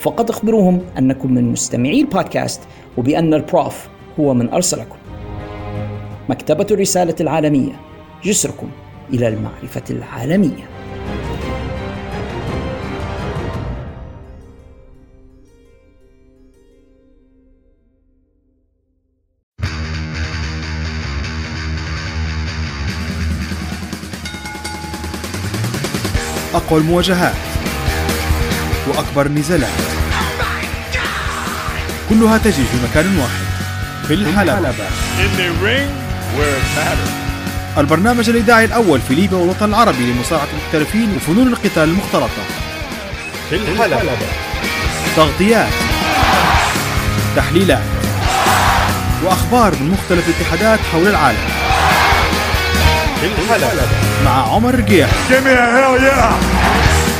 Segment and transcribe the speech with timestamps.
[0.00, 2.60] فقط اخبروهم أنكم من مستمعي البودكاست
[2.96, 3.88] وبأن البروف
[4.20, 4.96] هو من أرسلكم.
[6.28, 7.72] مكتبة الرسالة العالمية
[8.24, 8.70] جسركم
[9.12, 10.70] إلى المعرفة العالمية.
[26.54, 27.49] أقوى المواجهات.
[28.86, 29.68] وأكبر النزالات
[32.08, 33.50] كلها تجري في مكان واحد
[34.08, 34.72] في الحلبة.
[37.78, 42.42] البرنامج الإذاعي الأول في ليبيا والوطن العربي لمصارعة المحترفين وفنون القتال المختلطة.
[43.50, 44.16] في الحلبة.
[45.16, 45.68] تغطيات
[47.36, 47.82] تحليلات
[49.24, 51.48] وأخبار من مختلف الاتحادات حول العالم.
[53.20, 53.82] في الحلبة.
[54.24, 55.08] مع عمر رقيح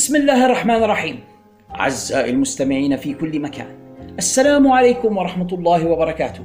[0.00, 1.20] بسم الله الرحمن الرحيم
[1.74, 3.66] أعزائي المستمعين في كل مكان
[4.18, 6.42] السلام عليكم ورحمة الله وبركاته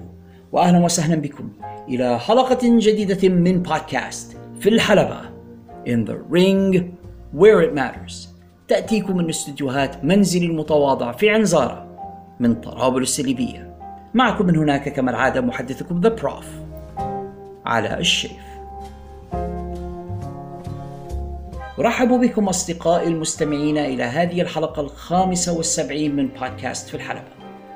[0.51, 1.49] وأهلا وسهلا بكم
[1.89, 5.21] إلى حلقة جديدة من بودكاست في الحلبة
[5.87, 6.83] In the Ring
[7.33, 8.27] Where It Matters.
[8.67, 11.87] تأتيكم من استديوهات منزلي المتواضع في عنزارة
[12.39, 13.77] من طرابلس الليبية
[14.13, 16.47] معكم من هناك كما العادة محدثكم ذا بروف
[17.65, 18.44] علاء الشيف
[21.79, 27.35] أرحب بكم أصدقائي المستمعين إلى هذه الحلقة الخامسة والسبعين من بودكاست في الحلبة.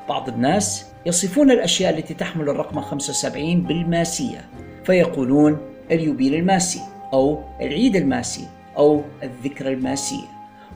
[0.09, 4.49] بعض الناس يصفون الأشياء التي تحمل الرقم 75 بالماسية
[4.83, 5.57] فيقولون
[5.91, 6.81] اليوبيل الماسي
[7.13, 10.27] أو العيد الماسي أو الذكرى الماسية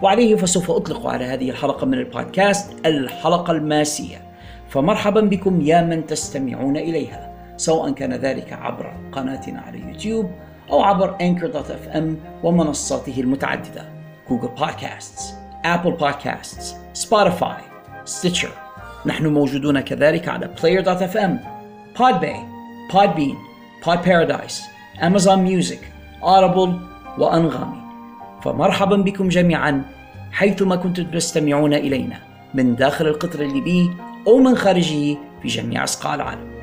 [0.02, 4.22] وعليه فسوف أطلق على هذه الحلقة من البودكاست الحلقة الماسية.
[4.70, 10.32] فمرحبا بكم يا من تستمعون إليها سواء كان ذلك عبر قناتنا على يوتيوب
[10.72, 12.04] أو عبر Anchor.fm
[12.44, 13.86] ومنصاته المتعددة.
[14.30, 15.34] Google Podcasts
[15.66, 17.62] Apple Podcasts Spotify
[18.06, 18.52] Stitcher
[19.06, 21.32] نحن موجودون كذلك على Player.fm
[22.00, 22.38] Podbay
[22.94, 23.38] Podbean
[23.86, 24.62] Pod Paradise
[25.02, 25.80] Amazon Music
[26.22, 26.70] Audible
[27.18, 27.84] وأنغامي.
[28.44, 29.86] فمرحبا بكم جميعا
[30.32, 32.20] حيثما كنتم تستمعون إلينا
[32.54, 33.92] من داخل القطر الليبي
[34.28, 36.54] أو من خارجه في جميع أصقاع العالم.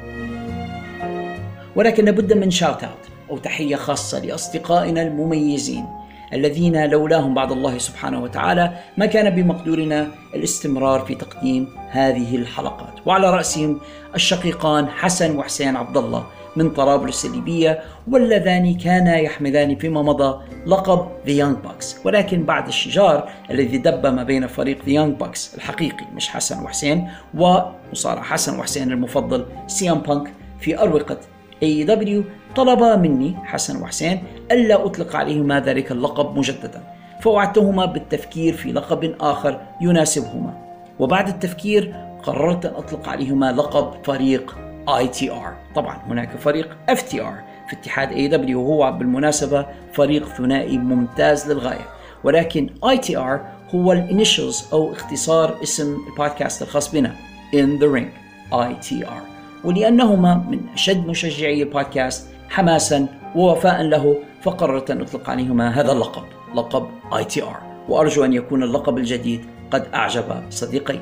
[1.76, 5.86] ولكن لابد من شاوت اوت أو تحية خاصة لأصدقائنا المميزين
[6.32, 12.94] الذين لولاهم بعد الله سبحانه وتعالى ما كان بمقدورنا الاستمرار في تقديم هذه الحلقات.
[13.06, 13.80] وعلى رأسهم
[14.14, 21.30] الشقيقان حسن وحسين عبد الله من طرابلس الليبية واللذان كانا يحملان فيما مضى لقب The
[21.42, 22.06] Young Bucks.
[22.06, 27.08] ولكن بعد الشجار الذي دب ما بين فريق The Young Bucks الحقيقي مش حسن وحسين
[27.34, 31.18] ومصارع حسن وحسين المفضل سيام بانك في أروقة
[31.64, 36.82] AEW طلب مني حسن وحسين ألا أطلق عليهما ذلك اللقب مجددا
[37.20, 40.54] فوعدتهما بالتفكير في لقب آخر يناسبهما.
[40.98, 44.56] وبعد التفكير قررت أن أطلق عليهما لقب فريق
[44.88, 47.34] ITR طبعا هناك فريق FTR
[47.68, 51.88] في اتحاد AW وهو بالمناسبة فريق ثنائي ممتاز للغاية.
[52.24, 53.38] ولكن ITR
[53.74, 57.14] هو الإنيشلز أو اختصار اسم البودكاست الخاص بنا
[57.52, 58.10] In the Ring
[58.52, 59.22] ITR
[59.64, 63.06] ولأنهما من أشد مشجعي البودكاست حماسا
[63.36, 66.24] ووفاء له فقررت أن أطلق عليهما هذا اللقب
[66.54, 67.56] لقب ITR
[67.88, 70.98] وأرجو أن يكون اللقب الجديد قد أعجب صديقي.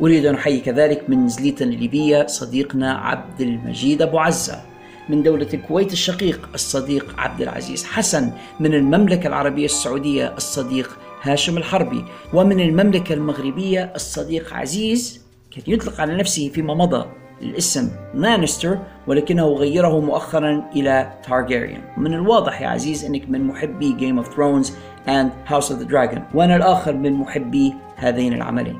[0.00, 4.62] أريد أن أحيي كذلك من نزليتنا الليبية صديقنا عبد المجيد أبو عزة
[5.08, 12.04] من دولة الكويت الشقيق الصديق عبد العزيز حسن من المملكة العربية السعودية الصديق هاشم الحربي
[12.34, 17.06] ومن المملكة المغربية الصديق عزيز كان يطلق على نفسه فيما مضى.
[17.42, 24.24] الاسم لانستر ولكنه غيره مؤخرا إلى تارجيريان من الواضح يا عزيز أنك من محبي Game
[24.24, 24.70] of Thrones
[25.06, 28.78] and House of the Dragon وأنا الآخر من محبي هذين العملين.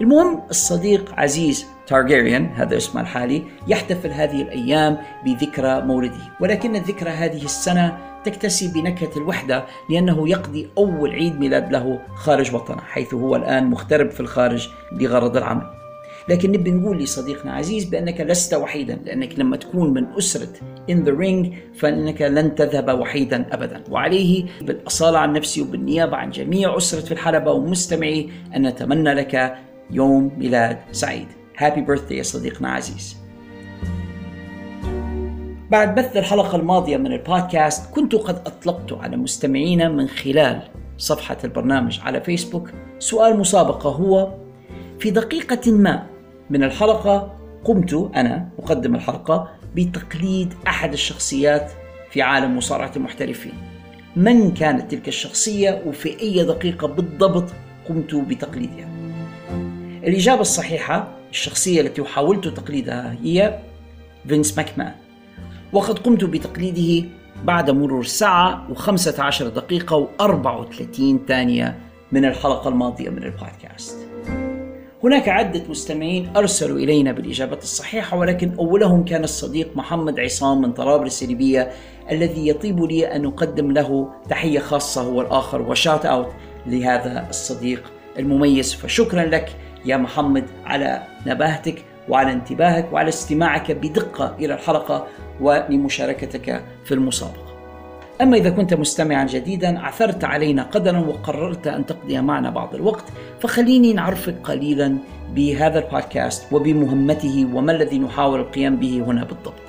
[0.00, 6.20] المهم الصديق عزيز تارجيريان هذا اسمه الحالي يحتفل هذه الأيام بذكرى مولده.
[6.40, 12.80] ولكن الذكرى هذه السنة تكتسي بنكهة الوحدة لأنه يقضي أول عيد ميلاد له خارج وطنه
[12.80, 15.83] حيث هو الآن مغترب في الخارج لغرض العمل.
[16.28, 20.52] لكن نبي نقول لصديقنا عزيز بأنك لست وحيدا لأنك لما تكون من أسرة
[20.90, 23.84] In the Ring فإنك لن تذهب وحيدا أبدا.
[23.90, 29.58] وعليه بالأصالة عن نفسي وبالنيابة عن جميع أسرة في الحلبة ومستمعي أن نتمنى لك
[29.90, 31.26] يوم ميلاد سعيد.
[31.58, 33.16] هابي بيرثدي يا صديقنا عزيز.
[35.70, 40.62] بعد بث الحلقة الماضية من البودكاست كنت قد أطلقت على مستمعينا من خلال
[40.98, 42.70] صفحة البرنامج على فيسبوك.
[42.98, 44.34] سؤال مسابقة هو
[44.98, 46.13] في دقيقة ما
[46.50, 51.72] من الحلقة قمت أنا مقدم الحلقة بتقليد أحد الشخصيات
[52.10, 53.52] في عالم مصارعة المحترفين.
[54.16, 57.44] من كانت تلك الشخصية وفي أي دقيقة بالضبط
[57.88, 58.88] قمت بتقليدها؟
[60.04, 63.58] الإجابة الصحيحة الشخصية التي حاولت تقليدها هي
[64.28, 64.92] فينس ماكمان.
[65.72, 67.08] وقد قمت بتقليده
[67.44, 71.78] بعد مرور ساعة و15 دقيقة و34 ثانية
[72.12, 74.03] من الحلقة الماضية من البودكاست.
[75.04, 81.22] هناك عدة مستمعين أرسلوا إلينا بالإجابة الصحيحة ولكن أولهم كان الصديق محمد عصام من طرابلس
[81.22, 81.70] الليبية
[82.10, 86.32] الذي يطيب لي أن أقدم له تحية خاصة هو الآخر وشات أوت
[86.66, 88.74] لهذا الصديق المميز.
[88.74, 95.06] فشكرا لك يا محمد على نباهتك وعلى انتباهك وعلى استماعك بدقة إلى الحلقة
[95.40, 97.43] ولمشاركتك في المسابقة
[98.20, 103.04] أما إذا كنت مستمعا جديدا عثرت علينا قدرا وقررت أن تقضي معنا بعض الوقت
[103.40, 104.96] فخليني نعرفك قليلا
[105.34, 109.63] بهذا البودكاست وبمهمته وما الذي نحاول القيام به هنا بالضبط.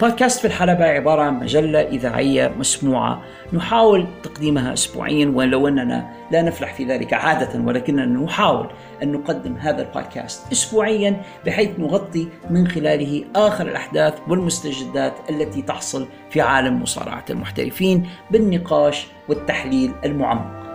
[0.00, 3.22] بودكاست في الحلبة عبارة عن مجلة إذاعية مسموعة.
[3.52, 8.66] نحاول تقديمها أسبوعيا ولو أننا لا نفلح في ذلك عادة ولكننا نحاول
[9.02, 16.40] أن نقدم هذا البودكاست أسبوعيا بحيث نغطي من خلاله آخر الأحداث والمستجدات التي تحصل في
[16.40, 20.65] عالم مصارعة المحترفين بالنقاش والتحليل المعمق.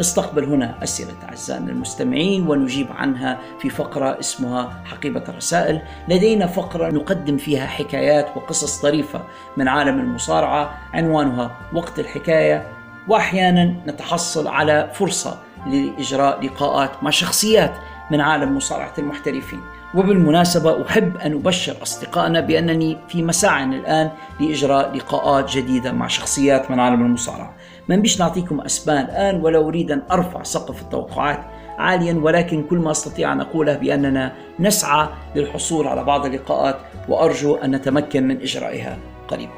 [0.00, 5.82] نستقبل هنا أسئلة أعزائنا المستمعين ونجيب عنها في فقرة اسمها حقيبة الرسائل.
[6.08, 9.22] لدينا فقرة نقدم فيها حكايات وقصص طريفة
[9.56, 12.66] من عالم المصارعة عنوانها وقت الحكاية.
[13.08, 17.72] وأحيانا نتحصل على فرصة لإجراء لقاءات مع شخصيات
[18.10, 19.60] من عالم مصارعة المحترفين.
[19.94, 24.10] وبالمناسبة أحب أن أبشر أصدقائنا بأنني في مساع الآن
[24.40, 27.53] لإجراء لقاءات جديدة مع شخصيات من عالم المصارعة.
[27.88, 31.40] ما بيش نعطيكم أسماء الآن ولا أريد أن أرفع سقف التوقعات
[31.78, 36.76] عاليا ولكن كل ما أستطيع أن أقوله بأننا نسعى للحصول على بعض اللقاءات
[37.08, 38.98] وأرجو أن نتمكن من إجرائها
[39.28, 39.52] قريبا.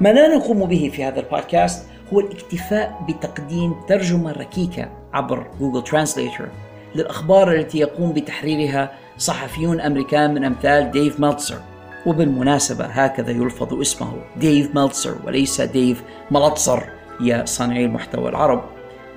[0.00, 6.48] ما لا نقوم به في هذا البودكاست هو الاكتفاء بتقديم ترجمة ركيكة عبر Google Translator
[6.94, 11.58] للأخبار التي يقوم بتحريرها صحفيون أمريكان من أمثال ديف ميلتسر
[12.06, 16.82] وبالمناسبة هكذا يلفظ اسمه ديف ميلتسر وليس ديف ملتسر
[17.20, 18.64] يا صانعي المحتوى العرب.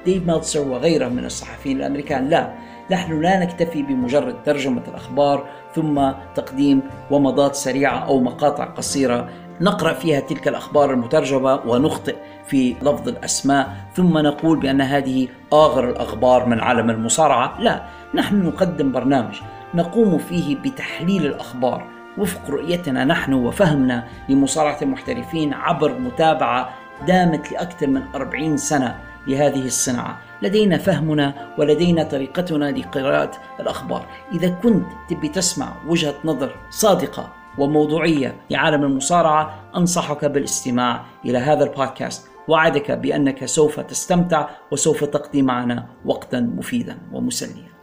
[0.05, 2.53] ديف ميلتسر وغيره من الصحفيين الأمريكان لا
[2.91, 9.29] نحن لا نكتفي بمجرد ترجمة الأخبار ثم تقديم ومضات سريعة أو مقاطع قصيرة.
[9.61, 12.15] نقرأ فيها تلك الأخبار المترجمة ونخطئ
[12.47, 17.61] في لفظ الأسماء ثم نقول بأن هذه آخر الأخبار من عالم المصارعة.
[17.61, 17.83] لا
[18.15, 19.41] نحن نقدم برنامج
[19.73, 26.69] نقوم فيه بتحليل الأخبار وفق رؤيتنا نحن وفهمنا لمصارعة المحترفين عبر متابعة
[27.07, 30.17] دامت لأكثر من أربعين سنة لهذه الصناعة.
[30.41, 34.05] لدينا فهمنا ولدينا طريقتنا لقراءة الأخبار.
[34.31, 42.27] إذا كنت تبي تسمع وجهة نظر صادقة وموضوعية لعالم المصارعة أنصحك بالاستماع إلى هذا البودكاست.
[42.47, 47.74] وعدك بأنك سوف تستمتع وسوف تقضي معنا وقتا مفيدا ومسليا.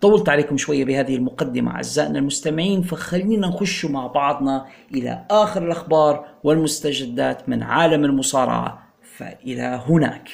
[0.00, 7.48] طولت عليكم شوية بهذه المقدمة أعزائنا المستمعين فخلينا نخش مع بعضنا إلى آخر الأخبار والمستجدات
[7.48, 10.28] من عالم المصارعة فإلى هناك.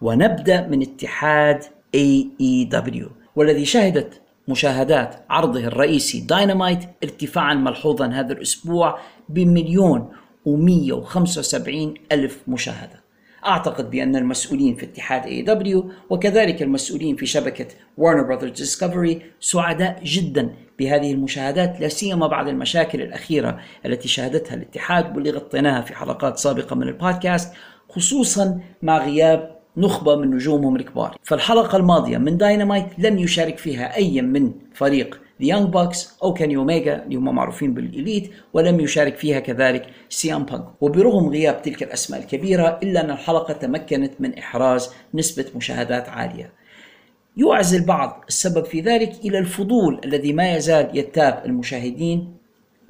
[0.00, 1.64] ونبدأ من اتحاد
[1.96, 10.12] AEW والذي شهدت مشاهدات عرضه الرئيسي داينامايت ارتفاعا ملحوظا هذا الأسبوع بمليون
[10.48, 11.68] و175
[12.12, 12.99] ألف مشاهدة.
[13.46, 17.66] أعتقد بأن المسؤولين في اتحاد AEW وكذلك المسؤولين في شبكة
[17.96, 25.16] Warner Brothers Discovery سعداء جدا بهذه المشاهدات لا سيما بعد المشاكل الأخيرة التي شهدتها الاتحاد
[25.16, 27.52] واللي غطيناها في حلقات سابقة من البودكاست
[27.88, 31.16] خصوصا مع غياب نخبة من نجومهم الكبار.
[31.22, 36.56] فالحلقة الماضية من داينامايت لم يشارك فيها أي من فريق The Young Bucks أو كيني
[36.56, 41.82] أوميجا اللي هم معروفين بال Elite ولم يشارك فيها كذلك CM Punk وبرغم غياب تلك
[41.82, 46.52] الأسماء الكبيرة إلا أن الحلقة تمكنت من إحراز نسبة مشاهدات عالية.
[47.36, 52.39] يعزو البعض السبب في ذلك إلى الفضول الذي ما يزال ينتاب المشاهدين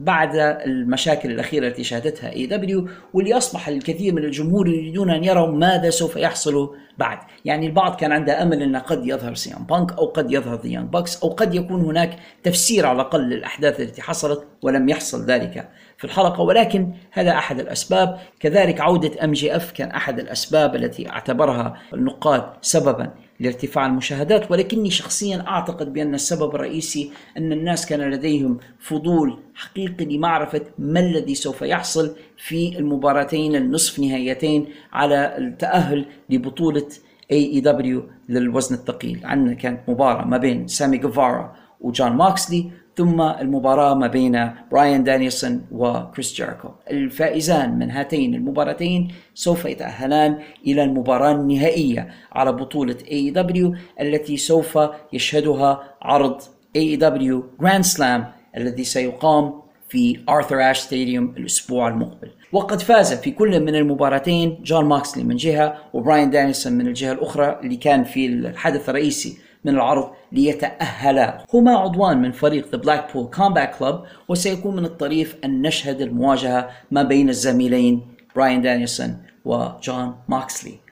[0.00, 5.90] بعد المشاكل الأخيرة التي شهدتها AEW واللي أصبح الكثير من الجمهور يريدون أن يروا ماذا
[5.90, 7.18] سوف يحصل بعد.
[7.44, 11.22] يعني البعض كان عنده أمل أن قد يظهر CM Punk أو قد يظهر The Bucks
[11.22, 16.40] أو قد يكون هناك تفسير على الأقل للأحداث التي حصلت ولم يحصل ذلك في الحلقة.
[16.40, 18.18] ولكن هذا أحد الأسباب.
[18.40, 25.92] كذلك عودة MJF كان أحد الأسباب التي اعتبرها النقاد سببا لارتفاع المشاهدات ولكني شخصيا أعتقد
[25.92, 32.78] بأن السبب الرئيسي أن الناس كان لديهم فضول حقيقي لمعرفة ما الذي سوف يحصل في
[32.78, 36.88] المباراتين النصف نهائيتين على التأهل لبطولة
[37.30, 39.20] AEW للوزن الثقيل.
[39.24, 45.66] عندنا كانت مباراة ما بين سامي جيفارا وجون موكسلي ثم المباراة ما بين براين دانيلسون
[45.72, 46.68] وكريس جيريكو.
[46.90, 54.78] الفائزان من هاتين المباراتين سوف يتأهلان إلى المباراة النهائية على بطولة AEW التي سوف
[55.12, 56.40] يشهدها عرض
[56.78, 58.20] AEW Grand Slam
[58.56, 59.52] الذي سيقام
[59.88, 62.30] في Arthur Ashe Stadium الأسبوع المقبل.
[62.52, 67.60] وقد فاز في كل من المباراتين جون موكسلي من جهة وبراين دانيلسون من الجهة الأخرى
[67.62, 73.78] اللي كان في الحدث الرئيسي من العرض ليتأهلا هما عضوان من فريق The Blackpool Combat
[73.80, 73.94] Club
[74.28, 78.00] وسيكون من الطريف أن نشهد المواجهة ما بين الزميلين
[78.36, 80.90] براين دانيلسون وجون موكسلي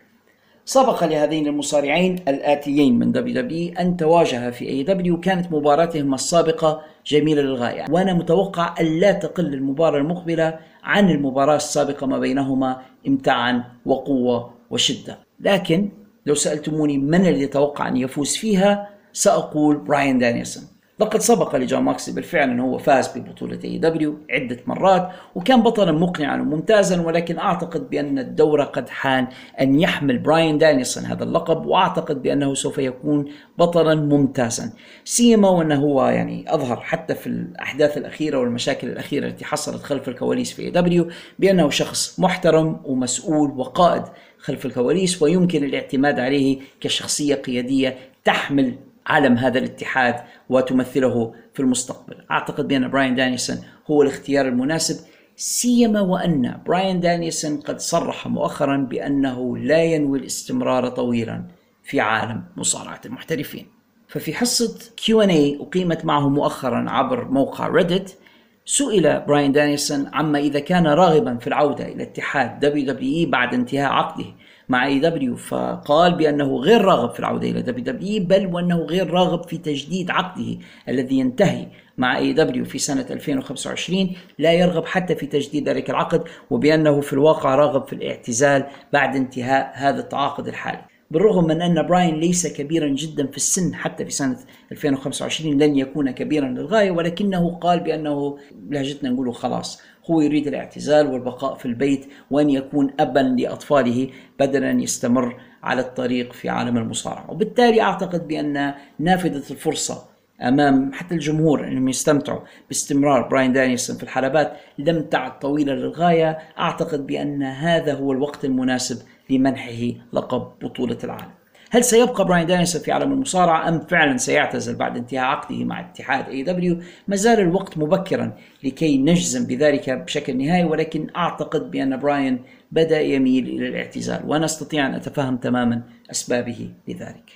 [0.68, 7.84] سبق لهذين المصارعين الآتيين من WWE أن تواجها في WWE كانت مباراتهما السابقة جميلة للغاية.
[7.90, 15.18] وأنا متوقع أن لا تقل المباراة المقبلة عن المباراة السابقة ما بينهما امتاعا وقوة وشدة.
[15.40, 15.88] لكن
[16.26, 22.12] لو سألتموني من الذي يتوقع أن يفوز فيها سأقول براين دانيلسون لقد سبق لجون موكسلي
[22.12, 28.18] بالفعل أنه هو فاز ببطولة AEW عدة مرات وكان بطلا مقنعا وممتازا ولكن أعتقد بأن
[28.18, 29.26] الدور قد حان
[29.60, 33.24] أن يحمل براين دانيلسون هذا اللقب وأعتقد بأنه سوف يكون
[33.58, 34.72] بطلا ممتازا.
[35.04, 40.52] سيما وأنه هو يعني أظهر حتى في الأحداث الأخيرة والمشاكل الأخيرة التي حصلت خلف الكواليس
[40.52, 44.02] في AEW بأنه شخص محترم ومسؤول وقائد
[44.38, 48.74] خلف الكواليس ويمكن الاعتماد عليه كشخصية قيادية تحمل
[49.08, 50.14] علم هذا الاتحاد
[50.48, 52.16] وتمثله في المستقبل.
[52.30, 53.56] أعتقد بأن براين دانيلسون
[53.90, 61.44] هو الاختيار المناسب سيما وأن براين دانيلسون قد صرح مؤخرا بأنه لا ينوي الاستمرار طويلا
[61.84, 63.66] في عالم مصارعة المحترفين.
[64.08, 68.18] ففي حصة Q&A أقيمت معه مؤخرا عبر موقع Reddit
[68.64, 74.26] سئل براين دانيلسون عما إذا كان راغبا في العودة إلى اتحاد WWE بعد انتهاء عقده.
[74.68, 79.58] مع AEW فقال بأنه غير راغب في العودة إلى WWE بل وأنه غير راغب في
[79.58, 80.58] تجديد عقده
[80.88, 81.66] الذي ينتهي
[81.98, 87.54] مع AEW في سنة 2025 لا يرغب حتى في تجديد ذلك العقد وبأنه في الواقع
[87.54, 90.80] راغب في الاعتزال بعد انتهاء هذا التعاقد الحالي.
[91.10, 94.36] بالرغم من أن براين ليس كبيرا جدا في السن حتى في سنة
[94.72, 98.38] 2025 لن يكون كبيرا للغاية ولكنه قال بأنه
[98.70, 99.82] بلهجتنا نقول خلاص.
[100.10, 104.08] هو يريد الاعتزال والبقاء في البيت وأن يكون أبا لأطفاله
[104.40, 107.30] بدلا أن يستمر على الطريق في عالم المصارعة.
[107.30, 110.04] وبالتالي أعتقد بأن نافذة الفرصة
[110.42, 116.38] أمام حتى الجمهور انهم يستمتعوا باستمرار براين دانيلسون في الحلبات لم تعد طويلة للغاية.
[116.58, 121.37] أعتقد بأن هذا هو الوقت المناسب لمنحه لقب بطولة العالم.
[121.70, 126.28] هل سيبقى براين دانيلسون في عالم المصارعة أم فعلا سيعتزل بعد انتهاء عقده مع اتحاد
[126.28, 128.32] AEW ما زال الوقت مبكرا
[128.64, 134.86] لكي نجزم بذلك بشكل نهائي ولكن أعتقد بأن براين بدأ يميل إلى الاعتزال وأنا أستطيع
[134.86, 137.32] أن أتفهم تماما أسبابه لذلك.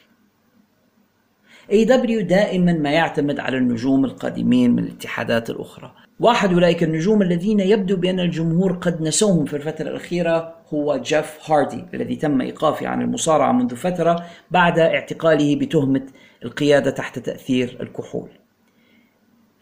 [1.73, 5.93] AEW دائما ما يعتمد على النجوم القادمين من الاتحادات الأخرى.
[6.21, 11.85] واحد أولئك النجوم الذين يبدو بأن الجمهور قد نسوهم في الفترة الأخيرة هو جيف هاردي
[11.95, 16.07] الذي تم إيقافه عن المصارعة منذ فترة بعد اعتقاله بتهمة
[16.45, 18.29] القيادة تحت تأثير الكحول.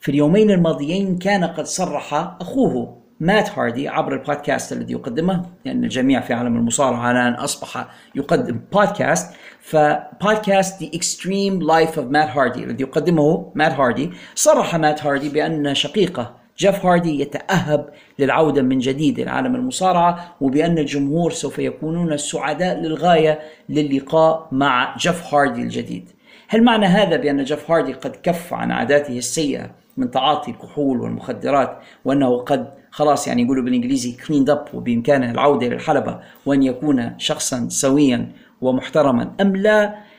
[0.00, 6.20] في اليومين الماضيين كان قد صرح أخوه مات هاردي عبر البودكاست الذي يقدمه لأن الجميع
[6.20, 12.82] في عالم المصارعة الآن أصبح يقدم بودكاست فبودكاست The Extreme Life of Matt Hardy الذي
[12.82, 17.88] يقدمه مات هاردي صرح مات هاردي بأن شقيقه جيف هاردي يتأهب
[18.18, 23.38] للعودة من جديد إلى عالم المصارعة وبأن الجمهور سوف يكونون سعداء للغاية
[23.68, 26.10] للقاء مع جيف هاردي الجديد.
[26.48, 31.78] هل معنى هذا بأن جيف هاردي قد كف عن عاداته السيئة من تعاطي الكحول والمخدرات
[32.04, 37.66] وأنه قد خلاص يعني يقولوا بالإنجليزي cleaned up وبإمكانه العودة إلى الحلبة وأن يكون شخصا
[37.68, 40.09] سويا ومحترما أم لا؟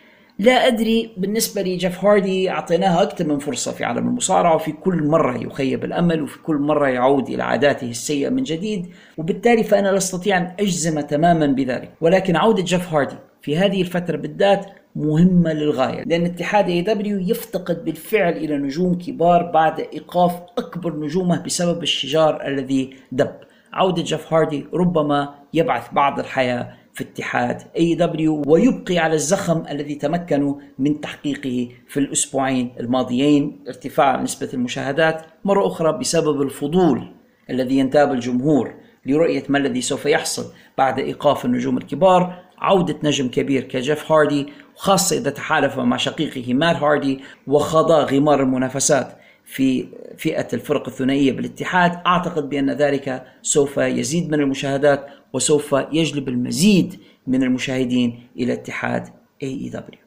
[0.41, 5.03] لا أدري بالنسبة لي جيف هاردي أعطيناه أكثر من فرصة في عالم المصارعة وفي كل
[5.03, 9.97] مرة يخيب الأمل وفي كل مرة يعود إلى عاداته السيئة من جديد وبالتالي فأنا لا
[9.97, 11.91] أستطيع أن أجزم تماما بذلك.
[12.01, 18.33] ولكن عودة جيف هاردي في هذه الفترة بالذات مهمة للغاية لأن اتحاد AEW يفتقد بالفعل
[18.33, 23.35] إلى نجوم كبار بعد إيقاف أكبر نجومه بسبب الشجار الذي دب.
[23.73, 30.55] عودة جيف هاردي ربما يبعث بعض الحياة في اتحاد AEW ويبقي على الزخم الذي تمكنوا
[30.79, 33.63] من تحقيقه في الأسبوعين الماضيين.
[33.67, 37.11] ارتفاع نسبة المشاهدات مرة أخرى بسبب الفضول
[37.49, 38.73] الذي ينتاب الجمهور.
[39.05, 45.17] لرؤية ما الذي سوف يحصل بعد إيقاف النجوم الكبار عودة نجم كبير كجيف هاردي وخاصة
[45.17, 49.17] إذا تحالف مع شقيقه مات هاردي وخاضا غمار المنافسات
[49.51, 51.91] في فئة الفرق الثنائية بالاتحاد.
[52.05, 59.07] أعتقد بأن ذلك سوف يزيد من المشاهدات وسوف يجلب المزيد من المشاهدين إلى اتحاد
[59.43, 60.00] AEW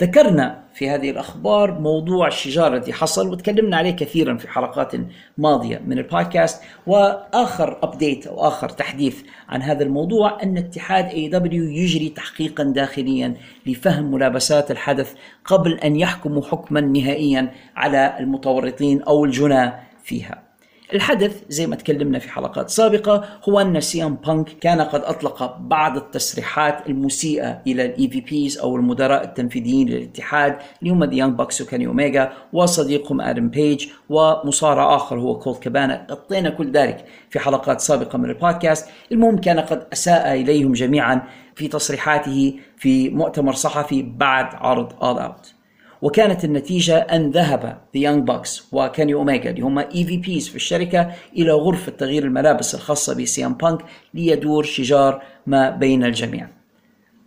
[0.00, 4.92] ذكرنا في هذه الأخبار موضوع الشجار الذي حصل وتكلمنا عليه كثيرا في حلقات
[5.38, 6.62] ماضية من البودكاست.
[6.86, 13.34] وآخر update أو آخر تحديث عن هذا الموضوع أن اتحاد AEW يجري تحقيقا داخليا
[13.66, 15.14] لفهم ملابسات الحدث
[15.44, 20.43] قبل أن يحكموا حكما نهائيا على المتورطين أو الجناة فيها.
[20.94, 25.56] الحدث زي ما تكلمنا في حلقات سابقة هو أن سي إم بانك كان قد أطلق
[25.56, 31.60] بعض التصريحات المسيئة إلى ال EVPs أو المدراء التنفيذيين للاتحاد اللي هم The Young Bucks
[31.60, 36.06] وكاني أوميجا وصديقهم آدم بيج ومصارع آخر هو كولت كابانا.
[36.10, 38.88] غطينا كل ذلك في حلقات سابقة من البودكاست.
[39.12, 41.22] المهم كان قد أساء إليهم جميعا
[41.54, 45.53] في تصريحاته في مؤتمر صحفي بعد عرض All Out.
[46.04, 51.52] وكانت النتيجة أن ذهب The Young Bucks وكاني أوميجا اللي هم EVPs في الشركة إلى
[51.52, 53.80] غرفة تغيير الملابس الخاصة بسي إم بانك
[54.14, 56.48] ليدور شجار ما بين الجميع.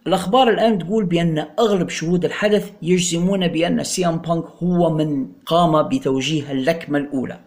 [0.07, 5.87] الأخبار الآن تقول بأن أغلب شهود الحدث يجزمون بأن سي إم بانك هو من قام
[5.87, 7.39] بتوجيه اللكمة الأولى.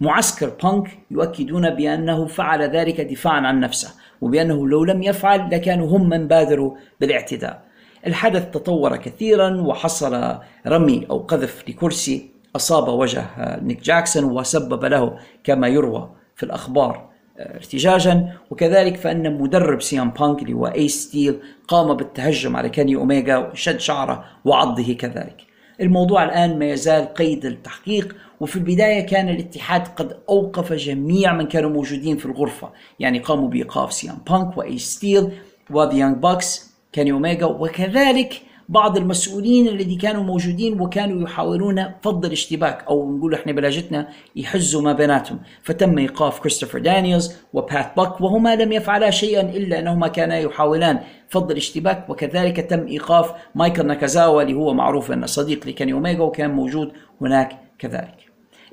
[0.00, 6.08] معسكر بانك يؤكدون بأنه فعل ذلك دفاعا عن نفسه وبأنه لو لم يفعل لكانوا هم
[6.08, 7.69] من بادروا بالاعتداء.
[8.06, 12.30] الحدث تطور كثيرا وحصل رمي أو قذف لكرسي.
[12.56, 17.10] أصاب وجه نيك جاكسون وسبب له كما يروى في الأخبار
[17.40, 18.32] ارتجاجا.
[18.50, 23.36] وكذلك فإن مدرب سي ام بانك اللي هو ايس ستيل قام بالتهجم على كيني اوميجا
[23.36, 25.36] وشد شعره وعضه كذلك.
[25.80, 31.70] الموضوع الآن ما يزال قيد التحقيق وفي البداية كان الاتحاد قد أوقف جميع من كانوا
[31.70, 35.32] موجودين في الغرفة، يعني قاموا بإيقاف سي ام بانك وايس ستيل
[35.70, 42.24] و The Young Bucks كيني اوميجا وكذلك بعض المسؤولين الذي كانوا موجودين وكانوا يحاولون فض
[42.24, 45.40] الاشتباك أو نقول إحنا بلهجتنا يحزوا ما بيناتهم.
[45.62, 51.50] فتم إيقاف كريستوفر دانييلز وبات باك وهما لم يفعلا شيئا إلا أنهما كانا يحاولان فض
[51.50, 56.92] الاشتباك وكذلك تم إيقاف مايكل ناكازاوا اللي هو معروف أنه صديق لكيني اوميجا وكان موجود
[57.20, 58.16] هناك كذلك.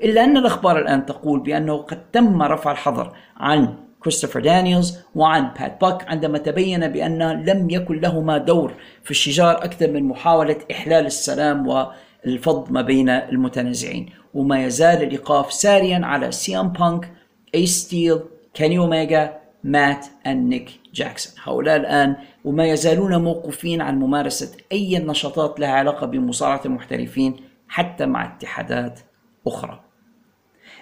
[0.03, 5.81] إلا أن الأخبار الآن تقول بأنه قد تم رفع الحظر عن كريستوفر دانييلز وعن بات
[5.81, 11.67] باك عندما تبين بأن لم يكن لهما دور في الشجار أكثر من محاولة إحلال السلام
[11.67, 14.09] والفض ما بين المتنازعين.
[14.33, 17.11] وما يزال الإيقاف ساريا على سي ام بانك
[17.55, 18.19] ايس ستيل
[18.53, 22.15] كيني اوميجا مات نيك جاكسون هؤلاء الآن
[22.45, 27.35] وما يزالون موقوفين عن ممارسة أي نشاطات لها علاقة بمصارعة المحترفين
[27.67, 28.99] حتى مع اتحادات
[29.47, 29.86] أخرى.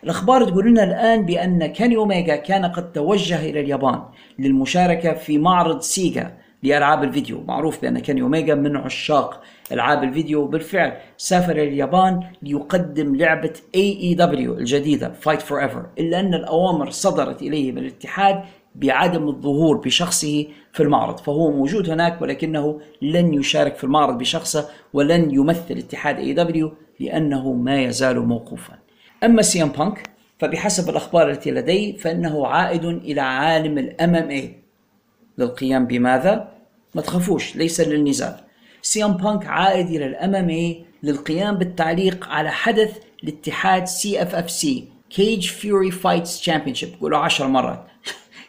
[0.03, 4.01] الأخبار تقول لنا الآن بأن كاني أوميجا كان قد توجه إلى اليابان
[4.39, 7.43] للمشاركة في معرض سيجا لألعاب الفيديو.
[7.47, 14.57] معروف بأن كاني أوميجا من عشاق ألعاب الفيديو بالفعل سافر إلى اليابان ليقدم لعبة AEW
[14.57, 15.99] الجديدة Fight Forever.
[15.99, 18.43] إلا أن الأوامر صدرت إليه من الاتحاد
[18.75, 25.31] بعدم الظهور بشخصه في المعرض فهو موجود هناك ولكنه لن يشارك في المعرض بشخصه ولن
[25.31, 28.84] يمثل اتحاد AEW لأنه ما يزال موقوفا.
[29.25, 30.09] أما سي ام بانك
[30.39, 34.55] فبحسب الأخبار التي لدي فإنه عائد إلى عالم ال MMA
[35.37, 36.51] للقيام بماذا؟
[36.95, 38.35] ما تخافوش ليس للنزال
[38.81, 45.91] سي ام بانك عائد إلى ال MMA للقيام بالتعليق على حدث الاتحاد CFFC Cage Fury
[45.91, 47.87] Fights Championship قولوا عشر مرات.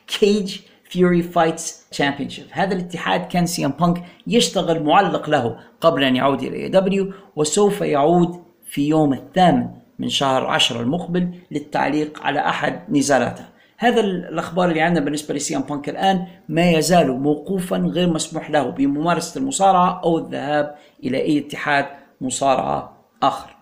[0.06, 6.16] Cage Fury Fights Championship هذا الاتحاد كان سي ام بانك يشتغل معلق له قبل أن
[6.16, 9.68] يعود إلى AEW وسوف يعود في يوم الثامن.
[9.98, 13.44] من شهر عشر المقبل للتعليق على أحد نزالاته
[13.78, 18.70] هذا الأخبار اللي عندنا بالنسبة لسي ام بانك الآن ما يزال موقوفا غير مسموح له
[18.70, 21.87] بممارسة المصارعة أو الذهاب إلى أي اتحاد
[22.20, 23.56] مصارعة آخر.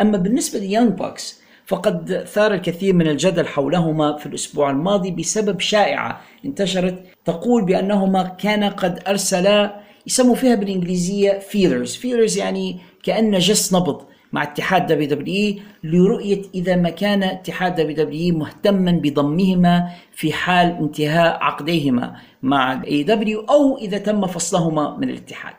[0.00, 5.60] أما بالنسبة ل Young Bucks فقد ثار الكثير من الجدل حولهما في الأسبوع الماضي بسبب
[5.60, 13.74] شائعة انتشرت تقول بأنهما كان قد أرسلا يسموا فيها بالإنجليزية feelers feelers يعني كأن جس
[13.74, 14.02] نبض.
[14.34, 22.16] مع اتحاد WWE لرؤية إذا ما كان اتحاد WWE مهتما بضمهما في حال انتهاء عقديهما
[22.42, 25.54] مع AEW أو إذا تم فصلهما من الاتحاد.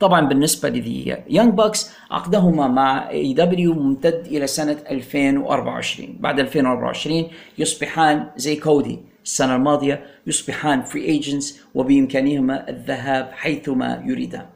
[0.00, 7.26] طبعا بالنسبة ل The Young Bucks عقدهما مع AEW ممتد إلى سنة 2024 بعد 2024
[7.58, 14.46] يصبحان زي كودي السنة الماضية يصبحان free agents وبإمكانهما الذهاب حيثما يريدان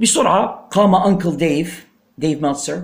[0.00, 1.87] بسرعة قام uncle ديف
[2.18, 2.82] ديف مالتسر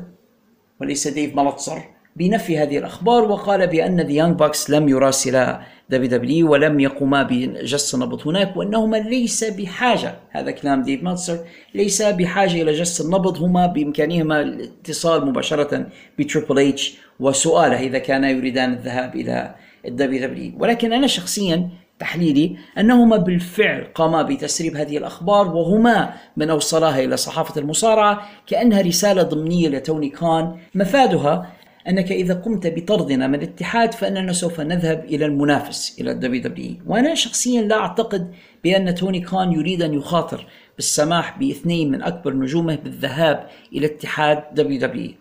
[0.80, 1.82] وليس ديف مالتسر
[2.16, 8.28] بنفي هذه الأخبار وقال بأن The Young Bucks لم يراسلا WWE ولم يقوما بجس النبض
[8.28, 11.38] هناك وأنهما ليس بحاجة هذا كلام ديف مالتسر
[11.74, 15.86] ليس بحاجة إلى جس النبض هما بإمكانهما الاتصال مباشرة
[16.18, 20.52] ب Triple H وسؤاله إذا كانا يريدان الذهاب إلى ال WWE.
[20.58, 27.60] ولكن أنا شخصيا تحليلي أنهما بالفعل قاما بتسريب هذه الأخبار وهما من أوصلاها إلى صحافة
[27.60, 30.56] المصارعة كأنها رسالة ضمنية لتوني كان.
[30.74, 31.52] مفادها
[31.88, 37.14] أنك إذا قمت بطردنا من الاتحاد فإننا سوف نذهب إلى المنافس إلى ال WWE وأنا
[37.14, 43.46] شخصيا لا أعتقد بأن توني كان يريد أن يخاطر بالسماح باثنين من أكبر نجومه بالذهاب
[43.72, 45.12] إلى اتحاد WWE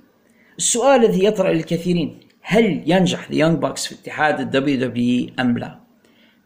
[0.57, 5.82] السؤال الذي يطرأ للكثيرين هل ينجح The Young Bucks في اتحاد ال WWE أم لا؟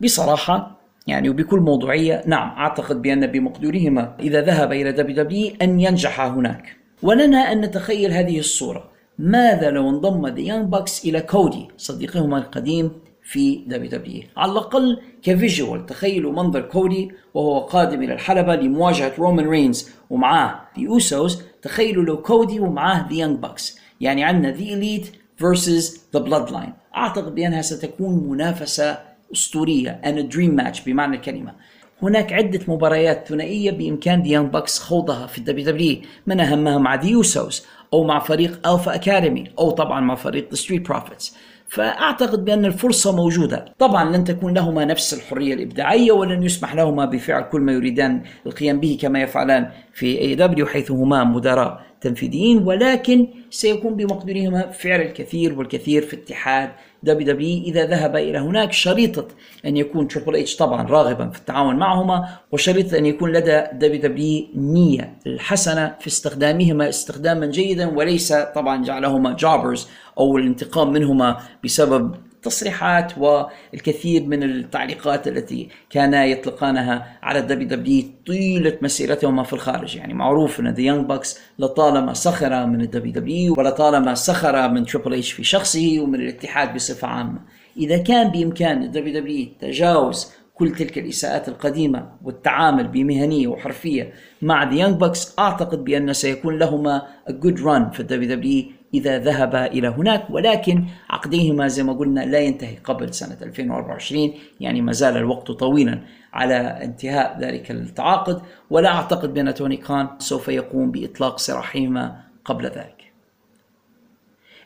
[0.02, 6.78] بصراحة يعني وبكل موضوعية نعم أعتقد بأن بمقدورهما إذا ذهب إلى WWE أن ينجحا هناك.
[7.04, 8.90] ولنا أن نتخيل هذه الصورة.
[9.20, 12.92] ماذا لو انضم The Young Bucks إلى كودي صديقهما القديم
[13.24, 19.48] في WWE على الأقل ك visual تخيلوا منظر كودي وهو قادم إلى الحلبة لمواجهة رومان
[19.48, 25.08] رينز ومعاه The Usos تخيلوا لو كودي ومعاه The Young Bucks يعني عندنا The Elite
[25.38, 31.54] versus The Bloodline أعتقد بأنها ستكون منافسة أسطورية a dream match بمعنى الكلمة.
[32.02, 36.96] هناك عدة مباريات ثنائية بإمكان The Young Bucks خوضها في ال WWE من أهمها مع
[36.96, 41.38] The Usos أو مع فريق Alpha Academy أو طبعا مع فريق Street Profits
[41.70, 43.66] فأعتقد بأن الفرصة موجودة.
[43.80, 48.80] طبعا لن تكون لهما نفس الحرية الإبداعية ولن يسمح لهما بفعل كل ما يريدان القيام
[48.80, 52.58] به كما يفعلان في AEW حيث هما مدراء تنفيذيين.
[52.58, 56.70] ولكن سيكون بمقدورهما فعل الكثير والكثير في اتحاد
[57.04, 59.28] WWE إذا ذهب إلى هناك شريطة
[59.66, 65.18] أن يكون Triple H طبعا راغبا في التعاون معهما وشريطة أن يكون لدى WWE نية
[65.28, 69.88] الحسنة في استخدامهما استخداما جيدا وليس طبعا جعلهما jobbers
[70.20, 78.78] أو الانتقام منهما بسبب التصريحات والكثير من التعليقات التي كانا يطلقانها على ال WWE طيلة
[78.82, 79.96] مسيرتهما في الخارج.
[79.96, 85.14] يعني معروف إن The Young Bucks لطالما سخر من ال WWE ولطالما سخر من Triple
[85.14, 87.40] H في شخصه ومن الاتحاد بصفة عامة.
[87.78, 94.80] إذا كان بإمكان ال WWE تجاوز كل تلك الإساءات القديمة والتعامل بمهنية وحرفية مع The
[94.80, 99.88] Young Bucks أعتقد بأن سيكون لهما a good run في ال WWE إذا ذهب إلى
[99.88, 105.52] هناك ولكن عقديهما زي ما قلنا لا ينتهي قبل سنة 2024 يعني ما زال الوقت
[105.52, 106.02] طويلا
[106.34, 113.12] على انتهاء ذلك التعاقد ولا أعتقد بأن توني كان سوف يقوم بإطلاق سراحهما قبل ذلك.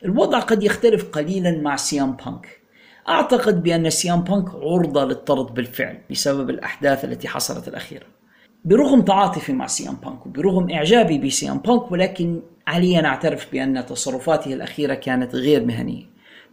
[0.05, 2.61] الوضع قد يختلف قليلا مع سي إم بانك.
[3.09, 8.05] أعتقد بأن سي إم بانك عرضة للطرد بالفعل بسبب الأحداث التي حصلت الأخيرة.
[8.65, 13.51] برغم تعاطفي مع سي إم بانك وبرغم إعجابي بسي إم بانك ولكن علي أن أعترف
[13.51, 16.03] بأن تصرفاته الأخيرة كانت غير مهنية.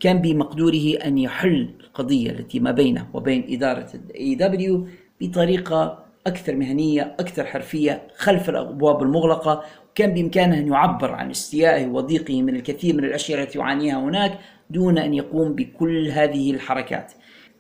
[0.01, 4.87] كان بمقدوره أن يحل القضية التي ما بينه وبين إدارة AEW
[5.21, 9.65] بطريقة أكثر مهنية أكثر حرفية خلف الأبواب المغلقة.
[9.91, 14.39] وكان بإمكانه أن يعبر عن استيائه وضيقه من الكثير من الأشياء التي يعانيها هناك
[14.71, 17.13] دون أن يقوم بكل هذه الحركات.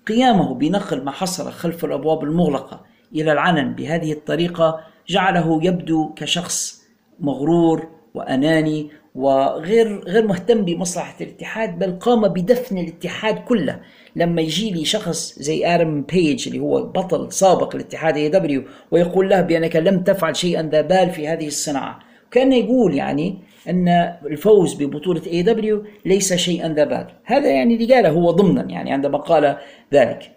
[0.07, 3.75] قيامه بنقل ما حصل خلف الأبواب المغلقة إلى العلن.
[3.75, 6.83] بهذه الطريقة جعله يبدو كشخص
[7.21, 13.81] مغرور وأناني وغير غير مهتم بمصلحة الاتحاد بل قام بدفن الاتحاد كله.
[14.17, 19.41] لما يجي لي شخص زي آدم بيج اللي هو بطل سابق لاتحاد AEW ويقول له
[19.41, 21.99] بأنك لم تفعل شيئا ذا بال في هذه الصناعة
[22.31, 23.89] كأنه يقول يعني أن
[24.27, 27.07] الفوز ببطولة AEW ليس شيئا ذا بال.
[27.25, 29.57] هذا يعني اللي قاله هو ضمنا يعني عندما قال
[29.95, 30.33] ذلك.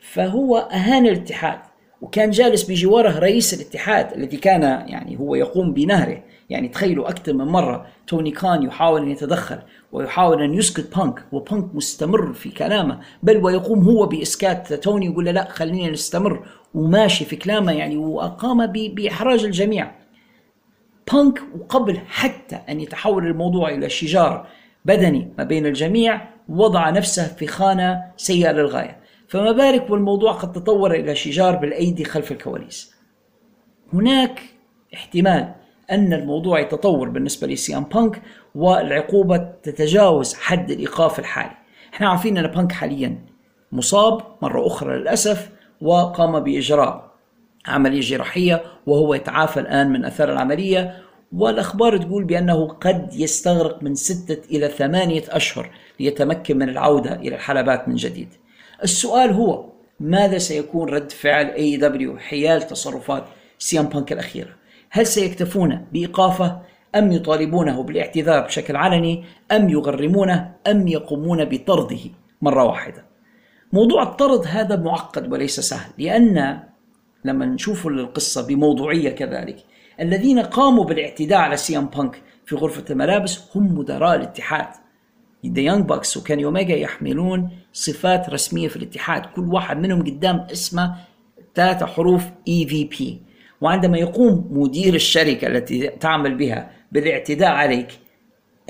[0.00, 1.58] فهو أهان الاتحاد.
[2.00, 6.22] وكان جالس بجواره رئيس الاتحاد الذي كان يعني هو يقوم بنهره.
[6.50, 9.58] يعني تخيلوا أكثر من مرة توني كان يحاول أن يتدخل
[9.92, 15.30] ويحاول أن يسكت بانك وبانك مستمر في كلامه بل ويقوم هو بإسكات توني يقول له
[15.30, 16.46] لا خلينا نستمر.
[16.74, 19.92] وماشي في كلامه يعني وأقام بإحراج الجميع.
[21.12, 24.46] بانك وقبل حتى أن يتحول الموضوع إلى شجار
[24.84, 29.05] بدني ما بين الجميع وضع نفسه في خانة سيئة للغاية.
[29.36, 32.94] فما بالك والموضوع قد تطور إلى شجار بالأيدي خلف الكواليس.
[33.92, 34.42] هناك
[34.94, 35.54] احتمال
[35.90, 38.22] أن الموضوع يتطور بالنسبة لسيام بانك
[38.54, 41.56] والعقوبة تتجاوز حد الإيقاف الحالي.
[41.94, 43.18] إحنا عارفين أن بانك حاليا
[43.72, 47.10] مصاب مرة أخرى للأسف وقام بإجراء
[47.66, 54.56] عملية جراحية وهو يتعافى الآن من أثار العملية والأخبار تقول بأنه قد يستغرق من ستة
[54.56, 55.70] إلى ثمانية أشهر
[56.00, 58.28] ليتمكن من العودة إلى الحلبات من جديد.
[58.82, 59.64] السؤال هو
[60.00, 63.24] ماذا سيكون رد فعل AEW حيال تصرفات
[63.58, 64.50] سي إم بانك الأخيرة؟
[64.90, 66.60] هل سيكتفون بإيقافه
[66.94, 72.00] أم يطالبونه بالاعتذار بشكل علني أم يغرمونه أم يقومون بطرده
[72.42, 73.04] مرة واحدة؟
[73.72, 76.60] موضوع الطرد هذا معقد وليس سهل لأن
[77.24, 79.56] لما نشوف القصة بموضوعية كذلك
[80.00, 84.66] الذين قاموا بالاعتداء على سي إم بانك في غرفة الملابس هم مدراء الاتحاد
[85.46, 89.26] The Young Bucks وكيني اوميجا يحملون صفات رسمية في الاتحاد.
[89.26, 90.94] كل واحد منهم قدام اسمه
[91.54, 93.22] ثلاثة حروف EVP
[93.60, 97.88] وعندما يقوم مدير الشركة التي تعمل بها بالاعتداء عليك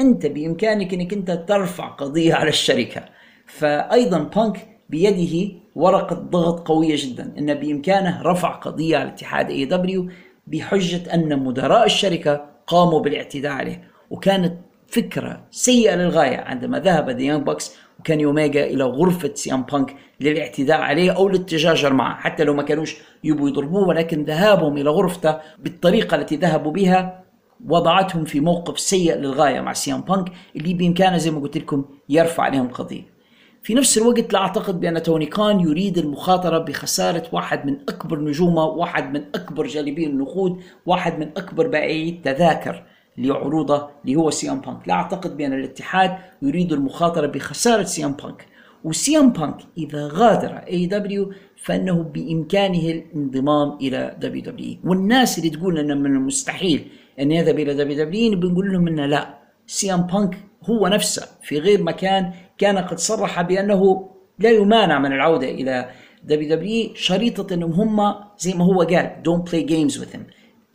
[0.01, 3.05] أنت بإمكانك أنك أنت ترفع قضية على الشركة.
[3.47, 7.35] فايضا بانك بيده ورقة ضغط قوية جدا.
[7.39, 10.09] إن بإمكانه رفع قضية على اتحاد AEW
[10.47, 13.91] بحجة أن مدراء الشركة قاموا بالاعتداء عليه.
[14.11, 19.63] وكانت فكرة سيئة للغاية عندما ذهب The Young Bucks وكيني اوميجا إلى غرفة سي إم
[19.63, 24.91] بانك للاعتداء عليه أو للتشاجر معه حتى لو ما كانوش يبوا يضربوه ولكن ذهابهم إلى
[24.91, 27.25] غرفته بالطريقة التي ذهبوا بها
[27.67, 31.85] وضعتهم في موقف سيء للغاية مع سي إم بانك اللي بإمكانه زي ما قلت لكم
[32.09, 33.17] يرفع عليهم قضية.
[33.63, 38.65] في نفس الوقت لا أعتقد بأن توني كان يريد المخاطرة بخسارة واحد من أكبر نجومه
[38.65, 42.83] واحد من أكبر جالبين النقود واحد من أكبر بائعي التذاكر.
[43.19, 44.89] لعروضه اللي هو سي إم بانك.
[44.89, 48.47] لا أعتقد بأن الاتحاد يريد المخاطرة بخسارة سي إم بانك.
[48.85, 56.03] وسي إم بانك إذا غادر AEW فإنه بإمكانه الانضمام إلى WWE والناس اللي تقول ان
[56.03, 56.89] من المستحيل
[57.21, 59.39] أن يذهب إلى WWE بنقول لهم إنه لا.
[59.67, 65.13] سي إم بانك هو نفسه في غير مكان كان قد صرح بأنه لا يمانع من
[65.13, 65.91] العودة إلى
[66.25, 70.17] WWE شريطة إنهم هم زي ما هو قال don't play games with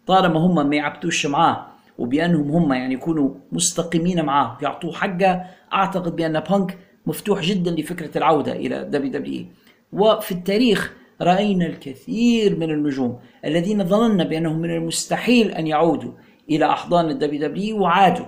[0.07, 1.70] طالما هم ما يعبثوش معاه
[2.01, 5.43] وبأنهم هم يعني يكونوا مستقيمين معاه يعطوه حقه.
[5.73, 9.45] أعتقد بأن بانك مفتوح جدا لفكرة العودة إلى WWE
[9.93, 16.11] وفي التاريخ رأينا الكثير من النجوم الذين ظننا بأنهم من المستحيل أن يعودوا
[16.49, 18.25] إلى أحضان ال WWE وعادوا.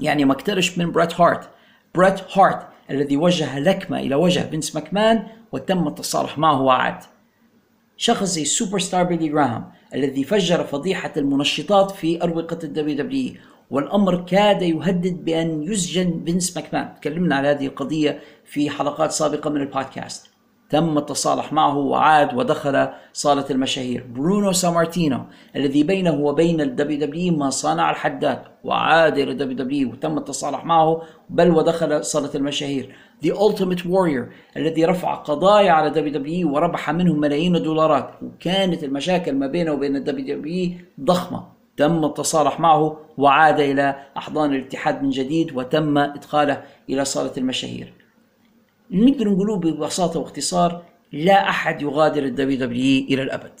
[0.00, 1.50] يعني ما اكترش من بريت هارت.
[1.94, 6.98] بريت هارت الذي وجه لكمة إلى وجه فينس ماكمان وتم التصالح معه وعاد.
[7.96, 13.32] شخص زي سوبر ستار بيلي جراهام الذي فجر فضيحة المنشطات في أروقة ال WWE
[13.70, 16.94] والأمر كاد يهدد بأن يسجن فينس ماكمان.
[17.00, 20.30] تكلمنا على هذه القضية في حلقات سابقة من البودكاست.
[20.70, 24.06] تم التصالح معه وعاد ودخل صالة المشاهير.
[24.14, 25.20] برونو سامارتينو
[25.56, 31.02] الذي بينه وبين ال WWE ما صنع الحداد وعاد إلى ال WWE وتم التصالح معه
[31.30, 32.94] بل ودخل صالة المشاهير.
[33.22, 38.10] The Ultimate Warrior الذي رفع قضايا على WWE وربح منهم ملايين الدولارات.
[38.22, 41.44] وكانت المشاكل ما بينه وبين ال WWE ضخمة.
[41.76, 47.92] تم التصالح معه وعاد إلى أحضان الاتحاد من جديد وتم إدخاله إلى صالة المشاهير.
[48.90, 50.82] نقدر نقوله ببساطة واختصار
[51.12, 53.60] لا أحد يغادر ال WWE إلى الأبد.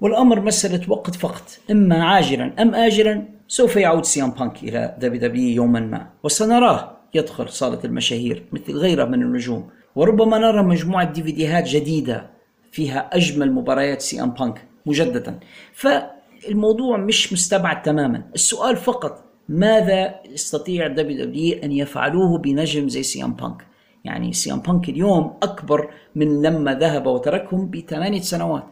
[0.00, 5.48] والأمر مسألة وقت فقط إما عاجلا أم آجلا سوف يعود سي إم بانك إلى WWE
[5.54, 6.06] يوما ما.
[6.22, 6.97] وسنراه.
[7.14, 9.68] يدخل صالة المشاهير مثل غيره من النجوم.
[9.96, 12.30] وربما نرى مجموعة ديفيديهات جديدة
[12.72, 15.38] فيها أجمل مباريات سي أم بانك مجددا.
[15.72, 18.22] فالموضوع مش مستبعد تماما.
[18.34, 23.66] السؤال فقط ماذا يستطيع WWE أن يفعلوه بنجم زي سي أم بانك؟
[24.04, 28.64] يعني سي أم بانك اليوم أكبر من لما ذهب وتركهم بثمانية سنوات.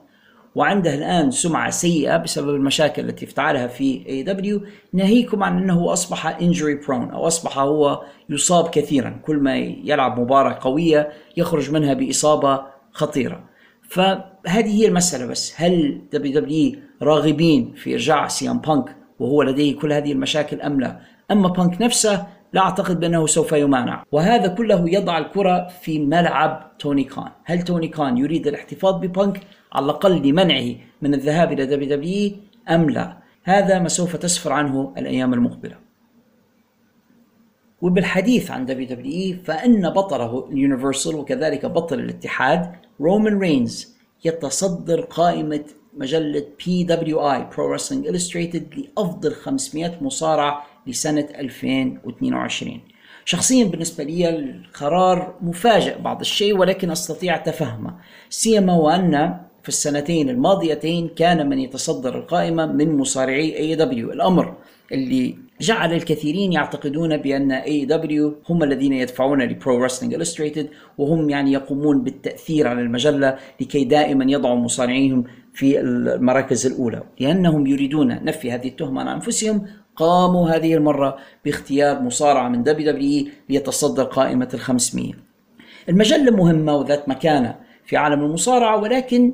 [0.56, 6.74] وعنده الآن سمعة سيئة بسبب المشاكل التي افتعلها في AEW ناهيكم عن أنه أصبح injury
[6.74, 9.20] prone أو أصبح هو يصاب كثيرا.
[9.26, 12.60] كل ما يلعب مباراة قوية يخرج منها بإصابة
[12.92, 13.44] خطيرة.
[13.88, 15.54] فهذه هي المسألة بس.
[15.56, 16.72] هل WWE
[17.02, 21.82] راغبين في إرجاع سي أم بانك وهو لديه كل هذه المشاكل أم لا؟ أما بانك
[21.82, 24.04] نفسه لا أعتقد بأنه سوف يمانع.
[24.12, 27.28] وهذا كله يضع الكرة في ملعب توني خان.
[27.44, 29.40] هل توني خان يريد الاحتفاظ ببانك؟
[29.72, 32.32] على الأقل لمنعه من الذهاب إلى WWE
[32.70, 33.18] أم لا.
[33.44, 35.76] هذا ما سوف تسفر عنه الأيام المقبلة.
[37.82, 45.64] وبالحديث عن WWE فإن بطله ال universal وكذلك بطل الاتحاد رومان رينز يتصدر قائمة
[45.96, 52.80] مجلة PWI Pro Wrestling Illustrated لأفضل 500 مصارع لسنة 2022
[53.24, 57.94] شخصيا بالنسبة لي القرار مفاجئ بعض الشيء ولكن أستطيع تفهمه.
[58.30, 64.54] سيما وأن في السنتين الماضيتين كان من يتصدر القائمة من مصارعي AEW الأمر
[64.92, 71.52] اللي جعل الكثيرين يعتقدون بأن AEW هم الذين يدفعون ل Pro Wrestling Illustrated وهم يعني
[71.52, 75.24] يقومون بالتأثير على المجلة لكي دائما يضعوا مصارعيهم
[75.54, 77.02] في المراكز الأولى.
[77.20, 84.04] لأنهم يريدون نفي هذه التهمة عن أنفسهم قاموا هذه المرة باختيار مصارع من WWE ليتصدر
[84.04, 85.12] قائمة ال 500
[85.88, 89.32] المجلة مهمة وذات مكانة في عالم المصارعة ولكن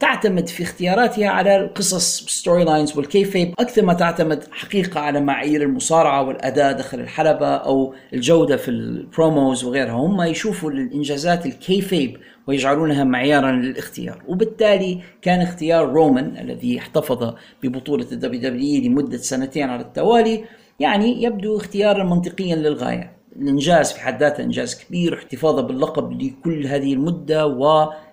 [0.00, 6.22] تعتمد في اختياراتها على القصص storylines وال kayfabe أكثر ما تعتمد حقيقة على معايير المصارعة
[6.22, 9.92] والأداء داخل الحلبة أو الجودة في ال promos وغيرها.
[9.92, 14.22] هم يشوفوا الإنجازات ال kayfabe ويجعلونها معيارا للاختيار.
[14.28, 20.44] وبالتالي كان اختيار رومان الذي احتفظ ببطولة ال WWE لمدة سنتين على التوالي
[20.80, 23.18] يعني يبدو اختيارا منطقيا للغاية.
[23.36, 27.46] الإنجاز في حد ذاته إنجاز كبير احتفاظه باللقب لكل هذه المدة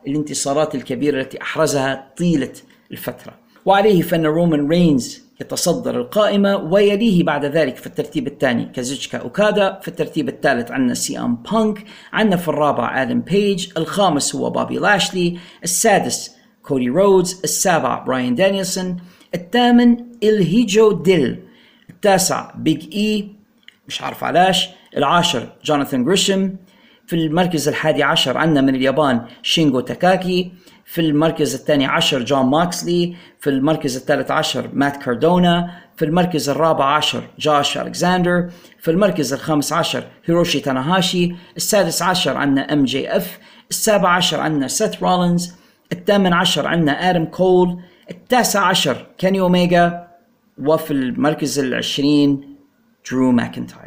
[0.08, 2.54] والانتصارات الكبيرة التي أحرزها طيلة
[2.92, 3.34] الفترة.
[3.66, 9.88] وعليه فان رومان رينز يتصدر القائمة ويليه بعد ذلك في الترتيب الثاني كازوتشيكا أوكادا في
[9.88, 15.38] الترتيب الثالث عندنا سي أم بانك عندنا في الرابع آدم بيج الخامس هو بوبي لاشلي
[15.64, 18.98] السادس كودي رودز السابع براين دانيلسون
[19.36, 21.40] الثامن إل هيجو ديل
[21.90, 23.30] التاسع بيج إي
[23.88, 26.56] مش عارف علاش العاشر جوناثان جريشم
[27.08, 30.52] في المركز الحادي عشر عندنا من اليابان شينجو تاكاكي
[30.86, 36.86] في المركز الثاني عشر جون موكسلي في المركز الثالث عشر مات كاردونا في المركز الرابع
[36.86, 43.40] عشر جوش ألكساندر في المركز الخامس عشر هيروشي تاناهاشي السادس عشر عندنا MJF
[43.70, 45.54] السابع عشر عندنا سيث رولينز
[45.92, 47.80] الثامن عشر عندنا آدم كول
[48.12, 50.08] التاسع عشر كيني اوميجا
[50.58, 52.56] وفي المركز العشرين
[53.12, 53.85] درو ماكنتاير.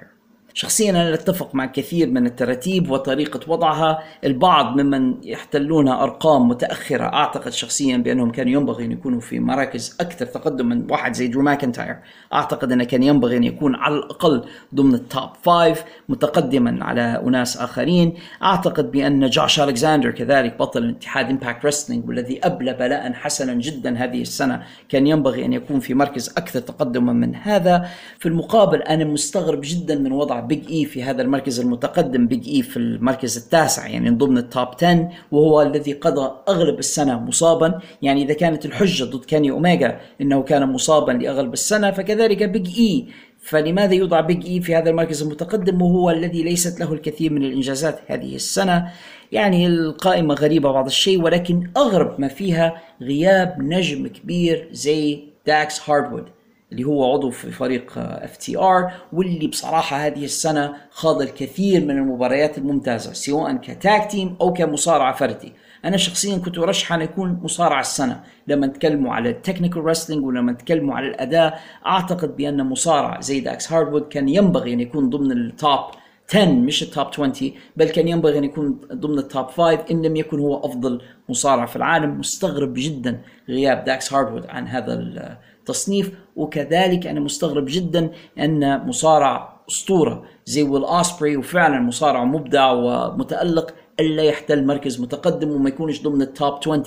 [0.59, 3.99] شخصيا أنا أتفق مع كثير من التراتيب وطريقة وضعها.
[4.25, 10.27] البعض ممن يحتلون أرقام متأخرة أعتقد شخصيا بأنهم كان ينبغي أن يكونوا في مراكز أكثر
[10.27, 11.97] تقدم من واحد زي درو ماكنتاير.
[12.33, 14.45] أعتقد أنه كان ينبغي أن يكون على الأقل
[14.75, 18.15] ضمن ال top five متقدما على أناس آخرين.
[18.43, 24.23] أعتقد بأن جوش ألكساندر كذلك بطل اتحاد Impact Wrestling والذي أبلى بلاء حسنا جدا هذه
[24.23, 27.89] السنة كان ينبغي أن يكون في مركز أكثر تقدما من هذا.
[28.19, 32.63] في المقابل أنا مستغرب جدا من وضع بيج اي في هذا المركز المتقدم بيج اي
[32.63, 37.81] في المركز التاسع يعني من ضمن ال top 10 وهو الذي قضى أغلب السنة مصابا.
[38.03, 43.07] يعني إذا كانت الحجة ضد كيني اوميجا إنه كان مصابا لأغلب السنة فكذلك بيج اي
[43.39, 48.01] فلماذا يوضع بيج اي في هذا المركز المتقدم؟ وهو الذي ليست له الكثير من الإنجازات
[48.07, 48.93] هذه السنة.
[49.33, 56.25] يعني القائمة غريبة بعض الشيء ولكن أغرب ما فيها غياب نجم كبير زي داكس هاردوود
[56.73, 63.13] اللي هو عضو في فريق FTR واللي بصراحة هذه السنة خاض الكثير من المباريات الممتازة
[63.13, 65.53] سواء ك tag team أو كمصارعة فردي.
[65.85, 68.21] أنا شخصيا كنت أرشح أن يكون مصارع السنة.
[68.47, 73.73] لما نتكلموا على ال technical wrestling ولما نتكلموا على الأداء أعتقد بأن مصارع زي داكس
[73.73, 75.81] هاردوود كان ينبغي أن يكون ضمن ال top
[76.29, 77.33] 10 مش ال top 20
[77.77, 81.67] بل كان ينبغي أن يكون ضمن ال top 5 إن لم يكن هو أفضل مصارع
[81.67, 82.19] في العالم.
[82.19, 90.25] مستغرب جدا غياب داكس هاردوود عن هذا التصنيف وكذلك أنا مستغرب جدا أن مصارع أسطورة
[90.47, 96.31] زي ويل أوسبري وفعلا مصارع مبدع ومتألق ألا يحتل مركز متقدم وما يكونش ضمن ال
[96.31, 96.83] top 20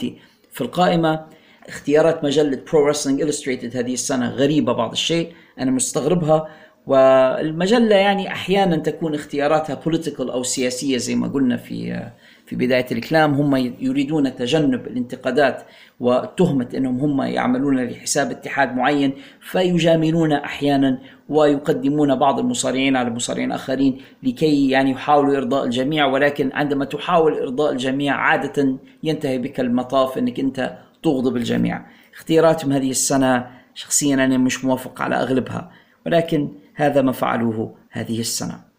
[0.52, 1.26] في القائمة
[1.68, 6.48] اختيارات مجلة Pro Wrestling Illustrated هذه السنة غريبة بعض الشيء أنا مستغربها.
[6.88, 12.10] والمجلة يعني أحيانا تكون اختياراتها political أو سياسية زي ما قلنا في
[12.52, 15.64] في بداية الكلام هم يريدون تجنب الانتقادات
[16.00, 21.00] وتهمة إنهم هم يعملون لحساب اتحاد معين فيجاملون أحيانا
[21.30, 27.72] ويقدمون بعض المصارعين على مصارعين آخرين لكي يعني يحاولوا إرضاء الجميع ولكن عندما تحاول إرضاء
[27.72, 31.86] الجميع عادة ينتهي بك المطاف إنك أنت تغضب الجميع.
[32.14, 35.72] اختياراتهم هذه السنة شخصيا أنا مش موافق على أغلبها
[36.06, 38.71] ولكن هذا ما فعلوه هذه السنة.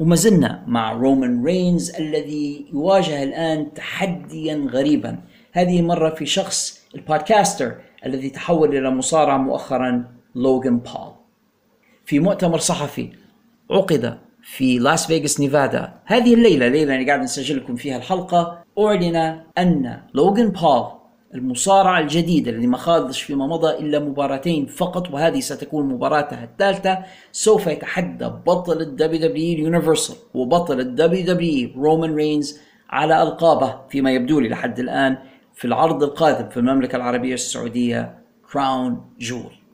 [0.00, 5.18] وما زلنا مع رومان رينز الذي يواجه الآن تحديا غريبا.
[5.52, 7.74] هذه المرة في شخص ال podcaster
[8.06, 11.12] الذي تحول إلى مصارع مؤخرا لوغان بول.
[12.04, 13.10] في مؤتمر صحفي
[13.70, 15.92] عقد في لاس فيغاس نيفادا.
[16.04, 20.95] هذه الليلة ليلة أنا قاعد نسجل لكم فيها الحلقة أعلن أن لوغان بول
[21.36, 26.98] المصارع الجديد الذي ما خاضش فيما مضى إلا مباراتين فقط وهذه ستكون مباراته الثالثة.
[27.32, 32.60] سوف يتحدى بطل ال WWE Universal وبطل ال WWE رومان رينز
[32.90, 35.18] على ألقابه فيما يبدو لي لحد الآن
[35.54, 38.18] في العرض القادم في المملكة العربية السعودية
[38.52, 39.65] Crown Jewel.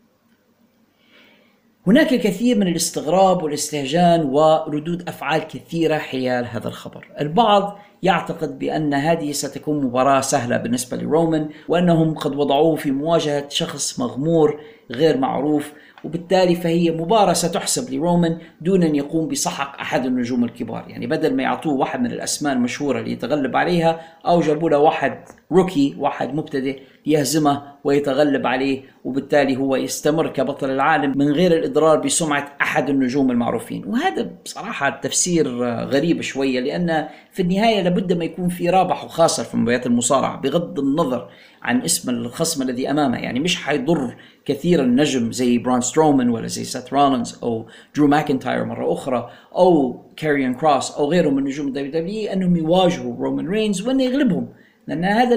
[1.87, 7.09] هناك الكثير من الاستغراب والاستهجان وردود أفعال كثيرة حيال هذا الخبر.
[7.21, 14.01] البعض يعتقد بأن هذه ستكون مباراة سهلة بالنسبة لرومان وأنهم قد وضعوه في مواجهة شخص
[14.01, 14.61] مغمور
[14.91, 15.73] غير معروف
[16.05, 20.85] وبالتالي فهي مباراة ستحسب لرومان دون أن يقوم بسحق أحد النجوم الكبار.
[20.89, 25.19] يعني بدل ما يعطوه واحد من الأسماء المشهورة ليتغلب عليها أو جابوا له واحد
[25.53, 32.57] روكي واحد مبتدئ ليهزمه ويتغلب عليه وبالتالي هو يستمر كبطل العالم من غير الإضرار بسمعة
[32.61, 33.85] أحد النجوم المعروفين.
[33.87, 35.49] وهذا بصراحة تفسير
[35.85, 40.79] غريب شوية لأن في النهاية لابد ما يكون في رابح وخاسر في مباريات المصارعة بغض
[40.79, 41.29] النظر
[41.63, 43.19] عن اسم الخصم الذي أمامه.
[43.19, 48.65] يعني مش حيضر كثيرا نجم زي برون سترومان ولا زي سيث رولينز أو درو ماكنتاير
[48.65, 53.83] مرة أخرى أو كاريون كروس أو غيرهم من نجوم ال WWE أنهم يواجهوا رومان رينز
[53.89, 54.49] وأنه يغلبهم.
[54.87, 55.37] لأن هذا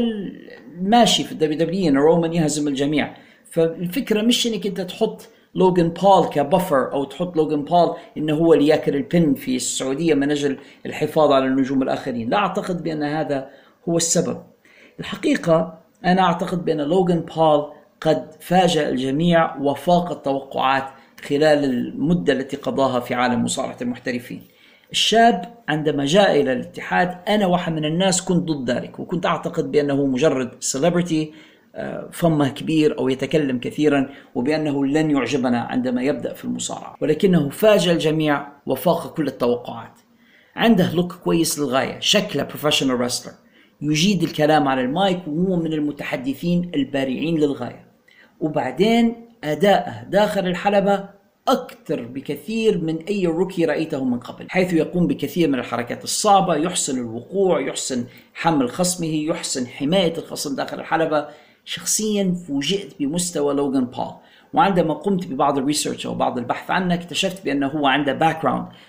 [0.82, 3.14] ماشي في ال WWE أن رومان يهزم الجميع.
[3.52, 8.54] فالفكرة مش أنك أنت تحط لوغان بول ك buffer أو تحط لوغان بول إنه هو
[8.54, 13.04] اللي ياكل ال pin في السعودية من أجل الحفاظ على النجوم الآخرين، لا أعتقد بأن
[13.04, 13.50] هذا
[13.90, 14.44] هو السبب.
[15.00, 20.84] الحقيقة أنا أعتقد بأن لوغان بول قد فاجأ الجميع وفاق التوقعات
[21.30, 24.42] خلال المدة التي قضاها في عالم مصارعة المحترفين.
[24.92, 30.06] الشاب عندما جاء إلى الاتحاد أنا واحد من الناس كنت ضد ذلك وكنت أعتقد بأنه
[30.06, 31.34] مجرد سيلبرتي
[32.12, 36.96] فمه كبير أو يتكلم كثيرا وبأنه لن يعجبنا عندما يبدأ في المصارعة.
[37.02, 40.00] ولكنه فاجأ الجميع وفاق كل التوقعات.
[40.56, 43.34] عنده look كويس للغاية شكله professional wrestler
[43.82, 47.86] يجيد الكلام على المايك وهو من المتحدثين البارعين للغاية.
[48.40, 51.10] وبعدين أداءه داخل الحلبة
[51.48, 57.00] أكثر بكثير من أي rookie رأيته من قبل حيث يقوم بكثير من الحركات الصعبة يحسن
[57.00, 61.28] الوقوع يحسن حمل خصمه يحسن حماية الخصم داخل الحلبة.
[61.66, 64.12] شخصيا فوجئت بمستوى لوغان بول.
[64.54, 68.46] وعندما قمت ببعض ال research أو بعض البحث عنه اكتشفت بأنه هو عنده back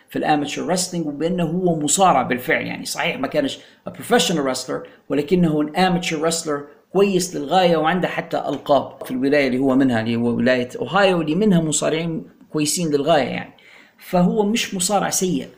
[0.09, 2.67] في ال amateur wrestling وبانه هو مصارع بالفعل.
[2.67, 9.05] يعني صحيح ما كانش professional wrestler ولكنه an amateur wrestler كويس للغاية وعنده حتى ألقاب
[9.05, 13.53] في الولاية اللي هو منها اللي هو ولاية أوهايو اللي منها مصارعين كويسين للغاية يعني.
[13.99, 15.49] فهو مش مصارع سيء.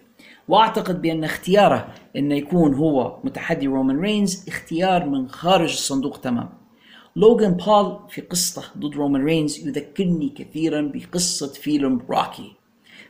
[0.48, 6.52] وأعتقد بأن اختياره إنه يكون هو متحدي رومان رينز اختيار من خارج الصندوق تماما.
[7.16, 12.52] لوغان بول في قصته ضد رومان رينز يذكرني كثيرا بقصة فيلم روكي.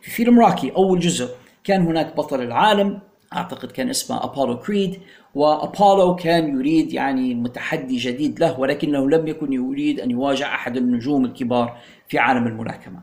[0.09, 1.29] في فيلم روكي أول جزء.
[1.65, 2.99] كان هناك بطل العالم
[3.33, 5.01] أعتقد كان اسمه أبولو كريد
[5.35, 11.25] وأبولو كان يريد يعني متحدي جديد له ولكنه لم يكن يريد أن يواجه أحد النجوم
[11.25, 11.77] الكبار
[12.09, 13.01] في عالم الملاكمة.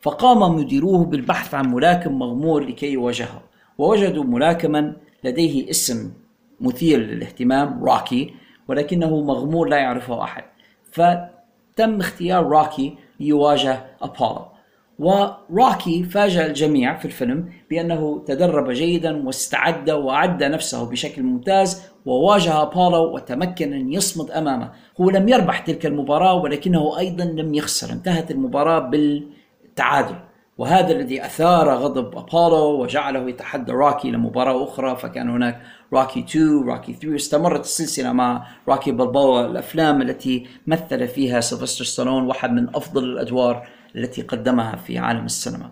[0.00, 3.42] فقام مديروه بالبحث عن ملاكم مغمور لكي يواجهه
[3.78, 6.12] ووجدوا ملاكما لديه اسم
[6.60, 8.34] مثير للاهتمام روكي
[8.68, 10.44] ولكنه مغمور لا يعرفه أحد.
[10.92, 14.53] فتم اختيار روكي ليواجه أبولو.
[14.98, 23.14] وروكي فاجأ الجميع في الفيلم بأنه تدرب جيدا واستعد وأعد نفسه بشكل ممتاز وواجه أبولو
[23.14, 24.72] وتمكن أن يصمد أمامه.
[25.00, 27.92] هو لم يربح تلك المباراة ولكنه أيضا لم يخسر.
[27.92, 30.16] انتهت المباراة بالتعادل.
[30.58, 34.96] وهذا الذي أثار غضب أبولو وجعله يتحدى روكي لمباراة أخرى.
[34.96, 35.60] فكان هناك
[35.92, 42.26] روكي 2 روكي 3 استمرت السلسلة مع روكي بالبوا الأفلام التي مثل فيها سيلفستر ستالون
[42.26, 43.66] واحد من أفضل الأدوار
[43.96, 45.70] التي قدمها في عالم السينما.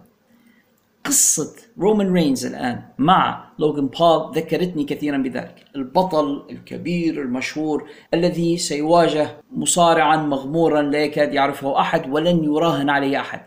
[1.05, 5.65] قصة رومان رينز الآن مع لوغان بول ذكرتني كثيرا بذلك.
[5.77, 13.41] البطل الكبير المشهور الذي سيواجه مصارعا مغمورا لا يكاد يعرفه أحد ولن يراهن عليه أحد.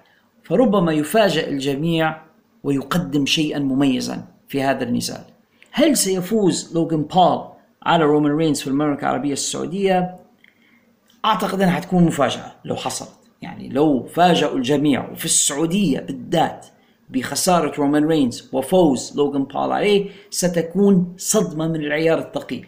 [0.43, 2.21] فربما يفاجأ الجميع
[2.63, 5.23] ويقدم شيئا مميزا في هذا النزال
[5.71, 7.43] هل سيفوز لوغان بول
[7.83, 10.15] على رومان رينز في المملكة العربية السعودية؟
[11.25, 16.65] أعتقد أنها حتكون مفاجأة لو حصلت يعني لو فاجأوا الجميع وفي السعودية بالذات
[17.09, 22.67] بخسارة رومان رينز وفوز لوغان بول عليه ستكون صدمة من العيار الثقيل.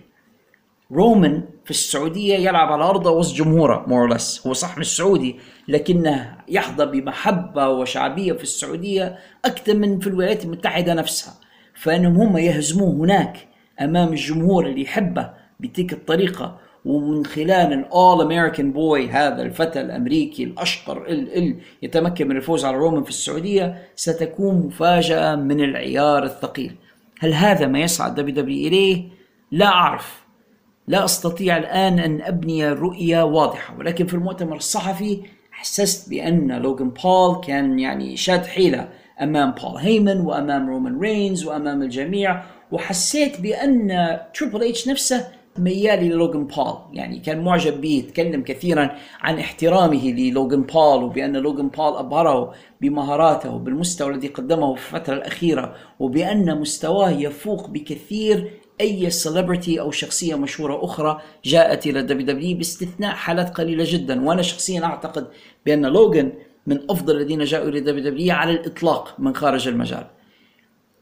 [0.91, 5.35] رومان في السعودية يلعب على أرضه وسط جمهوره more or less هو صح مش سعودي
[5.67, 11.33] لكنه يحظى بمحبة وشعبية في السعودية أكثر من في الولايات المتحدة نفسها.
[11.75, 13.47] فإنهم هم يهزموه هناك
[13.81, 16.59] أمام الجمهور اللي يحبه بتلك الطريقة.
[16.87, 22.65] ومن خلال ال all American boy هذا الفتى الأمريكي الأشقر ال ال يتمكن من الفوز
[22.65, 26.75] على رومان في السعودية ستكون مفاجأة من العيار الثقيل
[27.19, 29.03] هل هذا ما يسعى WWE إليه؟
[29.51, 30.21] لا أعرف
[30.87, 35.21] لا أستطيع الآن أن أبني رؤية واضحة ولكن في المؤتمر الصحفي
[35.51, 38.89] حسست بأن لوغان بول كان يعني شاد حيله
[39.21, 46.47] أمام بول هيمن وأمام رومان رينز وأمام الجميع وحسيت بأن تريبل اتش نفسه ميال للوغان
[46.47, 46.75] بول.
[46.93, 48.91] يعني كان معجب به تكلم كثيرا
[49.21, 55.75] عن احترامه للوغان بول وبأن لوغان بول أبهره بمهاراته وبالمستوى الذي قدمه في الفترة الأخيرة
[55.99, 58.51] وبأن مستواه يفوق بكثير
[58.81, 64.25] أي celebrity أو شخصية مشهورة أخرى جاءت إلى WWE باستثناء حالات قليلة جدا.
[64.25, 65.27] وأنا شخصيا أعتقد
[65.65, 66.33] بأن لوغان
[66.67, 70.16] من أفضل الذين جاءوا إلى WWE على الإطلاق من خارج المجال.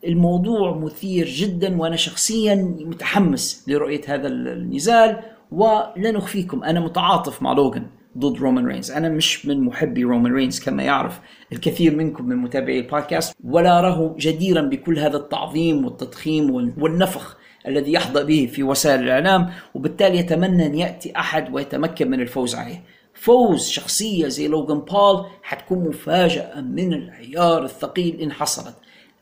[0.05, 5.19] الموضوع مثير جدا وأنا شخصيا متحمس لرؤية هذا النزال
[5.51, 7.85] ولا نخفيكم أنا متعاطف مع لوغان
[8.17, 8.91] ضد رومان رينز.
[8.91, 11.19] أنا مش من محبي رومان رينز كما يعرف
[11.51, 13.35] الكثير منكم من متابعي البودكاست.
[13.43, 17.37] ولا اراه جديرا بكل هذا التعظيم والتضخيم والنفخ
[17.67, 19.49] الذي يحظى به في وسائل الإعلام.
[19.73, 22.83] وبالتالي أتمنى أن يأتي أحد ويتمكن من الفوز عليه.
[23.13, 28.75] فوز شخصية زي لوغان بول حتكون مفاجأة من العيار الثقيل إن حصلت.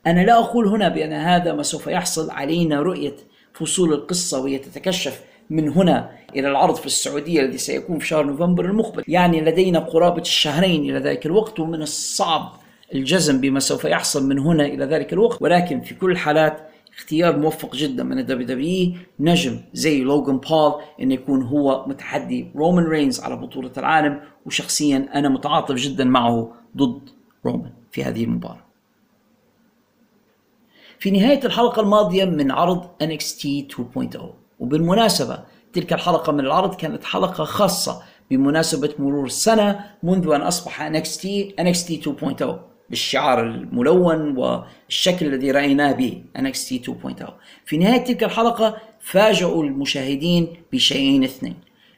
[0.06, 3.16] أنا لا أقول هنا بأن هذا ما سوف يحصل علينا رؤية
[3.52, 8.64] فصول القصة وهي تتكشف من هنا إلى العرض في السعودية الذي سيكون في شهر نوفمبر
[8.64, 9.04] المقبل.
[9.08, 12.52] يعني لدينا قرابة الشهرين إلى ذلك الوقت ومن الصعب
[12.94, 15.42] الجزم بما سوف يحصل من هنا إلى ذلك الوقت.
[15.42, 21.12] ولكن في كل الحالات اختيار موفق جدا من ال WWE نجم زي لوغان بول أن
[21.12, 27.08] يكون هو متحدي رومان رينز على بطولة العالم وشخصيا أنا متعاطف جدا معه ضد
[27.46, 28.63] رومان في هذه المباراة.
[30.98, 33.46] في نهاية الحلقة الماضية من عرض NXT
[34.16, 34.18] 2.0
[34.58, 35.38] وبالمناسبة
[35.72, 41.26] تلك الحلقة من العرض كانت حلقة خاصة بمناسبة مرور سنة منذ أن أصبح NXT
[41.60, 41.92] NXT
[42.42, 42.44] 2.0
[42.90, 47.30] بالشعار الملون والشكل الذي رأيناه به NXT 2.0
[47.64, 51.56] في نهاية تلك الحلقة فاجأوا المشاهدين بشيئين اثنين.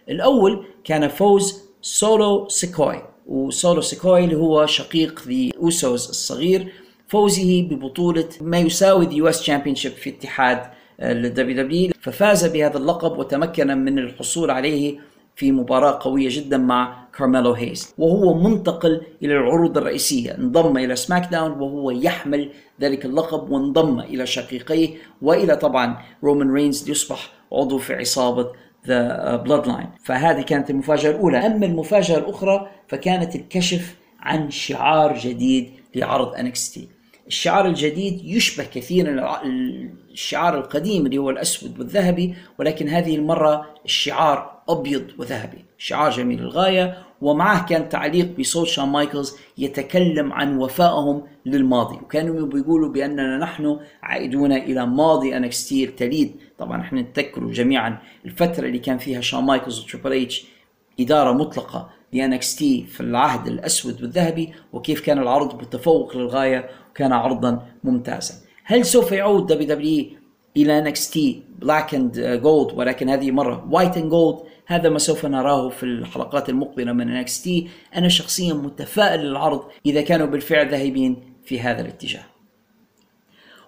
[0.08, 6.72] الأول كان فوز سولو سيكوي وسولو سيكوي اللي هو شقيق The Usos الصغير
[7.08, 10.60] فوزه ببطولة ما يساوي the US Championship في اتحاد
[11.00, 14.98] ال WWE ففاز بهذا اللقب وتمكن من الحصول عليه
[15.36, 20.34] في مباراة قوية جدا مع كارميلو هيز وهو منتقل إلى العروض الرئيسية.
[20.38, 22.50] انضم إلى SmackDown وهو يحمل
[22.80, 28.52] ذلك اللقب وانضم إلى شقيقيه وإلى طبعا رومان رينز ليصبح عضو في عصابة
[28.86, 31.38] The Bloodline فهذه كانت المفاجأة الأولى.
[31.38, 36.80] أما المفاجأة الأخرى فكانت الكشف عن شعار جديد لعرض NXT
[37.26, 39.40] الشعار الجديد يشبه كثيرا
[40.12, 45.64] الشعار القديم اللي هو الأسود والذهبي ولكن هذه المرة الشعار أبيض وذهبي.
[45.78, 51.96] شعار جميل للغاية ومعه كان تعليق بصوت شون مايكلز يتكلم عن وفائهم للماضي.
[51.96, 56.36] وكانوا بيقولوا بأننا نحن عائدون إلى ماضي NXT التليد.
[56.58, 60.44] طبعا إحنا نتذكر جميعا الفترة اللي كان فيها شون مايكلز و Triple H
[61.00, 67.66] إدارة مطلقة ل NXT في العهد الأسود والذهبي وكيف كان العرض متفوق للغاية وكان عرضا
[67.84, 68.34] ممتازا.
[68.64, 70.06] هل سوف يعود WWE
[70.56, 75.68] إلى NXT Black and Gold؟ ولكن هذه مرة White and Gold هذا ما سوف نراه
[75.68, 81.80] في الحلقات المقبلة من NXT أنا شخصيا متفائل للعرض إذا كانوا بالفعل ذاهبين في هذا
[81.80, 82.24] الاتجاه.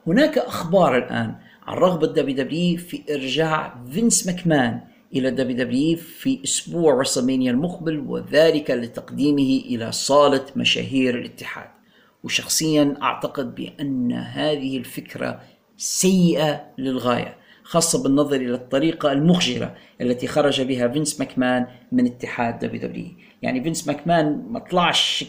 [0.06, 1.34] هناك أخبار الآن
[1.66, 4.80] عن رغبة WWE في إرجاع فينس ماكمان
[5.14, 11.77] إلى WWE في أسبوع WrestleMania المقبل وذلك لتقديمه إلى صالة مشاهير الاتحاد.
[12.24, 15.40] وشخصيا أعتقد بأن هذه الفكرة
[15.76, 23.10] سيئة للغاية خاصة بالنظر إلى الطريقة المخجلة التي خرج بها فينس ماكمان من اتحاد WWE
[23.42, 25.24] يعني فينس ماكمان ما طلعش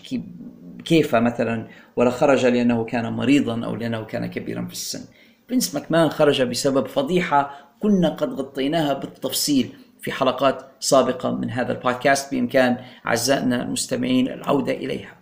[0.85, 5.05] بكيفه مثلا ولا خرج لأنه كان مريضا أو لأنه كان كبيرا في السن.
[5.47, 9.69] فينس ماكمان خرج بسبب فضيحة كنا قد غطيناها بالتفصيل
[10.01, 12.31] في حلقات سابقة من هذا البودكاست.
[12.31, 12.77] بإمكان
[13.07, 15.18] أعزائنا المستمعين العودة إليها.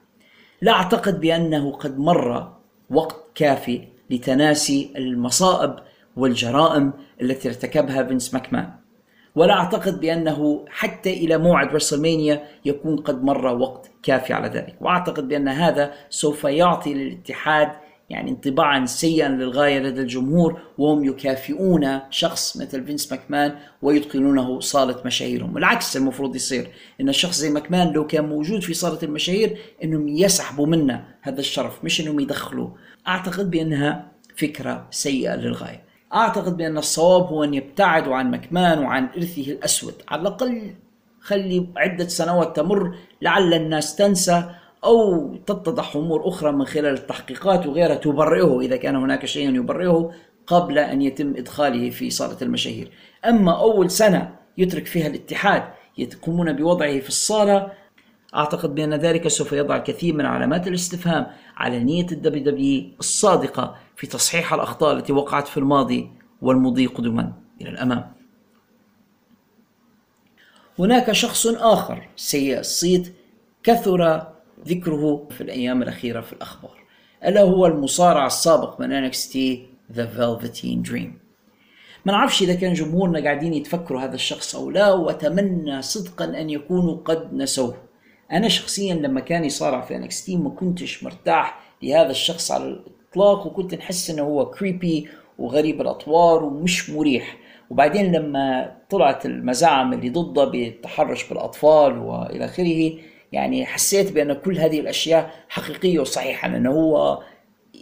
[0.62, 2.54] لا أعتقد بأنه قد مر
[2.90, 5.76] وقت كافي لتناسي المصائب
[6.16, 8.70] والجرائم التي ارتكبها فينس ماكمان.
[9.36, 14.76] ولا أعتقد بأنه حتى إلى موعد WrestleMania يكون قد مر وقت كافي على ذلك.
[14.82, 17.72] وأعتقد بأن هذا سوف يعطي للاتحاد
[18.10, 25.58] يعني انطباعا سيئا للغاية لدى الجمهور وهم يكافئون شخص مثل فينس ماكمان ويدخلونه صالة مشاهيرهم.
[25.58, 26.68] العكس المفروض يصير
[27.02, 31.84] إن الشخص زي ماكمان لو كان موجود في صالة المشاهير إنهم يسحبوا منه هذا الشرف
[31.84, 32.76] مش إنهم يدخلوه.
[33.08, 35.84] أعتقد بأنها فكرة سيئة للغاية.
[36.14, 39.94] أعتقد بأن الصواب هو أن يبتعدوا عن مكمان وعن إرثه الأسود.
[40.08, 40.74] على الأقل
[41.22, 44.50] خلي عدة سنوات تمر لعل الناس تنسى
[44.84, 50.12] أو تتضح أمور أخرى من خلال التحقيقات وغيرها تبرئه إذا كان هناك شيء يبرئه
[50.48, 52.92] قبل أن يتم إدخاله في صالة المشاهير.
[53.26, 55.64] أما أول سنة يترك فيها الاتحاد
[55.98, 57.72] يقومون بوضعه في الصالة
[58.36, 64.08] أعتقد بأن ذلك سوف يضع الكثير من علامات الاستفهام على نية ال WWE الصادقة في
[64.08, 66.12] تصحيح الأخطاء التي وقعت في الماضي
[66.42, 68.12] والمضي قدما إلى الأمام.
[70.80, 73.14] هناك شخص آخر سيء الصيت
[73.64, 74.28] كثر
[74.68, 76.78] ذكره في الأيام الأخيرة في الأخبار.
[77.26, 79.38] ألا هو المصارع السابق من NXT
[79.94, 81.10] The Velveteen Dream.
[82.06, 86.98] ما نعرفش إذا كان جمهورنا قاعدين يتفكروا هذا الشخص أو لا وأتمنى صدقا أن يكونوا
[87.06, 87.78] قد نسوه.
[88.32, 93.76] أنا شخصيا لما كان يصارع في NXT ما كنتش مرتاح لهذا الشخص على الإطلاق وكنت
[93.76, 95.08] نحس أنه هو كريبي
[95.38, 97.38] وغريب الأطوار ومش مريح.
[97.70, 102.94] وبعدين لما طلعت المزاعم اللي ضده بالتحرش بالأطفال وإلى آخره
[103.32, 107.20] يعني حسيت بأن كل هذه الأشياء حقيقية وصحيحة لأنه هو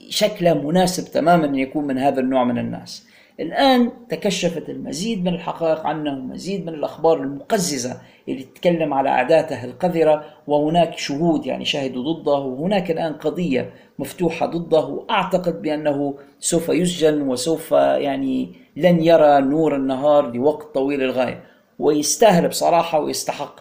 [0.09, 3.07] شكله مناسب تماما أن يكون من هذا النوع من الناس.
[3.39, 10.25] الآن تكشفت المزيد من الحقائق عنه ومزيد من الأخبار المقززة اللي تتكلم على عاداته القذرة
[10.47, 17.71] وهناك شهود يعني شهدوا ضده وهناك الآن قضية مفتوحة ضده وأعتقد بأنه سوف يسجن وسوف
[17.71, 21.43] يعني لن يرى نور النهار لوقت طويل للغاية
[21.79, 23.59] ويستاهل بصراحة ويستحق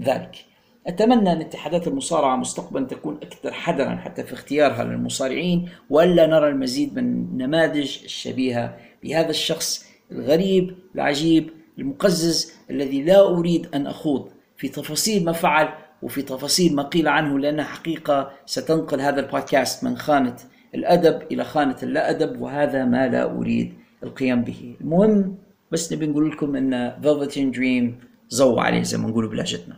[0.00, 0.51] ذلك.
[0.86, 6.96] أتمنى أن اتحادات المصارعة مستقبلا تكون أكثر حذرا حتى في اختيارها للمصارعين وألا نرى المزيد
[6.96, 15.24] من النماذج الشبيهة بهذا الشخص الغريب العجيب المقزز الذي لا أريد أن أخوض في تفاصيل
[15.24, 15.68] ما فعل
[16.02, 20.36] وفي تفاصيل ما قيل عنه لأنها حقيقة ستنقل هذا البودكاست من خانة
[20.74, 24.76] الأدب إلى خانة اللا أدب وهذا ما لا أريد القيام به.
[24.80, 25.36] المهم
[25.72, 29.76] بس نبي نقول لكم أن Velveteen Dream زو عليه زي ما نقول بلهجتنا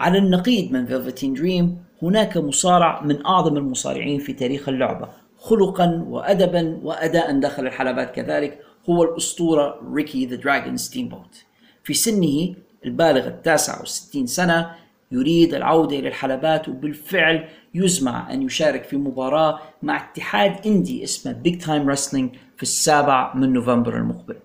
[0.00, 1.64] على النقيض من Velveteen Dream
[2.02, 5.08] هناك مصارع من أعظم المصارعين في تاريخ اللعبة.
[5.38, 8.58] خلقا وأدبا وأداء داخل الحلبات كذلك
[8.90, 11.44] هو الأسطورة ريكي The Dragon ستيمبوت
[11.84, 14.70] في سنه البالغ التاسع والستين سنة
[15.12, 21.60] يريد العودة إلى الحلبات وبالفعل يزمع أن يشارك في مباراة مع اتحاد indie اسمه Big
[21.60, 24.36] Time Wrestling في السابع من نوفمبر المقبل.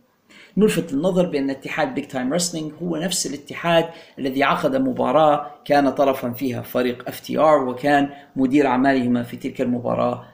[0.58, 3.86] نلفت النظر بأن اتحاد Big Time Wrestling هو نفس الاتحاد
[4.20, 10.26] الذي عقد مباراة كان طرفا فيها فريق FTR وكان مدير أعمالهما في تلك المباراة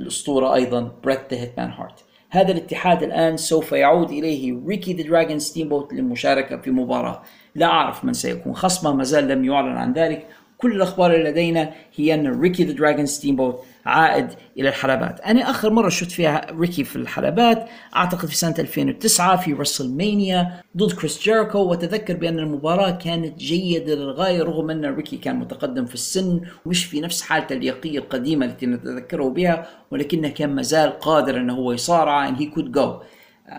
[0.00, 5.38] الأسطورة أيضا بريت The Hitman هارت هذا الاتحاد الآن سوف يعود إليه ريكي The Dragon
[5.38, 7.22] ستيمبوت للمشاركة في مباراة.
[7.54, 10.26] لا أعرف من سيكون خصمه ما زال لم يعلن عن ذلك.
[10.58, 15.20] كل الأخبار اللي لدينا هي أن ريكي The Dragon ستيمبوت عائد إلى الحلبات.
[15.20, 20.92] أنا آخر مرة شفت فيها ريكي في الحلبات أعتقد في سنة 2009 في WrestleMania ضد
[20.92, 26.40] كريس جيريكو ونتذكر بأن المباراة كانت جيدة للغاية رغم أن ريكي كان متقدم في السن
[26.66, 31.72] ومش في نفس حالته اللياقيه القديمة التي نتذكره بها ولكنه كان مازال قادر أنه هو
[31.72, 33.04] يصارع and he could go.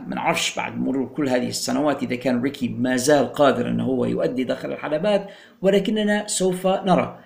[0.08, 4.06] ما نعرفش بعد مرور كل هذه السنوات إذا كان ريكي ما زال قادر أنه هو
[4.06, 5.30] يؤدي داخل الحلبات
[5.62, 7.20] ولكننا سوف نرى.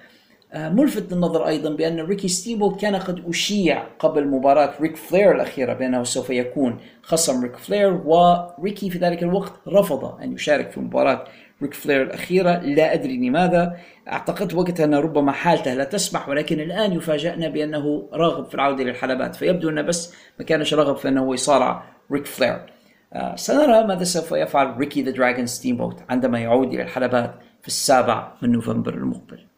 [0.55, 6.03] ملفت للنظر أيضا بأن ريكي ستيمبوت كان قد أشيع قبل مباراة ريك فلير الأخيرة بأنه
[6.03, 11.23] سوف يكون خصم ريك فلير وريكي في ذلك الوقت رفض أن يشارك في مباراة
[11.61, 12.59] ريك فلير الأخيرة.
[12.59, 13.77] لا أدري لماذا.
[14.07, 19.35] اعتقدت وقتها أن ربما حالته لا تسمح ولكن الآن يفاجئنا بأنه راغب في العودة للحلبات.
[19.35, 22.65] فيبدو انه بس ما كانش راغب في انه يصارع ريك فلير.
[23.13, 28.33] آه سنرى ماذا سوف يفعل ريكي The Dragon ستيمبوت عندما يعود إلى الحلبات في السابع
[28.41, 29.48] من نوفمبر المقبل.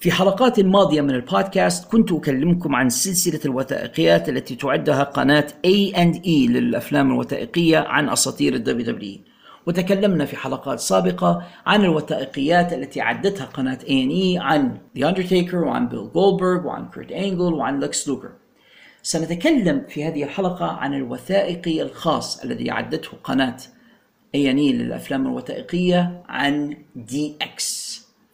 [0.00, 7.12] في حلقات ماضية من البودكاست كنت أكلمكم عن سلسلة الوثائقيات التي تعدها قناة A&E للأفلام
[7.12, 9.18] الوثائقية عن أساطير ال WWE
[9.66, 16.10] وتكلمنا في حلقات سابقة عن الوثائقيات التي عدتها قناة A&E عن The Undertaker وعن بيل
[16.14, 18.30] جولبرغ وعن كيرت أنجل وعن لكس لوغر
[19.02, 23.56] سنتكلم في هذه الحلقة عن الوثائقي الخاص الذي أعدته قناة
[24.36, 27.62] A&E للأفلام الوثائقية عن DX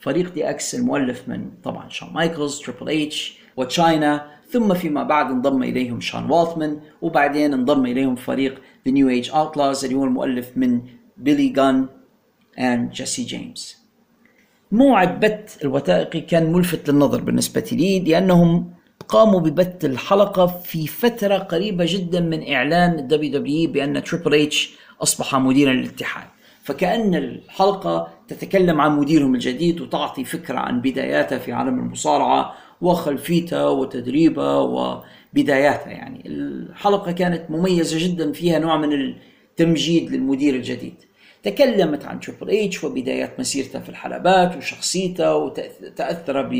[0.06, 6.00] فريق DX المؤلف من طبعا شون مايكلز تريبل إتش وتشاينا ثم فيما بعد انضم إليهم
[6.00, 8.54] شون والتمان وبعدين انضم إليهم فريق
[8.86, 10.80] The New Age Outlaws اللي هو المؤلف من
[11.16, 11.86] بيلي جان
[12.58, 13.76] and جيسي جيمس.
[14.72, 18.70] موعد بث الوثائقي كان ملفت للنظر بالنسبة لي لأنهم
[19.08, 25.34] قاموا ببث الحلقة في فترة قريبة جدا من إعلان ال WWE بأن تريبل إتش أصبح
[25.36, 26.35] مديرا للاتحاد.
[26.66, 34.58] فكأن الحلقة تتكلم عن مديرهم الجديد وتعطي فكرة عن بداياته في عالم المصارعة وخلفيته وتدريبه
[34.58, 36.22] وبداياته يعني.
[36.26, 40.94] الحلقة كانت مميزة جدا فيها نوع من التمجيد للمدير الجديد.
[41.46, 46.50] تكلمت عن تريبل اتش وبدايات مسيرته في الحلبات وشخصيته وتأثر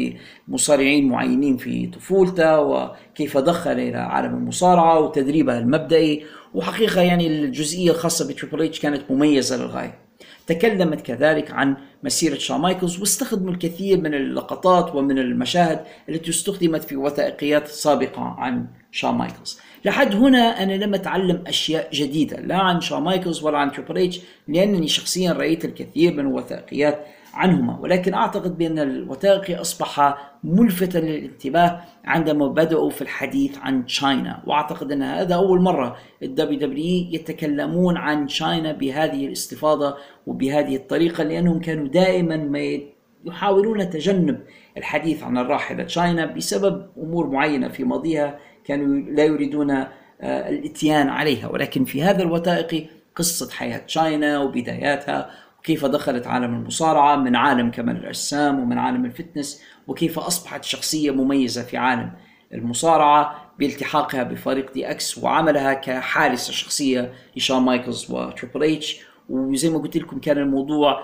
[0.48, 6.24] بمصارعين معينين في طفولته وكيف دخل إلى عالم المصارعة وتدريبه المبدئي.
[6.54, 10.05] وحقيقة يعني الجزئية الخاصة بتريبل اتش كانت مميزة للغاية.
[10.46, 16.96] تكلمت كذلك عن مسيرة شون مايكلز واستخدموا الكثير من اللقطات ومن المشاهد التي استخدمت في
[16.96, 19.60] وثائقيات سابقة عن شون مايكلز.
[19.84, 24.20] لحد هنا أنا لم أتعلم أشياء جديدة لا عن شون مايكلز ولا عن تريبل اتش
[24.48, 32.48] لأنني شخصيا رأيت الكثير من الوثائقيات عنهما ولكن أعتقد بأن الوثائقي أصبح ملفتا للانتباه عندما
[32.48, 38.72] بدأوا في الحديث عن تشاينا وأعتقد أن هذا أول مرة ال WWE يتكلمون عن تشاينا
[38.72, 42.78] بهذه الاستفاضة وبهذه الطريقة لأنهم كانوا دائما ما
[43.24, 44.40] يحاولون تجنب
[44.76, 51.48] الحديث عن الراحلة تشاينا بسبب أمور معينة في ماضيها كانوا لا يريدون آه، الاتيان عليها.
[51.48, 57.96] ولكن في هذا الوثائقي قصة حياة تشاينا وبداياتها وكيف دخلت عالم المصارعة من عالم كمال
[57.96, 62.12] الأجسام ومن عالم ال fitness وكيف أصبحت شخصية مميزة في عالم
[62.54, 70.18] المصارعة بالتحاقها بفريق DX وعملها كحارسة شخصية لشون مايكلز وتريبل اتش وزي ما قلت لكم
[70.18, 71.02] كان الموضوع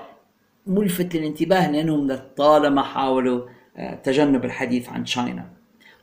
[0.66, 5.46] ملفت للانتباه لأنهم لطالما حاولوا آه، تجنب الحديث عن تشاينا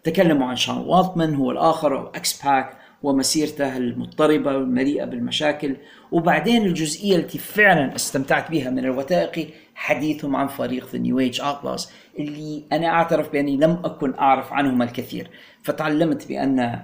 [0.04, 5.76] تكلموا عن شون والتمان هو الآخر أو X-Pac ومسيرته المضطربة والمليئة بالمشاكل.
[6.12, 11.88] وبعدين الجزئية التي فعلا استمتعت بها من الوثائقي حديثهم عن فريق New Age Outlaws
[12.20, 15.30] اللي أنا أعترف بأني لم أكن أعرف عنهم الكثير.
[15.64, 16.82] فتعلمت بأن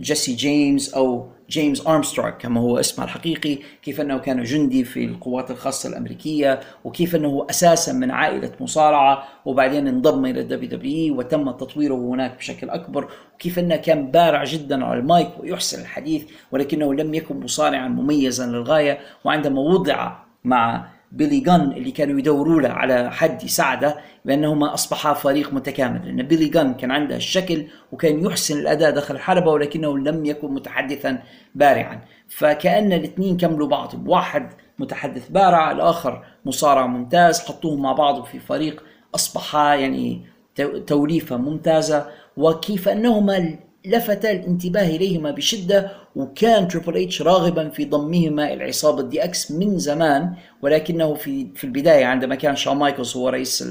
[0.00, 5.50] جيسي جيمس أو جيمس أرمسترونغ كما هو اسمه الحقيقي كيف أنه كان جندي في القوات
[5.50, 11.94] الخاصة الأمريكية وكيف أنه أساسا من عائلة مصارعة وبعدين انضم إلى ال WWE وتم تطويره
[11.94, 17.40] هناك بشكل أكبر وكيف أنه كان بارع جدا على المايك ويحسن الحديث ولكنه لم يكن
[17.40, 20.12] مصارعا مميزا للغاية وعندما وضع
[20.44, 26.06] مع بيلي جان اللي كانوا يدوروا له على حد يساعده بأنهما أصبحا فريق متكامل.
[26.06, 31.22] لأن بيلي جان كان عنده الشكل وكان يحسن الأداء داخل الحلبة ولكنه لم يكن متحدثا
[31.54, 32.00] بارعا.
[32.28, 34.08] فكأن الاثنين كملوا بعض.
[34.08, 38.82] واحد متحدث بارع الآخر مصارع ممتاز حطوهم مع بعض في فريق
[39.14, 40.22] أصبحا يعني
[40.86, 42.06] توليفة ممتازة.
[42.36, 49.50] وكيف أنهما لفت الانتباه إليهما بشدة وكان تريبل اتش راغبا في ضمهما إلى عصابه DX
[49.50, 53.64] من زمان ولكنه في في البداية عندما كان شون مايكلز هو رئيس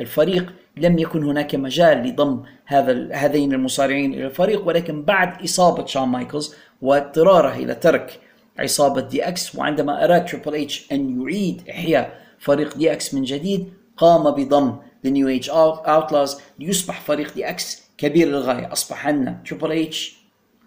[0.00, 6.08] الفريق لم يكن هناك مجال لضم هذا هذين المصارعين إلى الفريق ولكن بعد إصابة شون
[6.08, 8.20] مايكلز واضطراره إلى ترك
[8.58, 14.76] عصابة DX وعندما أراد تريبل اتش أن يعيد إحياء فريق DX من جديد قام بضم
[15.06, 15.48] The New Age
[15.86, 18.72] Outlaws ليصبح فريق DX كبير للغاية.
[18.72, 20.16] أصبح عندنا تريبل اتش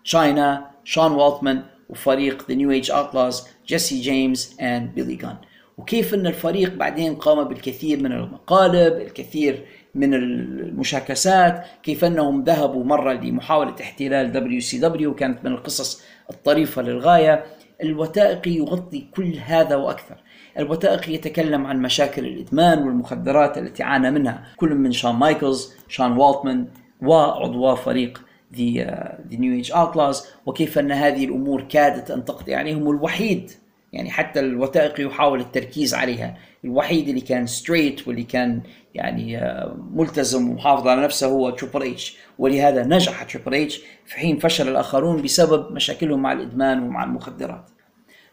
[0.03, 5.35] تشاينا شون والتمان وفريق The New Age Outlaws جيسي جيمس and بيلي جان
[5.77, 9.65] وكيف إن الفريق بعدين قام بالكثير من المقالب الكثير
[9.95, 17.43] من المشاكسات كيف إنهم ذهبوا مرة لمحاولة احتلال WCW وكانت من القصص الطريفة للغاية.
[17.83, 20.15] الوثائقي يغطي كل هذا وأكثر.
[20.59, 26.67] الوثائقي يتكلم عن مشاكل الإدمان والمخدرات التي عانى منها كل من شون مايكلز شون والتمان
[27.01, 28.21] وعضوا فريق
[28.53, 32.89] the, uh, the New Age Outlaws وكيف أن هذه الأمور كادت أن تقضي يعني هم
[32.89, 33.51] الوحيد
[33.93, 36.37] يعني حتى الوثائقي يحاول التركيز عليها.
[36.65, 38.61] الوحيد اللي كان straight واللي كان
[38.93, 44.39] يعني uh, ملتزم ومحافظ على نفسه هو تريبل اتش ولهذا نجح تريبل اتش في حين
[44.39, 47.69] فشل الآخرون بسبب مشاكلهم مع الإدمان ومع المخدرات.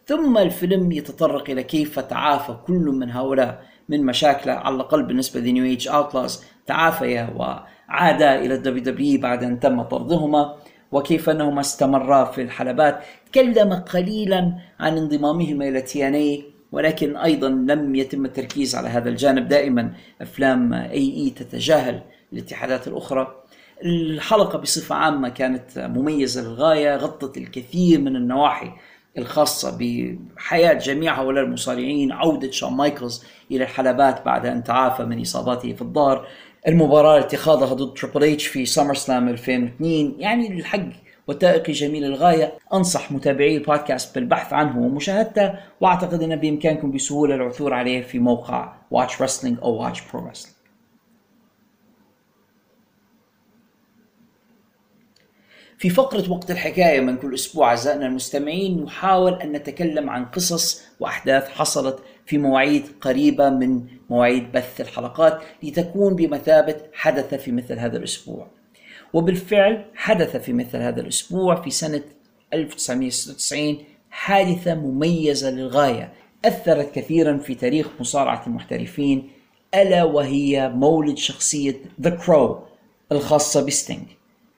[0.06, 5.46] ثم الفيلم يتطرق إلى كيف تعافى كل من هؤلاء من مشاكله على الأقل بالنسبة ل
[5.46, 7.22] New Age Outlaws تعافيا
[7.90, 10.54] عادا إلى ال WWE بعد أن تم طردهما
[10.92, 13.00] وكيف أنهما استمرا في الحلبات.
[13.32, 19.48] تكلم قليلا عن انضمامهما إلى TNA ولكن أيضا لم يتم التركيز على هذا الجانب.
[19.48, 23.36] دائما أفلام A&E تتجاهل الاتحادات الأخرى.
[23.84, 28.72] الحلقة بصفة عامة كانت مميزة للغاية غطت الكثير من النواحي
[29.18, 35.72] الخاصة بحياة جميع هؤلاء المصارعين عودة شون مايكلز إلى الحلبات بعد أن تعافى من إصاباته
[35.72, 36.26] في الظهر.
[36.68, 40.88] المباراة التي خاضها ضد تريبل اتش في SummerSlam 2002 يعني الحق
[41.26, 42.52] وثائقي جميل الغاية.
[42.72, 49.10] أنصح متابعي البودكاست بالبحث عنه ومشاهدته وأعتقد أن بإمكانكم بسهولة العثور عليه في موقع Watch
[49.10, 50.60] Wrestling أو Watch Pro Wrestling.
[55.78, 61.48] في فقرة وقت الحكاية من كل أسبوع أعزائنا المستمعين نحاول أن نتكلم عن قصص وأحداث
[61.48, 68.46] حصلت في مواعيد قريبة من مواعيد بث الحلقات لتكون بمثابة حدث في مثل هذا الأسبوع.
[69.12, 72.02] وبالفعل حدث في مثل هذا الأسبوع في سنة
[72.54, 73.78] 1996
[74.10, 76.12] حادثة مميزة للغاية
[76.44, 79.30] أثرت كثيرا في تاريخ مصارعة المحترفين
[79.74, 82.62] ألا وهي مولد شخصية ذا كرو
[83.12, 84.06] الخاصة بستينج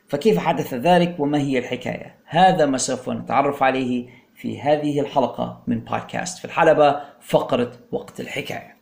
[0.09, 5.81] فكيف حدث ذلك وما هي الحكاية؟ هذا ما سوف نتعرف عليه في هذه الحلقة من
[5.81, 8.77] بودكاست في الحلبة فقرة وقت الحكاية.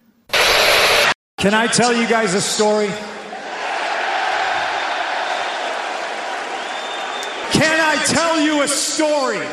[1.41, 2.89] Can I tell you guys a story?
[7.59, 9.47] Can I tell you a story?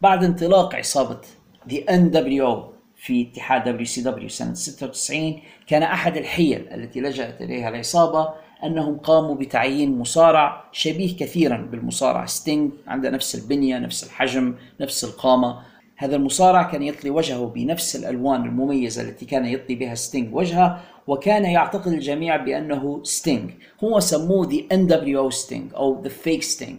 [0.00, 1.20] بعد انطلاق عصابة
[1.68, 2.58] The NWO
[2.96, 8.28] في اتحاد WCW سنة 96 كان أحد الحيل التي لجأت إليها العصابة
[8.64, 15.69] أنهم قاموا بتعيين مصارع شبيه كثيرا بالمصارع ستينج عنده نفس البنية نفس الحجم نفس القامة
[16.00, 21.44] هذا المصارع كان يطلي وجهه بنفس الألوان المميزة التي كان يطلي بها ستينج وجهه وكان
[21.44, 23.50] يعتقد الجميع بأنه ستينج
[23.84, 26.74] هو سموه The NWO Sting أو The Fake Sting.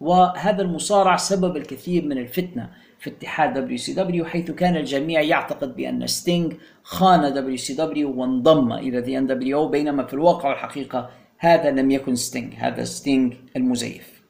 [0.00, 6.54] وهذا المصارع سبب الكثير من الفتنة في اتحاد WCW حيث كان الجميع يعتقد بأن ستينج
[6.82, 12.84] خان WCW وانضم إلى The NWO بينما في الواقع والحقيقة هذا لم يكن ستينج هذا
[12.84, 14.22] ستينج المزيف.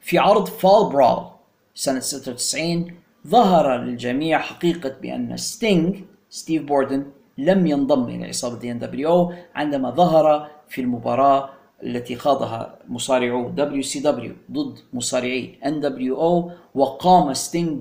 [0.00, 1.26] في عرض Fall Brawl
[1.74, 5.96] سنة 96 ظهر للجميع حقيقة بأن ستينج
[6.30, 7.04] ستيف بوردن
[7.38, 11.50] لم ينضم إلى عصابة The NWO عندما ظهر في المباراة
[11.82, 17.80] التي خاضها مصارعو WCW ضد مصارعي NWO وقام ستينج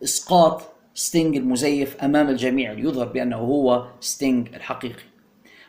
[0.00, 0.62] بإسقاط
[0.94, 5.02] ستينج المزيف أمام الجميع ليظهر بأنه هو ستينج الحقيقي.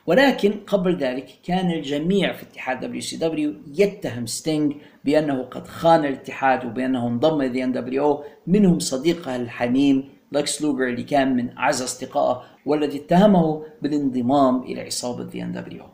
[0.08, 7.08] ولكن قبل ذلك كان الجميع في اتحاد WCW يتهم ستينج بأنه قد خان الاتحاد وبأنه
[7.08, 13.66] انضم إلى NWO منهم صديقه الحميم لكس لوجر اللي كان من أعز أصدقائه والذي اتهمه
[13.82, 15.86] بالانضمام إلى عصابة The NWO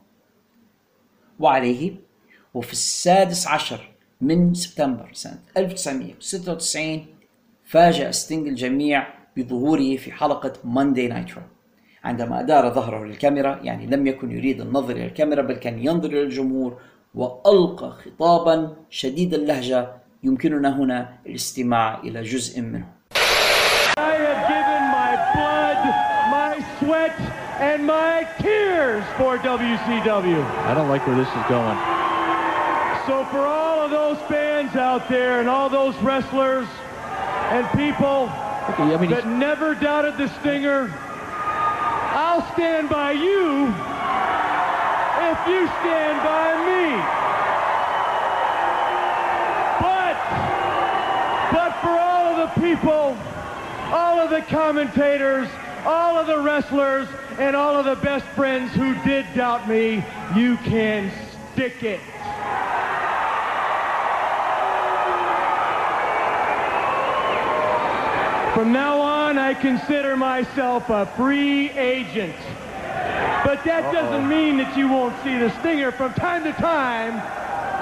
[1.39, 1.95] وعليه
[2.53, 3.89] وفي السادس عشر
[4.21, 7.05] من سبتمبر سنة 1996
[7.65, 9.07] فاجأ ستينج الجميع
[9.37, 11.41] بظهوره في حلقة Monday Nitro
[12.03, 16.21] عندما أدار ظهره للكاميرا يعني لم يكن يريد النظر إلى الكاميرا بل كان ينظر إلى
[16.21, 16.81] الجمهور
[17.14, 19.88] وألقى خطابا شديد اللهجة
[20.22, 22.86] يمكننا هنا الاستماع إلى جزء منه
[23.96, 25.80] I have given my blood,
[26.38, 27.16] my sweat,
[27.60, 30.40] and my tears for WCW.
[30.70, 31.78] I don't like where this is going.
[33.06, 36.66] So for all of those fans out there and all those wrestlers
[37.54, 38.28] and people
[38.70, 40.90] Okay, I mean, that he's, never doubted the Stinger,
[42.16, 43.66] I'll stand by you
[45.31, 46.89] if you stand by me.
[49.79, 50.17] But,
[51.53, 53.15] but for all of the people,
[53.93, 55.47] all of the commentators,
[55.85, 57.07] all of the wrestlers,
[57.37, 60.03] and all of the best friends who did doubt me,
[60.35, 61.11] you can
[61.53, 62.01] stick it.
[68.55, 72.35] From now on, I consider myself a free agent.
[73.47, 73.97] But that uh -oh.
[73.97, 75.91] doesn't mean that you won't see the stinger.
[75.99, 77.13] From time to time,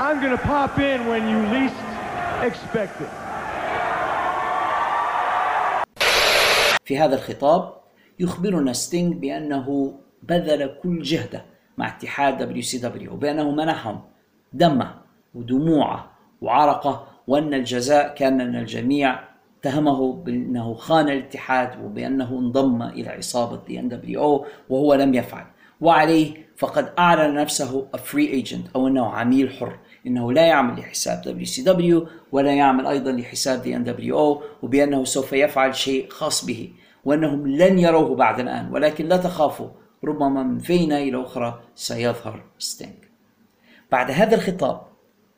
[0.05, 1.81] I'm going to pop in when you least
[2.49, 3.13] expect it.
[6.85, 7.73] في هذا الخطاب
[8.19, 11.45] يخبرنا ستينغ بأنه بذل كل جهده
[11.77, 14.01] مع اتحاد WCW وبأنه منحهم
[14.53, 14.95] دمه
[15.35, 16.11] ودموعه
[16.41, 19.19] وعرقه وأن الجزاء كان أن الجميع
[19.67, 25.45] اتهمه بأنه خان الاتحاد وبأنه انضم إلى عصابة The NWO وهو لم يفعل.
[25.81, 31.45] وعليه فقد أعلن نفسه a free agent أو أنه عميل حر إنه لا يعمل لحساب
[31.45, 36.73] WCW ولا يعمل أيضا لحساب The NWO وبأنه سوف يفعل شيء خاص به
[37.05, 39.69] وأنهم لن يروه بعد الآن ولكن لا تخافوا
[40.03, 42.95] ربما من فينة إلى أخرى سيظهر ستينج
[43.91, 44.81] بعد هذا الخطاب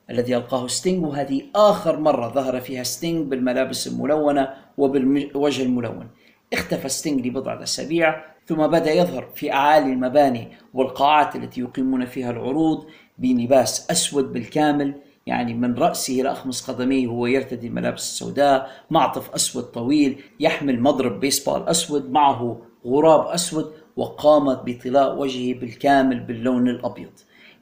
[0.09, 6.07] الذي ألقاه ستينج وهذه آخر مرة ظهر فيها ستينج بالملابس الملونة وبالوجه الملون.
[6.53, 12.85] اختفى ستينج لبضعة أسابيع ثم بدأ يظهر في أعالي المباني والقاعات التي يقيمون فيها العروض
[13.17, 14.93] بلباس أسود بالكامل
[15.27, 21.19] يعني من رأسه إلى أخمص قدميه هو يرتدي الملابس السوداء معطف أسود طويل يحمل مضرب
[21.19, 27.11] بيسبول أسود معه غراب أسود وقام بطلاء وجهه بالكامل باللون الأبيض.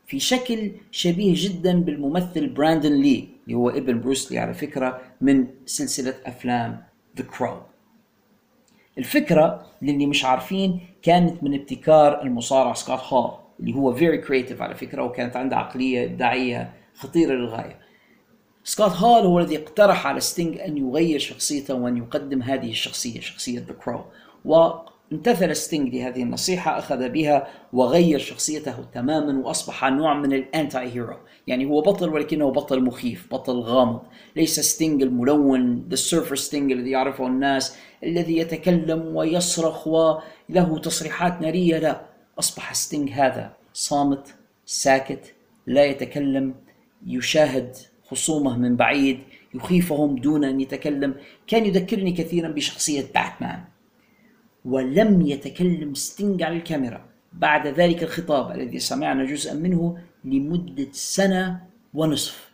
[0.08, 5.48] في شكل شبيه جدا بالممثل براندون لي اللي هو ابن بروس لي على فكرة من
[5.66, 6.84] سلسلة أفلام
[7.20, 7.58] The Crow
[8.98, 14.76] الفكرة للي مش عارفين كانت من ابتكار المصارع سكوت هول اللي هو very creative على
[14.76, 17.80] فكرة وكانت عنده عقلية إبداعية خطيرة للغاية.
[18.64, 23.60] سكوت هول هو الذي اقترح على ستينج أن يغير شخصيته وأن يقدم هذه الشخصية شخصية
[23.60, 24.06] The Crow
[25.12, 31.66] وامتثل ستينج لهذه النصيحة أخذ بها وغير شخصيته تماما وأصبح نوع من ال anti-hero يعني
[31.66, 34.02] هو بطل ولكنه بطل مخيف بطل غامض.
[34.36, 41.80] ليس ستينج الملون The Surfer ستينج الذي يعرفه الناس الذي يتكلم ويصرخ وله تصريحات نارية.
[41.80, 42.02] لا
[42.40, 44.36] أصبح ستينج هذا صامت
[44.66, 45.34] ساكت
[45.68, 46.56] لا يتكلم
[47.08, 47.76] يشاهد
[48.10, 49.20] خصومه من بعيد
[49.54, 51.16] يخيفهم دون أن يتكلم.
[51.48, 53.64] كان يذكرني كثيرا بشخصية باتمان.
[54.68, 57.06] ولم يتكلم ستينج على الكاميرا.
[57.34, 61.60] بعد ذلك الخطاب الذي سمعنا جزءا منه لمدة سنة
[61.94, 62.52] ونصف.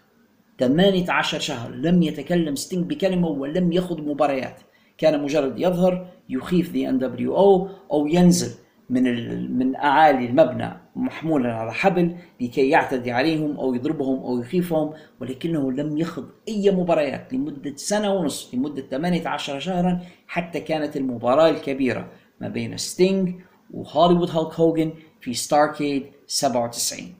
[0.59, 1.71] 18 شهر.
[1.71, 4.59] لم يتكلم ستينج بكلمة ولم يخض مباريات.
[4.97, 8.51] كان مجرد يظهر يخيف NWO أو ينزل.
[8.93, 15.71] من من أعالي المبنى محمولا على حبل لكي يعتدي عليهم أو يضربهم أو يخيفهم ولكنه
[15.71, 22.47] لم يخض أي مباريات لمدة سنة ونصف لمدة 18 شهرا حتى كانت المباراة الكبيرة ما
[22.47, 23.35] بين ستينج
[23.73, 27.13] وهوليوود هالك هوجن في Starrcade 97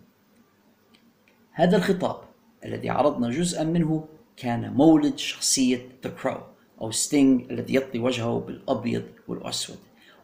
[1.51, 2.15] هذا الخطاب
[2.65, 4.05] الذي عرضنا جزءا منه
[4.37, 6.37] كان مولد شخصية The Crow
[6.81, 9.77] أو ستينج الذي يطلي وجهه بالأبيض والأسود.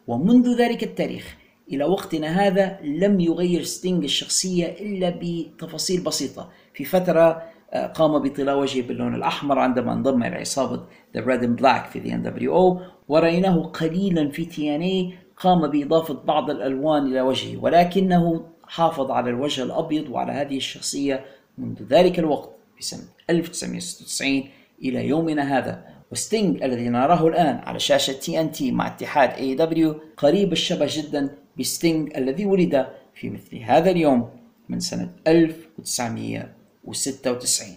[0.08, 1.38] ومنذ ذلك التاريخ
[1.70, 6.50] إلى وقتنا هذا لم يغير ستينج الشخصية إلا بتفاصيل بسيطة.
[6.74, 7.44] في فترة
[7.74, 10.84] آه، قام بطلاء وجهه باللون الأحمر عندما انضم إلى عصابة
[11.18, 17.08] The Red and Black في the NWO ورأيناه قليلا في TNA قام بإضافة بعض الألوان
[17.08, 21.26] إلى وجهه ولكنه حافظ على الوجه الأبيض وعلى هذه الشخصية
[21.58, 24.44] منذ ذلك الوقت في سنة 1996
[24.84, 25.86] إلى يومنا هذا.
[26.12, 31.30] وستينج الذي نراه الآن على شاشة TNT مع اتحاد AEW قريب الشبه جدا
[31.60, 34.30] بستينج الذي ولد في مثل هذا اليوم
[34.70, 37.68] من سنة 1996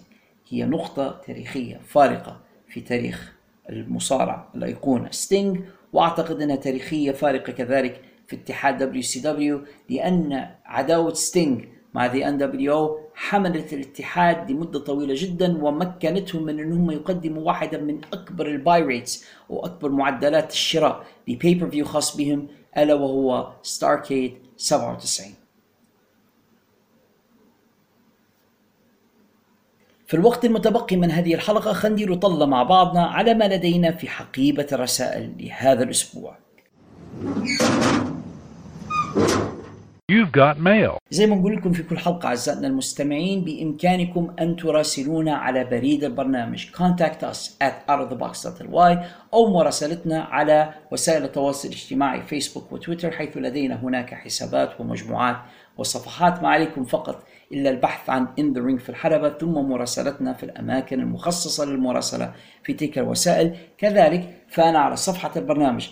[0.49, 3.33] هي نقطة تاريخية فارقة في تاريخ
[3.71, 5.11] المصارع الأيقونة.
[5.11, 5.61] ستينج
[5.93, 9.61] وأعتقد أنها تاريخية فارقة كذلك في اتحاد WCW
[9.91, 11.65] لأن عداوة ستينج
[11.95, 18.47] مع The NWO حملت الاتحاد لمدة طويلة جدا ومكنتهم من أنهم يقدموا واحدة من أكبر
[18.47, 25.35] ال buy rates وأكبر معدلات الشراء ل pay-per-view خاص بهم ألا وهو Starrcade 97
[30.07, 34.67] في الوقت المتبقي من هذه الحلقة خندير طلة مع بعضنا على ما لدينا في حقيبة
[34.73, 36.37] الرسائل لهذا الأسبوع.
[40.37, 40.97] Got mail.
[41.11, 46.67] زي ما نقول لكم في كل حلقة أعزائنا المستمعين بإمكانكم أن تراسلونا على بريد البرنامج.
[46.67, 48.99] Contact us at outofthebox.ly
[49.35, 55.37] أو مراسلتنا على وسائل التواصل الاجتماعي فيسبوك وتويتر حيث لدينا هناك حسابات ومجموعات
[55.77, 56.43] وصفحات.
[56.43, 57.23] ما عليكم فقط
[57.53, 62.33] إلا البحث عن In the Ring في الحلبة ثم مراسلتنا في الأماكن المخصصة للمراسلة
[62.65, 63.57] في تلك الوسائل.
[63.79, 65.89] كذلك فأنا على صفحة البرنامج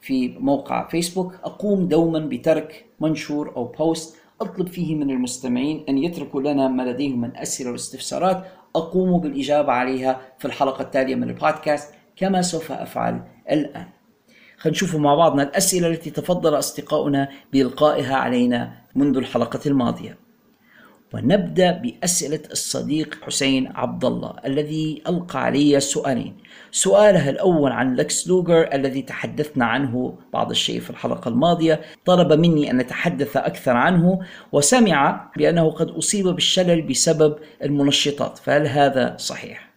[0.00, 6.42] في موقع فيسبوك أقوم دوما بترك منشور أو بوست أطلب فيه من المستمعين أن يتركوا
[6.42, 8.44] لنا ما لديهم من أسئلة واستفسارات.
[8.76, 13.86] أقوم بالإجابة عليها في الحلقة التالية من البودكاست كما سوف أفعل الآن.
[14.56, 20.27] خلينا نشوف مع بعضنا الأسئلة التي تفضل أصدقاؤنا بإلقائها علينا منذ الحلقة الماضية.
[21.14, 26.36] ونبدأ بأسئلة الصديق حسين عبد الله الذي ألقى علي سؤالين.
[26.70, 32.70] سؤاله الأول عن لكس لوجر الذي تحدثنا عنه بعض الشيء في الحلقة الماضية، طلب مني
[32.70, 34.20] أن نتحدث أكثر عنه
[34.52, 39.68] وسمع بأنه قد أصيب بالشلل بسبب المنشطات، فهل هذا صحيح؟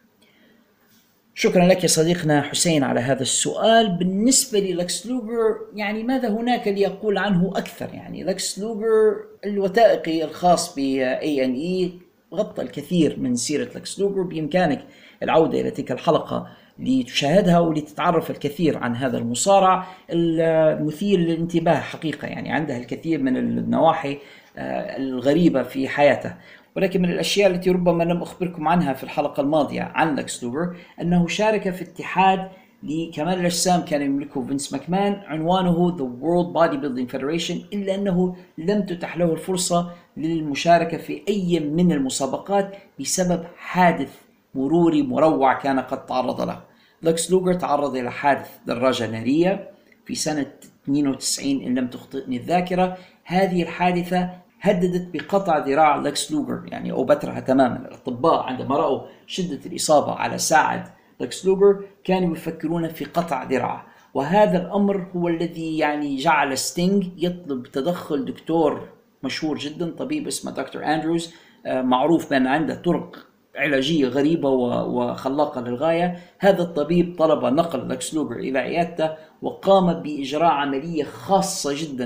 [1.36, 7.18] شكرا لك يا صديقنا حسين على هذا السؤال بالنسبة للكس لوجر يعني ماذا هناك ليقول
[7.18, 10.80] عنه أكثر يعني لكس لوجر الوثائقي الخاص ب
[11.22, 11.92] A&E
[12.36, 14.82] غطى الكثير من سيرة لكس لوجر بإمكانك
[15.24, 16.48] العودة إلى تلك الحلقة
[16.80, 19.88] لتشاهدها ولتتعرف الكثير عن هذا المصارع.
[20.10, 24.18] المثير للانتباه حقيقة يعني عنده الكثير من النواحي
[24.58, 26.34] آه، الغريبة في حياته
[26.76, 31.28] ولكن من الأشياء التي ربما لم أخبركم عنها في الحلقة الماضية عن لكس لوجر أنه
[31.28, 32.50] شارك في اتحاد
[32.84, 35.14] لكمال الأجسام كان يملكه فينس ماكمان.
[35.14, 41.92] عنوانه The World Bodybuilding Federation إلا أنه لم تتح له الفرصة للمشاركة في أي من
[41.92, 44.16] المسابقات بسبب حادث
[44.56, 46.60] مروري مروع كان قد تعرض له.
[47.04, 49.70] لكس لوجر تعرض إلى حادث دراجة نارية
[50.06, 50.52] في سنة
[50.84, 52.98] 92 إن لم تخطئني الذاكرة.
[53.24, 54.30] هذه الحادثة
[54.62, 57.88] هددت بقطع ذراع لكس لوجر يعني أو بترها تماما.
[57.88, 60.84] الأطباء عندما رأوا شدة الإصابة على ساعد
[61.22, 67.64] لكس لوجر كانوا يفكرون في قطع ذراعه وهذا الأمر هو الذي يعني جعل ستينج يطلب
[67.64, 68.90] تدخل دكتور
[69.24, 71.34] مشهور جدا طبيب اسمه دكتور أندروز
[71.66, 76.20] آه، معروف بأن عنده طرق علاجية غريبة وخلاقة للغاية.
[76.40, 79.10] هذا الطبيب طلب نقل لكس لوجر إلى عيادته
[79.42, 82.06] وقام بإجراء عملية خاصة جدا.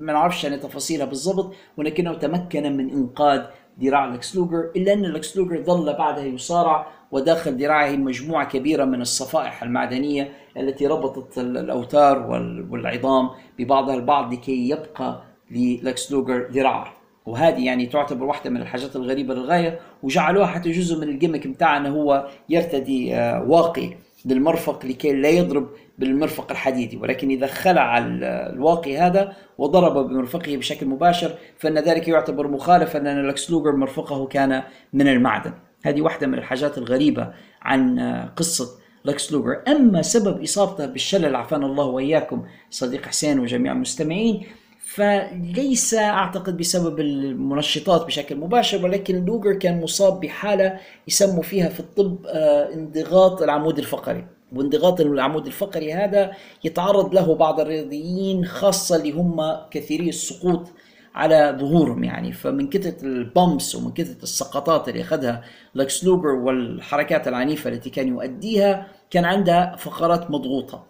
[0.00, 3.42] ما نعرفش يعني تفاصيلها بالضبط ولكنه تمكن من إنقاذ
[3.80, 9.00] ذراع لكس لوجر إلا أن لكس لوجر ظل بعدها يصارع وداخل ذراعه مجموعة كبيرة من
[9.00, 16.92] الصفائح المعدنية التي ربطت ال- الأوتار وال- والعظام ببعضها البعض لكي يبقى للكس لوجر ذراع
[17.26, 21.88] وهذه يعني تعتبر واحدة من الحاجات الغريبة للغاية وجعلوها حتى جزء من ال gimmick بتاعه
[21.88, 23.90] هو يرتدي آه، واقي
[24.24, 26.96] بالمرفق لكي لا يضرب بالمرفق الحديدي.
[26.96, 33.26] ولكن إذا خلع ال- الواقي هذا وضرب بمرفقه بشكل مباشر فإن ذلك يعتبر مخالفا لأن
[33.26, 35.52] لكس لوجر مرفقه كان من المعدن.
[35.82, 38.00] هذه واحدة من الحاجات الغريبة عن
[38.36, 38.68] قصة
[39.04, 39.62] لكس لوجر.
[39.68, 44.46] أما سبب إصابته بالشلل عافانا الله وإياكم صديق حسين وجميع المستمعين
[44.86, 52.26] فليس أعتقد بسبب المنشطات بشكل مباشر ولكن لوجر كان مصاب بحالة يسموا فيها في الطب
[52.26, 54.26] آه، انضغاط العمود الفقري.
[54.52, 56.32] وانضغاط العمود الفقري هذا
[56.64, 60.68] يتعرض له بعض الرياضيين خاصة اللي هم كثيري السقوط
[61.16, 62.32] على ظهورهم يعني.
[62.32, 65.44] فمن كثرة ال bumps ومن كثرة السقطات اللي أخذها
[65.74, 70.86] لكس لوجر والحركات العنيفة التي كان يؤديها كان عنده فقرات مضغوطة.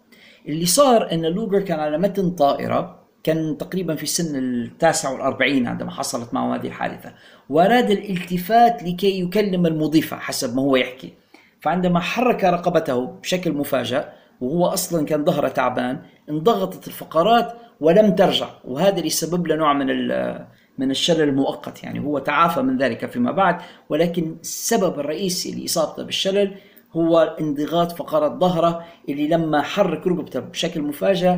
[0.48, 5.90] اللي صار إن لوجر كان على متن طائرة كان تقريبا في سن التاسع والأربعين عندما
[5.90, 7.12] حصلت معه هذه الحادثة.
[7.48, 11.12] وأراد الالتفات لكي يكلم المضيفة حسب ما هو يحكي.
[11.60, 14.04] فعندما حرك رقبته بشكل مفاجئ
[14.40, 18.48] وهو أصلا كان ظهره تعبان انضغطت الفقرات ولم ترجع.
[18.64, 19.86] وهذا اللي سبب له نوع من
[20.78, 21.84] من الشلل المؤقت.
[21.84, 23.56] يعني هو تعافى من ذلك فيما بعد
[23.88, 26.54] ولكن السبب الرئيسي لإصابته بالشلل
[26.92, 31.36] هو انضغاط فقرات ظهره اللي لما حرك ركبته بشكل مفاجئ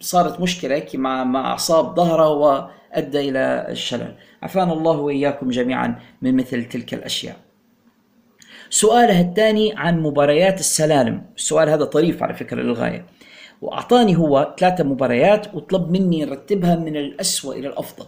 [0.00, 4.14] صارت مشكلة مع مع أعصاب ظهره وأدى إلى الشلل.
[4.42, 7.36] عافانا الله وإياكم جميعا من مثل تلك الأشياء.
[8.74, 11.22] سؤاله الثاني عن مباريات السلالم.
[11.36, 13.06] السؤال هذا طريف على فكرة للغاية.
[13.62, 18.06] وأعطاني هو ثلاثة مباريات وطلب مني نرتبها من الأسوأ إلى الأفضل.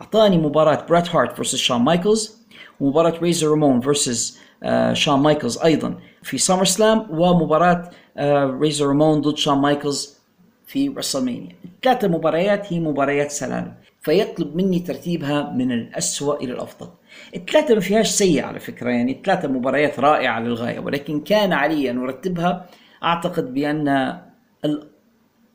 [0.00, 2.38] أعطاني مباراة بريت هارت versus شون مايكلز
[2.80, 9.20] ومباراة ريزر رامون versus آه، شون مايكلز أيضا في سامر سلام ومباراة آه، ريزر رامون
[9.20, 10.18] ضد شون مايكلز
[10.66, 13.74] في رسلمانيا الثلاثة مباريات هي مباريات سلالم.
[14.00, 16.88] فيطلب مني ترتيبها من الأسوأ إلى الأفضل.
[17.36, 21.98] الثلاثة ما فيهاش سيء على فكرة يعني الثلاثة مباريات رائعة للغاية ولكن كان علي أن
[21.98, 22.66] أرتبها
[23.04, 24.18] أعتقد بأن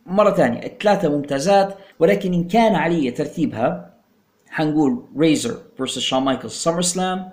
[0.06, 3.94] مرة ثانية الثلاثة ممتازات ولكن إن كان علي ترتيبها
[4.50, 7.30] حنقول ريزر versus شون مايكلز سمر سلام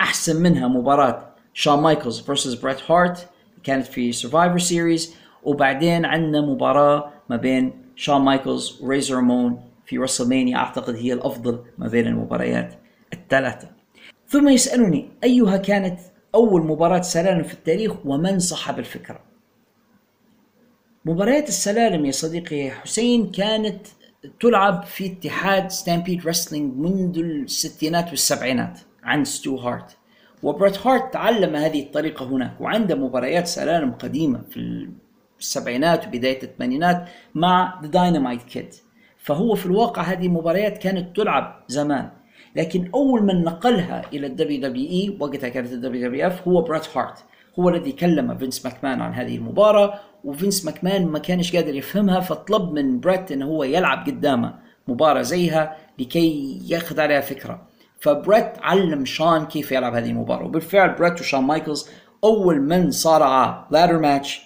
[0.00, 3.28] أحسن منها مباراة شون مايكلز versus بريت هارت
[3.62, 10.56] كانت في سرفايفر سيريز وبعدين عندنا مباراة ما بين شون مايكلز وريزر رامون في رسلمانيا
[10.56, 12.74] أعتقد هي الأفضل ما بين المباريات.
[13.14, 13.68] الثلاثة.
[14.28, 16.00] ثم يسألني أيها كانت
[16.34, 19.20] أول مباراة سلالم في التاريخ ومن صاحب الفكرة؟
[21.04, 23.86] مباريات السلالم يا صديقي حسين كانت
[24.40, 29.96] تلعب في اتحاد ستامبيد رسلينج منذ الستينات والسبعينات عند ستو هارت
[30.42, 34.88] وبريت هارت تعلم هذه الطريقة هناك وعنده مباريات سلالم قديمة في
[35.40, 38.74] السبعينات وبداية الثمانينات مع ذا داينامايت كيد
[39.18, 42.10] فهو في الواقع هذه المباريات كانت تلعب زمان.
[42.56, 46.96] لكن أول من نقلها إلى الدبليو دبليو إي وقتها كانت الدبليو دبليو إف هو بريت
[46.96, 47.24] هارت.
[47.58, 52.72] هو الذي كلم فينس ماكمان عن هذه المباراة وفينس ماكمان ما كانش قادر يفهمها فطلب
[52.72, 54.54] من بريت إنه هو يلعب قدامه
[54.88, 57.66] مباراة زيها لكي ياخذ عليها فكرة.
[58.00, 61.88] فبريت علم شون كيف يلعب هذه المباراة وبالفعل بريت وشون مايكلز
[62.24, 64.42] أول من صارعا ladder match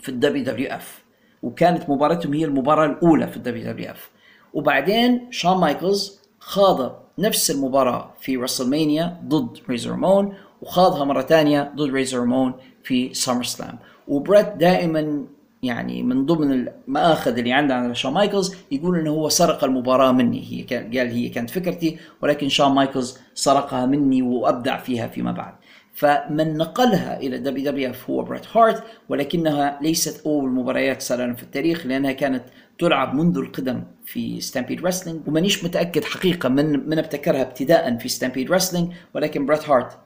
[0.00, 1.04] في الدبليو دبليو إف.
[1.42, 4.10] وكانت مباراتهم هي المباراة الأولى في الدبليو دبليو إف.
[4.54, 11.90] وبعدين شون مايكلز خاض نفس المباراة في رسلمانيا ضد ريزر رامون وخاضها مرة ثانية ضد
[11.90, 13.78] ريزر رامون في سامر سلام.
[14.08, 15.24] وبريت دائما
[15.62, 20.66] يعني من ضمن المآخذ اللي عنده عن شون مايكلز يقول إنه هو سرق المباراة مني
[20.70, 25.54] هي قال هي كانت فكرتي ولكن شون مايكلز سرقها مني وأبدع فيها فيما بعد.
[25.94, 31.42] فمن نقلها إلى دبليو دبليو إف هو بريت هارت ولكنها ليست أول مباريات سلالم في
[31.42, 32.44] التاريخ لأنها كانت
[32.78, 38.52] تلعب منذ القدم في ستامبيد رسلينج ومانيش متأكد حقيقة من من ابتكرها ابتداء في ستامبيد
[38.52, 39.98] رسلينج ولكن بريت هارت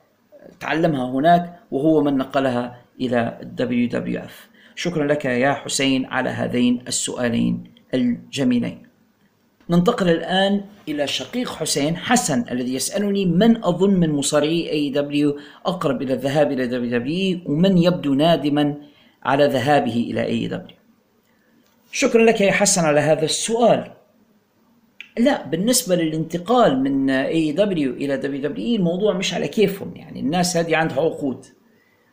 [0.61, 6.85] تعلمها هناك وهو من نقلها إلى الدبليو دبليو اف شكرا لك يا حسين على هذين
[6.89, 8.83] السؤالين الجميلين.
[9.71, 16.03] ننتقل الآن إلى شقيق حسين حسن الذي يسألني من أظن من مصارعي أي دبليو أقرب
[16.03, 18.75] إلى الذهاب إلى WWE ومن يبدو نادما
[19.23, 20.82] على ذهابه إلى AEW
[21.95, 23.93] شكرا لك يا حسن على هذا السؤال.
[25.19, 30.57] لا بالنسبة للانتقال من اي دبليو إلى دبليو دبليو الموضوع مش على كيفهم يعني الناس
[30.57, 31.47] هذه عندها عقود.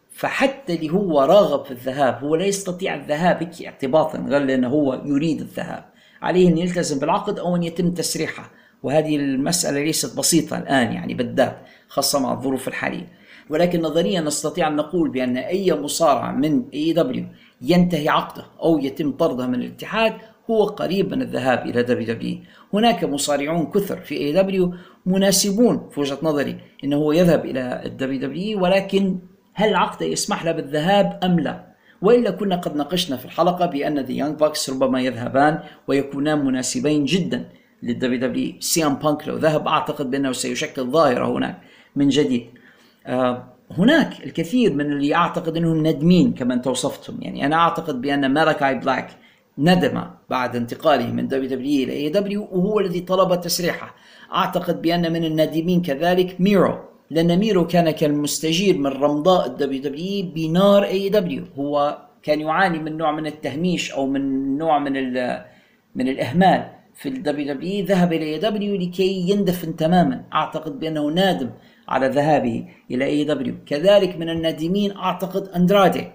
[0.10, 5.02] فحتى اللي هو راغب في الذهاب هو لا يستطيع الذهاب هيك اعتباطا غير لأنه هو
[5.06, 5.86] يريد الذهاب.
[6.22, 8.52] عليه أن يلتزم بالعقد أو أن يتم تسريحه.
[8.84, 11.58] وهذه المسألة ليست بسيطة الآن يعني بالذات
[11.88, 13.08] خاصة مع الظروف الحالية.
[13.50, 17.26] ولكن نظريا نستطيع أن نقول بأن أي مصارع من AEW
[17.62, 20.14] ينتهي عقده أو يتم طرده من الاتحاد
[20.50, 22.38] هو قريب من الذهاب إلى WWE
[22.74, 24.74] هناك مصارعون كثر في AEW
[25.06, 29.20] مناسبون في وجهة نظري أنه هو يذهب إلى ال WWE ولكن
[29.54, 31.70] هل عقده يسمح له بالذهاب أم لا؟
[32.02, 37.50] وإلا كنا قد ناقشنا في الحلقة بأن The Young Bucks ربما يذهبان ويكونان مناسبين جدا
[37.84, 41.58] لل WWE سي ام بانك لو ذهب أعتقد بأنه سيشكل ظاهرة هناك
[41.96, 42.50] من جديد.
[43.06, 48.34] آه هناك الكثير من اللي أعتقد إنهم ندمين كما انت وصفتهم يعني أنا أعتقد بأن
[48.34, 49.10] مالاكاي بلاك
[49.58, 53.96] ندم بعد انتقاله من دبليو دبليو إلى اي دبليو وهو الذي طلب تسريحه.
[54.34, 56.78] أعتقد بأن من النادمين كذلك ميرو
[57.12, 62.98] لأن ميرو كان كالمستجير من رمضاء الدبليو دبليو بنار اي دبليو هو كان يعاني من
[62.98, 64.94] نوع من التهميش أو من نوع من
[65.96, 70.24] من الإهمال في الدبليو دبليو ذهب إلى اي دبليو لكي يندفن تماما.
[70.34, 71.50] أعتقد بأنه نادم
[71.90, 76.08] على ذهابه إلى AEW كذلك من النادمين أعتقد أندرادي.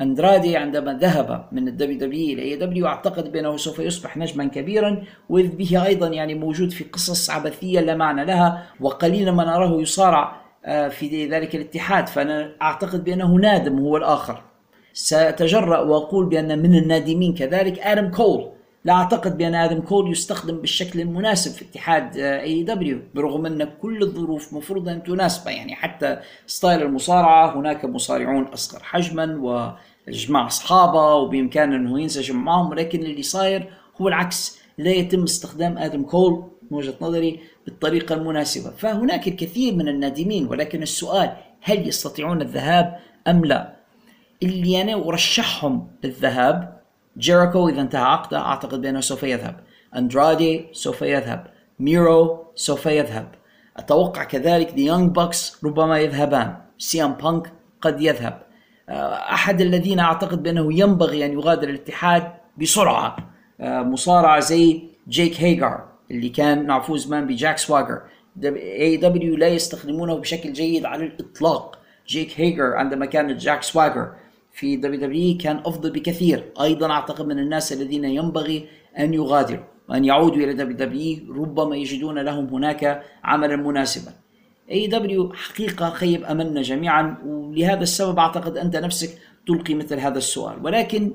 [0.00, 5.02] أندرادي عندما ذهب من الدبليو دبليو إلى اي دبليو أعتقد بأنه سوف يصبح نجما كبيرا
[5.28, 10.40] وإذ به أيضا يعني موجود في قصص عبثية لا معنى لها وقليلا ما نراه يصارع
[10.64, 12.06] آه، في ذلك الاتحاد.
[12.08, 14.42] فأنا أعتقد بأنه نادم هو الآخر.
[14.92, 18.50] سأتجرأ وأقول بأن من النادمين كذلك آدم كول.
[18.84, 24.52] لا أعتقد بأن آدم كول يستخدم بالشكل المناسب في اتحاد AEW برغم أن كل الظروف
[24.52, 29.38] مفروض أن تناسبه يعني حتى style المصارعة هناك مصارعون أصغر حجما
[30.08, 36.02] وجماعة أصحابه وبإمكانه أنه ينسجم معهم ولكن اللي صاير هو العكس لا يتم استخدام آدم
[36.02, 38.70] كول من وجهة نظري بالطريقة المناسبة.
[38.70, 42.98] فهناك الكثير من النادمين ولكن السؤال هل يستطيعون الذهاب
[43.28, 43.76] أم لا؟
[44.42, 46.79] اللي أنا أرشحهم للذهاب
[47.18, 49.60] جيريكو إذا انتهى عقده أعتقد بأنه سوف يذهب.
[49.96, 51.46] أندرادي سوف يذهب.
[51.80, 53.28] ميرو سوف يذهب.
[53.76, 56.56] أتوقع كذلك The Young Bucks ربما يذهبان.
[56.78, 58.42] سي ام بانك قد يذهب.
[58.88, 63.16] آه، أحد الذين أعتقد بأنه ينبغي أن يغادر الاتحاد بسرعة
[63.60, 68.00] آه، مصارع زي جيك هيجار اللي كان نعرفوه زمان بجاك سواجر.
[68.44, 71.78] AEW لا يستخدمونه بشكل جيد على الإطلاق.
[72.08, 74.12] جيك هيجر عندما كان جاك سواجر.
[74.60, 76.52] في WWE كان أفضل بكثير.
[76.60, 78.68] أيضا أعتقد من الناس الذين ينبغي
[78.98, 84.12] أن يغادروا وأن يعودوا إلى WWE ربما يجدون لهم هناك عملا مناسبا.
[84.70, 90.64] AEW حقيقة خيب أملنا جميعا ولهذا السبب أعتقد أنت نفسك تلقي مثل هذا السؤال.
[90.64, 91.12] ولكن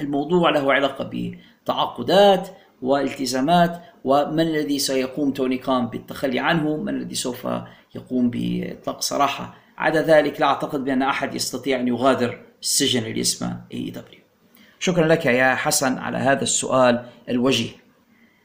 [0.00, 2.48] الموضوع له علاقة بتعاقدات
[2.82, 7.48] والتزامات ومن الذي سيقوم توني خان بالتخلي عنه؟ من الذي سوف
[7.94, 13.60] يقوم بإطلاق سراحه؟ عدا ذلك لا أعتقد بأن أحد يستطيع أن يغادر السجن اللي اسمه
[13.72, 14.20] AEW
[14.78, 17.70] شكرا لك يا حسن على هذا السؤال الوجيه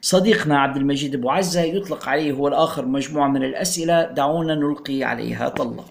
[0.02, 5.50] صديقنا عبد المجيد أبو عزة يطلق عليه هو الآخر مجموعة من الأسئلة دعونا نلقي عليها
[5.50, 5.84] طله.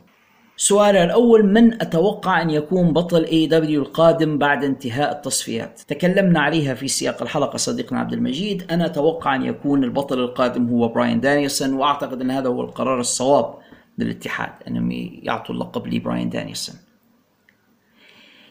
[0.56, 6.88] السؤال الأول من أتوقع أن يكون بطل AEW القادم بعد انتهاء التصفيات؟ تكلمنا عليها في
[6.88, 12.20] سياق الحلقة صديقنا عبد المجيد، أنا أتوقع أن يكون البطل القادم هو براين دانيسون وأعتقد
[12.20, 13.54] أن هذا هو القرار الصواب
[13.98, 14.90] للاتحاد أنهم
[15.22, 16.76] يعطوا اللقب لبراين دانيسون.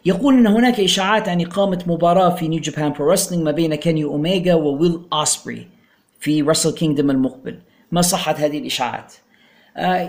[0.06, 4.54] يقول إن هناك إشاعات عن إقامة مباراة في New Japan Pro ما بين كيني اوميجا
[4.54, 5.68] وويل اسبري
[6.20, 7.60] في Wrestle Kingdom المقبل.
[7.92, 9.14] ما صحة هذه الإشاعات؟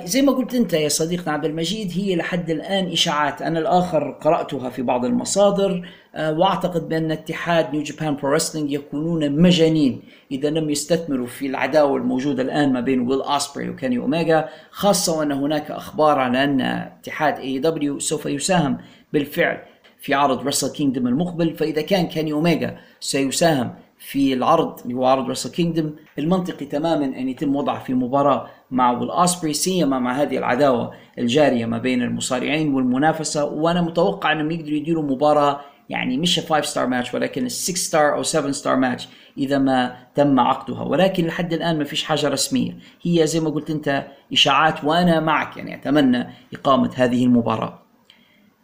[0.05, 3.43] زي ما قلت أنت يا صديقنا عبد المجيد هي لحد الآن إشاعات.
[3.43, 10.03] أنا الآخر قرأتها في بعض المصادر آه وأعتقد بأن اتحاد New Japan Pro يكونون مجانين
[10.33, 15.33] إذا لم يستثمروا في العداوة الموجودة الآن ما بين ويل اسبري وكاني اوميجا خاصة وأن
[15.33, 18.79] هناك أخبار على أن اتحاد AEW سوف يساهم
[19.13, 19.59] بالفعل
[20.01, 21.55] في عرض Wrestle Kingdom المقبل.
[21.55, 23.75] فإذا كان كاني اوميجا سيساهم
[24.05, 28.93] في العرض اللي هو عرض Wrestle Kingdom المنطقي تماما أن يتم وضعه في مباراة مع
[28.93, 33.45] ويل اسبري سيما مع هذه العداوة الجارية ما بين المصارعين والمنافسة.
[33.45, 38.23] وأنا متوقع إنهم يقدروا يديروا مباراة يعني مش 5 star match ولكن 6 star أو
[38.23, 39.09] 7 star match
[39.39, 40.83] إذا ما تم عقدها.
[40.83, 42.79] ولكن لحد الآن ما فيش حاجة رسمية.
[43.03, 47.83] هي زي ما قلت أنت إشاعات وأنا معك يعني أتمنى إقامة هذه المباراة.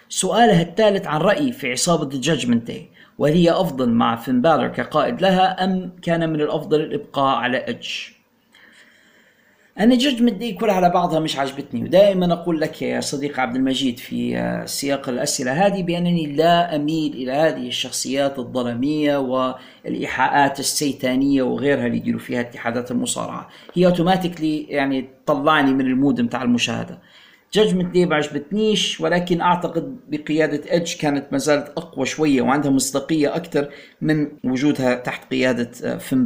[0.09, 2.98] سؤالها الثالث عن رأيي في عصابة The Judgment Day.
[3.19, 7.89] وهل هي أفضل مع فين بالر كقائد لها أم كان من الأفضل الإبقاء على إدج
[9.79, 13.99] أنا ججمنت دي كلها على بعضها مش عجبتني ودائما أقول لك يا صديق عبد المجيد
[13.99, 21.97] في سياق الأسئلة هذه بأنني لا أميل إلى هذه الشخصيات الظلمية والإيحاءات السيتانية وغيرها اللي
[21.97, 23.49] يديروا فيها اتحادات المصارعة.
[23.75, 26.99] هي automatically يعني طلعني من ال mood متاع المشاهدة.
[27.53, 33.37] Judgment Day ما عجبتنيش ولكن أعتقد بقيادة ايدج كانت ما زالت أقوى شوية وعندها مصداقية
[33.37, 33.69] أكثر
[34.01, 36.25] من وجودها تحت قيادة آه، فين.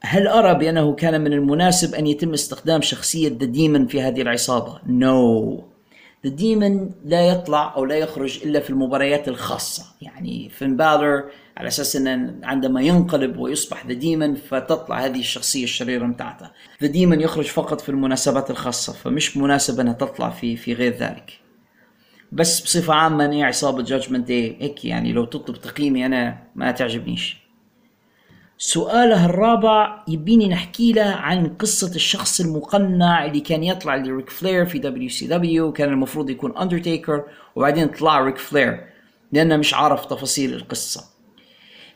[0.00, 4.80] هل أرى بأنه كان من المناسب أن يتم استخدام شخصية The Demon في هذه العصابة؟
[4.86, 5.77] no no.
[6.26, 9.84] The Demon لا يطلع أو لا يخرج إلا في المباريات الخاصة.
[10.02, 11.24] يعني فين بالر
[11.56, 16.50] على أساس أن عندما ينقلب ويصبح The Demon فتطلع هذه الشخصية الشريرة متاعته
[16.82, 21.40] The Demon يخرج فقط في المناسبات الخاصة فمش مناسب أنها تطلع في في غير ذلك.
[22.32, 27.47] بس بصفة عامة أنا عصابة Judgment Day هيك يعني لو تطلب تقييمي أنا ما تعجبنيش.
[28.60, 34.78] سؤالها الرابع يبيني نحكي له عن قصة الشخص المقنع اللي كان يطلع لريك فلير في
[34.78, 37.24] WCW كان المفروض يكون اندرتيكر
[37.56, 38.84] وبعدين طلع ريك فلير
[39.32, 41.04] لأنه مش عارف تفاصيل القصة.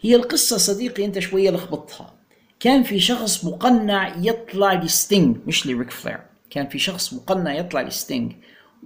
[0.01, 2.15] هي القصة صديقي أنت شوية لخبطتها.
[2.61, 6.21] كان في شخص مقنع يطلع لستينج مش لريك فلير.
[6.51, 8.33] كان في شخص مقنع يطلع لستينج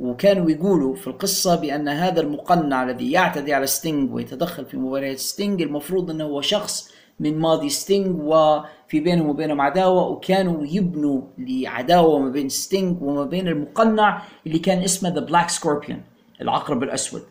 [0.01, 5.63] وكانوا يقولوا في القصة بأن هذا المقنع الذي يعتدي على ستينج ويتدخل في مباريات ستينج
[5.63, 12.29] المفروض أنه هو شخص من ماضي ستينج وفي بينهم وبينهم عداوة وكانوا يبنوا لعداوة ما
[12.29, 16.03] بين ستينج وما بين المقنع اللي كان اسمه The Black Scorpion
[16.41, 17.23] العقرب الأسود.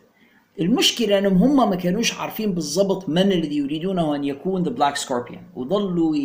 [0.60, 5.42] المشكلة إنهم هم ما كانوش عارفين بالضبط من الذي يريدونه أن يكون The Black Scorpion
[5.56, 6.16] وظلوا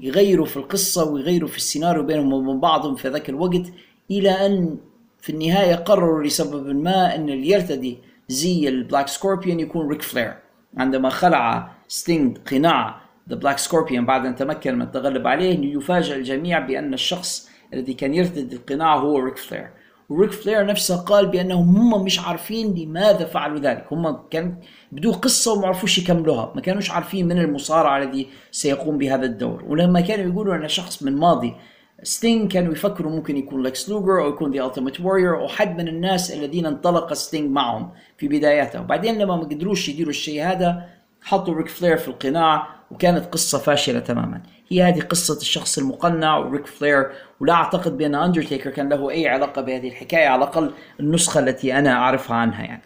[0.00, 3.62] يغيروا في القصة ويغيروا في السيناريو بينهم وبين بعضهم في ذاك الوقت
[4.10, 4.76] إلى أن
[5.20, 7.98] في النهاية قرروا لسبب ما أن اللي يرتدي
[8.28, 10.34] زي ال Black Scorpion يكون ريك فلير
[10.76, 16.58] عندما خلع ستينج قناع The Black Scorpion بعد أن تمكن من التغلب عليه يفاجئ الجميع
[16.58, 19.70] بأن الشخص الذي كان يرتدي القناع هو ريك فلير
[20.08, 23.86] وريك فلير نفسه قال بأنهم هم مش عارفين لماذا فعلوا ذلك.
[23.92, 24.56] هم كان
[24.92, 26.52] بدو قصة وما عرفوش يكملوها.
[26.54, 29.64] ما كانوش عارفين من المصارع الذي سيقوم بهذا الدور.
[29.68, 31.54] ولما كانوا يقولوا أن شخص من ماضي
[32.02, 35.88] ستينج كانوا يفكروا ممكن يكون لكس لوجر أو يكون The Ultimate Warrior أو حد من
[35.88, 38.80] الناس الذين انطلق ستينج معهم في بداياته.
[38.80, 40.93] وبعدين لما ما قدروش يديروا الشيء هذا
[41.24, 44.42] حطوا ريك فلير في القناع وكانت قصة فاشلة تماما.
[44.68, 47.10] هي هذه قصة الشخص المقنع وريك فلير
[47.40, 51.92] ولا أعتقد بأن أندرتيكر كان له أي علاقة بهذه الحكاية على الأقل النسخة التي أنا
[51.92, 52.82] أعرفها عنها يعني.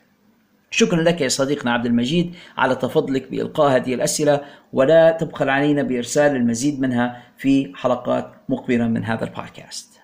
[0.71, 4.41] شكرا لك يا صديقنا عبد المجيد على تفضلك بإلقاء هذه الأسئلة
[4.73, 10.01] ولا تبخل علينا بإرسال المزيد منها في حلقات مقبلة من هذا البودكاست.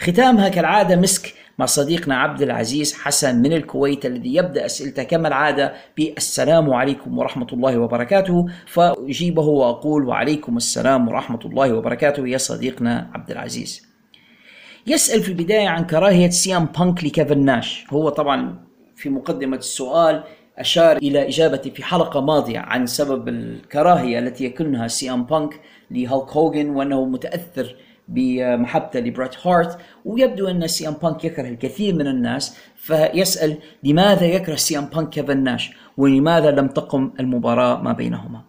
[0.00, 5.72] ختامها كالعادة مسك مع صديقنا عبد العزيز حسن من الكويت الذي يبدأ اسئلته كما العادة
[5.96, 13.30] بالسلام عليكم ورحمة الله وبركاته فأجيبه وأقول وعليكم السلام ورحمة الله وبركاته يا صديقنا عبد
[13.30, 13.82] العزيز.
[14.86, 18.58] يسأل في البداية عن كراهية سي إم بانك لكيفن ناش، هو طبعا
[18.96, 20.24] في مقدمة السؤال
[20.58, 25.60] أشار إلى إجابتي في حلقة ماضية عن سبب الكراهية التي يكنها سي إم بانك
[25.90, 27.76] لهالك هوجن وأنه متأثر
[28.10, 34.54] بمحبته لبريت هارت ويبدو أن سي إم بانك يكره الكثير من الناس فيسأل لماذا يكره
[34.56, 38.42] سي إم بانك كيفن ناش ولماذا لم تقم المباراة ما بينهما.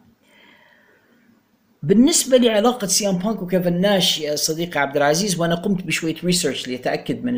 [1.83, 6.67] بالنسبة لعلاقة سي إم بانك وكيفن ناش يا صديقي عبد العزيز وأنا قمت بشوية research
[6.67, 7.33] لاتاكد من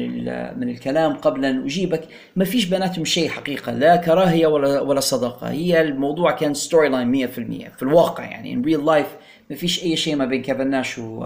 [0.60, 2.04] من الكلام قبل أن أجيبك.
[2.36, 5.50] ما فيش بيناتهم شيء حقيقة لا كراهية ولا ولا صداقة.
[5.50, 7.30] هي الموضوع كان storyline 100%
[7.76, 9.08] في الواقع يعني in real life
[9.50, 11.26] ما فيش أي شيء ما بين كيفن ناش و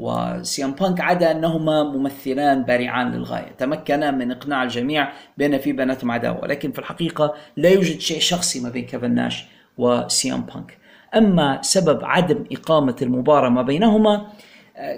[0.00, 6.10] وسي إم بانك عدا أنهما ممثلان بارعان للغاية، تمكنا من إقناع الجميع بأن في بيناتهم
[6.10, 9.44] عداوه، لكن في الحقيقة لا يوجد شيء شخصي ما بين كيفن ناش
[9.78, 10.78] وسيام بانك.
[11.16, 14.26] أما سبب عدم إقامة المباراة ما بينهما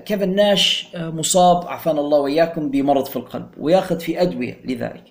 [0.05, 5.05] كيفن ناش مصاب عافانا الله وإياكم بمرض في القلب وياخذ في أدوية لذلك.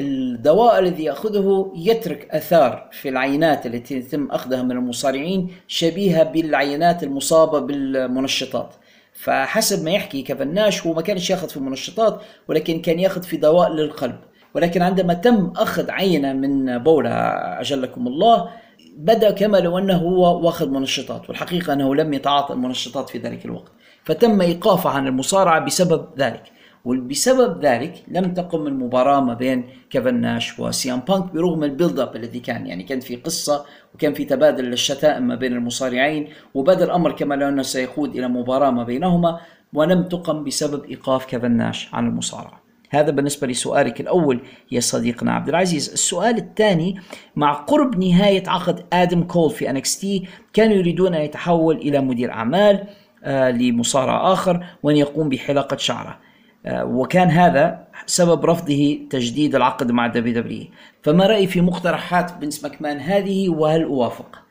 [0.00, 7.58] الدواء الذي يأخذه يترك آثار في العينات التي يتم أخذها من المصارعين شبيهة بالعينات المصابة
[7.58, 8.74] بالمنشطات.
[9.12, 13.72] فحسب ما يحكي كفناش هو ما كانش ياخذ في منشطات ولكن كان ياخذ في دواء
[13.72, 14.18] للقلب.
[14.54, 18.48] ولكن عندما تم أخذ عينة من بولا أجلكم الله
[18.96, 23.72] بدأ كما لو أنه هو واخذ منشطات والحقيقة أنه لم يتعاطى المنشطات في ذلك الوقت.
[24.04, 26.42] فتم إيقافه عن المصارعة بسبب ذلك.
[26.84, 31.98] وبسبب ذلك لم تقم المباراة ما بين كيفن ناش وسي إم بانك برغم ال build
[31.98, 33.64] up الذي كان يعني كان في قصة
[33.94, 38.70] وكان في تبادل للشتائم ما بين المصارعين وبدا الامر كما لو انه سيقود إلى مباراة
[38.70, 39.40] ما بينهما
[39.72, 42.62] ولم تقم بسبب إيقاف كيفن ناش عن المصارعة.
[42.90, 44.40] هذا بالنسبة لسؤالك الأول
[44.72, 47.00] يا صديقنا عبد العزيز السؤال الثاني
[47.36, 52.86] مع قرب نهاية عقد آدم كول في NXT كانوا يريدون أن يتحول إلى مدير أعمال
[53.24, 56.18] آه، لمصارع آخر وأن يقوم بحلاقة شعره
[56.66, 60.66] وكان هذا سبب رفضه تجديد العقد مع WWE
[61.02, 64.42] فما رأيي في مقترحات فينس ماكمان هذه وهل أوافق؟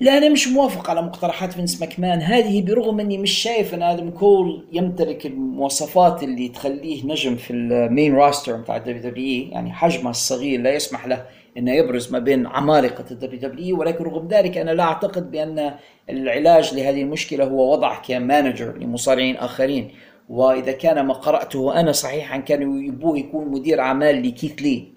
[0.00, 4.10] لا أنا مش موافق على مقترحات فينس ماكمان هذه برغم أني مش شايف أن آدم
[4.10, 10.10] كول يمتلك المواصفات اللي تخليه نجم في ال main roster بتاع ال WWE يعني حجمه
[10.10, 11.26] الصغير لا يسمح له
[11.58, 15.74] أنه يبرز ما بين عمالقة ال WWE ولكن رغم ذلك أنا لا أعتقد بأن
[16.10, 19.90] العلاج لهذه المشكلة هو وضع ك manager لمصارعين آخرين.
[20.28, 24.94] وإذا كان ما قرأته أنا صحيحا كانوا يبوه يكون مدير أعمال لكيث لي.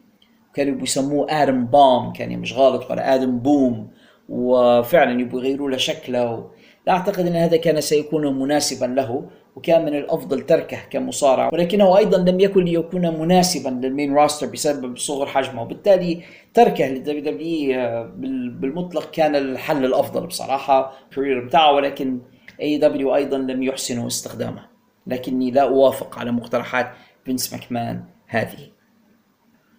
[0.54, 3.88] كانوا بيسموه آدم بام كان مش غلط ولا آدم بوم.
[4.30, 6.50] وفعلا يبغوا يغيروا له شكله.
[6.88, 11.50] لا أعتقد إن هذا كان سيكون مناسبا له وكان من الأفضل تركه كمصارع.
[11.54, 15.62] ولكنه أيضا لم يكن ليكون مناسبا لل main roster بسبب صغر حجمه.
[15.62, 16.22] وبالتالي
[16.54, 18.12] تركه لل WWE آه،
[18.60, 22.20] بالمطلق كان الحل الأفضل بصراحة ال career بتاعه ولكن
[22.62, 24.77] AEW أيضا لم يحسنوا استخدامه.
[25.08, 26.92] لكني لا أوافق على مقترحات
[27.26, 28.78] فينس ماكمان هذه.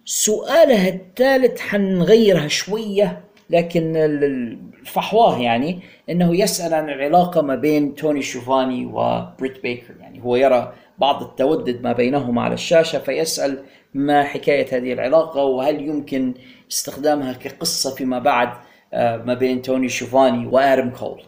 [0.05, 5.79] سؤاله الثالث حنغيرها شوية لكن الفحواه يعني
[6.09, 9.93] إنه يسأل عن العلاقة ما بين توني شوفاني وبريت بيكر.
[9.99, 15.81] يعني هو يرى بعض التودد ما بينهما على الشاشة فيسأل ما حكاية هذه العلاقة وهل
[15.81, 16.33] يمكن
[16.71, 18.49] استخدامها كقصة فيما بعد
[18.93, 21.21] آه، ما بين توني شوفاني وادم كول.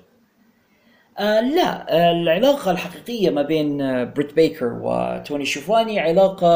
[1.19, 3.77] آه لا آه العلاقة الحقيقية ما بين
[4.13, 6.47] بريت بيكر وتوني شوفاني علاقة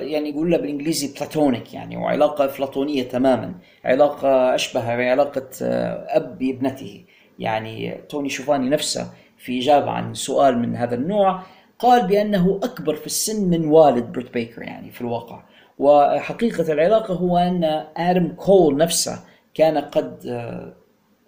[0.00, 3.54] يعني يقول لها بالإنجليزي platonic يعني وعلاقة افلاطونية تماما
[3.84, 7.04] علاقة أشبه بعلاقة آه أب بابنته
[7.38, 11.42] يعني توني شوفاني نفسه في إجابة عن سؤال من هذا النوع
[11.78, 15.42] قال بأنه أكبر في السن من والد بريت بيكر يعني في الواقع.
[15.78, 17.64] وحقيقة العلاقة هو أن
[17.96, 19.20] آدم كول نفسه
[19.54, 20.24] كان قد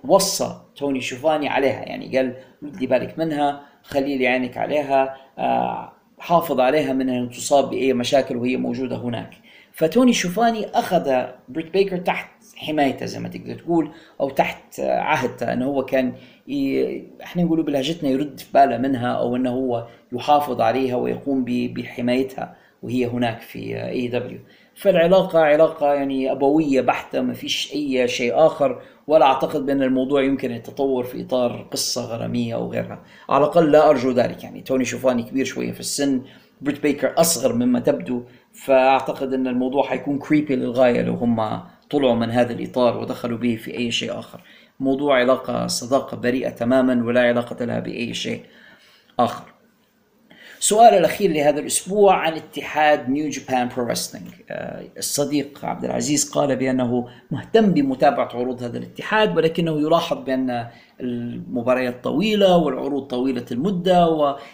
[0.04, 6.60] وصى توني شوفاني عليها يعني قال رد بالك منها خلي لي عينك عليها آه، حافظ
[6.60, 9.30] عليها من أن تصاب بأي مشاكل وهي موجودة هناك.
[9.72, 13.90] فتوني شوفاني أخذ بريت بيكر تحت حمايته زي ما تقدر تقول
[14.20, 16.12] أو تحت عهدته إنه هو كان
[16.48, 17.02] ي...
[17.22, 23.06] إحنا نقولوا بلهجتنا يرد في باله منها أو إنه هو يحافظ عليها ويقوم بحمايتها وهي
[23.06, 24.38] هناك في AEW
[24.74, 28.82] فالعلاقة علاقة يعني أبوية بحتة ما فيش أي شيء آخر.
[29.06, 33.02] ولا أعتقد بأن الموضوع يمكن يتطور في إطار قصة غرامية أو غيرها.
[33.28, 34.60] على الأقل لا أرجو ذلك يعني.
[34.60, 36.22] توني شوفاني كبير شوية في السن.
[36.60, 38.22] بريت بيكر أصغر مما تبدو.
[38.52, 41.60] فأعتقد أن الموضوع حيكون كريبي للغاية لو هم
[41.90, 44.40] طلعوا من هذا الإطار ودخلوا به في أي شيء آخر.
[44.80, 48.42] موضوع علاقة صداقة بريئة تماما ولا علاقة لها بأي شيء
[49.18, 49.51] آخر.
[50.62, 54.28] السؤال الأخير لهذا الأسبوع عن اتحاد نيو جابان برو رسلينج
[54.98, 60.66] الصديق عبد العزيز قال بأنه مهتم بمتابعة عروض هذا الاتحاد ولكنه يلاحظ بأن
[61.00, 64.08] المباريات طويلة والعروض طويلة المدة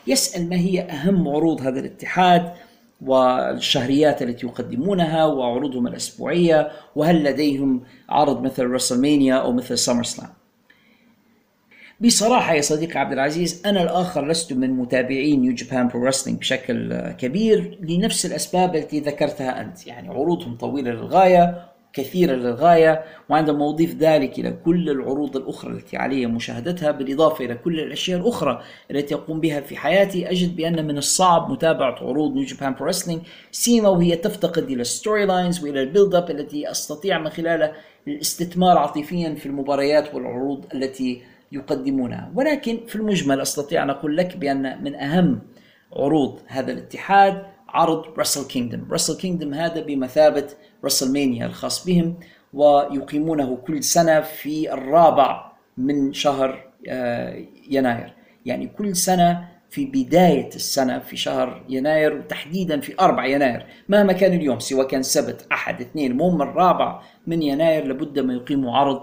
[0.06, 2.52] ويسأل ما هي أهم عروض هذا الاتحاد
[3.00, 10.37] والشهريات التي يقدمونها وعروضهم الأسبوعية وهل لديهم عرض مثل رسلمانيا أو مثل سمر سلام
[12.00, 17.00] بصراحة يا صديقي عبد العزيز أنا الآخر لست من متابعي New Japan Pro Wrestling بشكل
[17.10, 19.86] كبير لنفس الأسباب التي ذكرتها أنت.
[19.86, 26.26] يعني عروضهم طويلة للغاية كثيرة للغاية وعندما أضيف ذلك إلى كل العروض الأخرى التي علي
[26.26, 30.30] مشاهدتها بالإضافة إلى كل الأشياء الأخرى التي أقوم بها في حياتي.
[30.30, 33.22] أجد بأن من الصعب متابعة عروض New Japan Pro Wrestling
[33.52, 37.72] سيما وهي تفتقد إلى ال story lines وإلى ال build up التي أستطيع من خلالها
[38.08, 41.22] الاستثمار عاطفيا في المباريات والعروض التي
[41.52, 42.32] يقدمونها.
[42.34, 45.40] ولكن في المجمل أستطيع أن أقول لك بأن من أهم
[45.96, 50.46] عروض هذا الاتحاد عرض رسل كينجدم رسل كينجدم هذا بمثابة
[50.84, 52.14] رسل مانيا الخاص بهم
[52.52, 58.14] ويقيمونه كل سنة في الرابع من شهر آه، يناير.
[58.46, 63.66] يعني كل سنة في بداية السنة في شهر يناير وتحديدا في 4 يناير.
[63.88, 68.76] مهما كان اليوم سواء كان سبت أحد اثنين المهم الرابع من يناير لابد ما يقيموا
[68.76, 69.02] عرض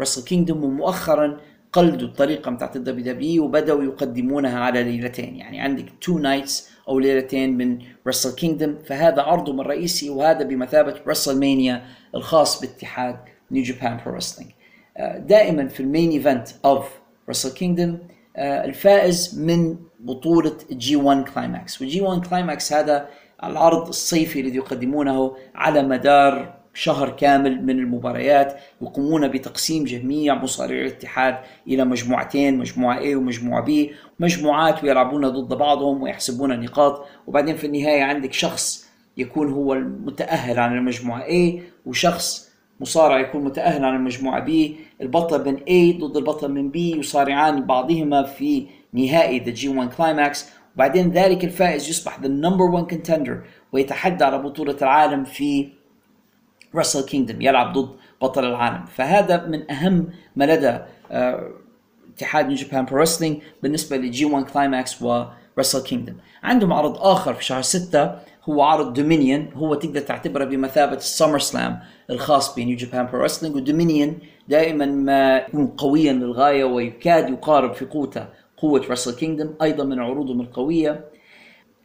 [0.00, 1.40] Wrestle Kingdom ومؤخرا
[1.72, 5.36] قلدوا الطريقة بتاعت ال WW وبدأوا يقدمونها على ليلتين.
[5.36, 11.82] يعني عندك two nights أو ليلتين من Wrestle Kingdom فهذا عرضهم الرئيسي وهذا بمثابة WrestleMania
[12.14, 13.16] الخاص باتحاد
[13.50, 14.50] New Japan Pro Wrestling
[15.18, 16.88] دائما في ال main event of
[17.28, 17.98] Wrestle Kingdom
[18.38, 23.08] الفائز من بطولة G1 Climax وال G1 Climax هذا
[23.44, 31.38] العرض الصيفي الذي يقدمونه على مدار شهر كامل من المباريات يقومون بتقسيم جميع مصارعي الاتحاد
[31.68, 33.70] إلى مجموعتين مجموعة A ومجموعة B.
[34.20, 37.06] مجموعات ويلعبون ضد بعضهم ويحسبون نقاط.
[37.26, 38.86] وبعدين في النهاية عندك شخص
[39.16, 42.50] يكون هو المتأهل عن المجموعة A وشخص
[42.80, 44.50] مصارع يكون متأهل عن المجموعة B.
[45.00, 50.38] البطل من A ضد البطل من B يصارعان بعضهما في نهائي The G1 Climax.
[50.74, 53.34] وبعدين ذلك الفائز يصبح the number one contender
[53.72, 55.68] ويتحدى على بطولة العالم في
[56.76, 57.88] Wrestle Kingdom يلعب ضد
[58.22, 58.84] بطل العالم.
[58.86, 60.78] فهذا من أهم ما لدى
[61.10, 61.50] آه،
[62.16, 67.34] اتحاد New Japan Pro Wrestling بالنسبة ل G1 Climax و Wrestle Kingdom عندهم عرض آخر
[67.34, 71.80] في شهر 6 هو عرض Dominion هو تقدر تعتبره بمثابة ال SummerSlam
[72.10, 74.18] الخاص ب New Japan Pro Wrestling و Dominion
[74.48, 78.26] دائما ما يكون قويا للغاية ويكاد يقارب في قوته
[78.56, 81.04] قوة Wrestle Kingdom أيضا من عروضهم القوية.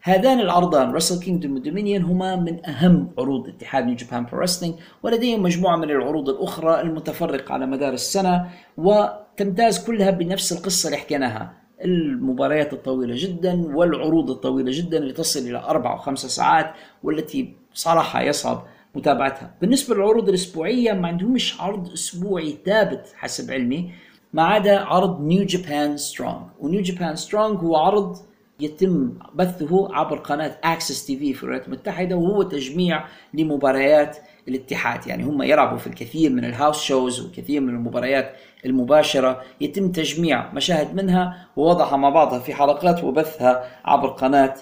[0.04, 4.76] هذان العرضان Wrestle Kingdom و Dominion هما من أهم عروض اتحاد New Japan Pro Wrestling
[5.04, 11.54] ولديهم مجموعة من العروض الأخرى المتفرقة على مدار السنة وتمتاز كلها بنفس القصة اللي حكيناها.
[11.86, 16.74] المباريات الطويلة جدا والعروض الطويلة جدا اللي تصل إلى أربع وخمسة ساعات
[17.04, 18.64] والتي صراحة يصعب
[18.96, 19.54] متابعتها.
[19.62, 23.92] بالنسبة للعروض الأسبوعية ما عندهمش عرض أسبوعي ثابت حسب علمي
[24.34, 28.18] ما عدا عرض New Japan Strong و New Japan Strong هو عرض
[28.62, 34.18] يتم بثه عبر قناة AXS TV في الولايات المتحدة وهو تجميع لمباريات
[34.48, 35.08] الاتحاد.
[35.08, 38.36] يعني هم يلعبوا في الكثير من ال house shows وكثير من المباريات
[38.66, 39.42] المباشرة.
[39.62, 44.56] يتم تجميع مشاهد منها ووضعها مع بعضها في حلقات وبثها عبر قناة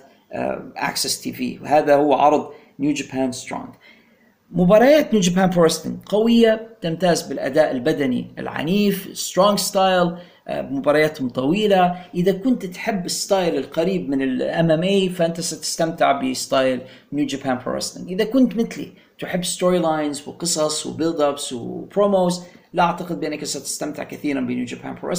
[0.77, 2.49] AXS TV وهذا هو عرض
[2.79, 3.69] New Japan Strong
[4.51, 5.67] مباريات New Japan Pro
[6.05, 10.15] قوية تمتاز بالأداء البدني العنيف strong style
[10.49, 11.95] مبارياتهم طويلة.
[12.15, 16.81] إذا كنت تحب ال style القريب من ال MMA فأنت ستستمتع ب style
[17.13, 22.43] New Japan Pro إذا كنت مثلي تحب story lines وقصص و build ups و promos
[22.73, 25.13] لا أعتقد بأنك ستستمتع كثيرا ب New Japan Pro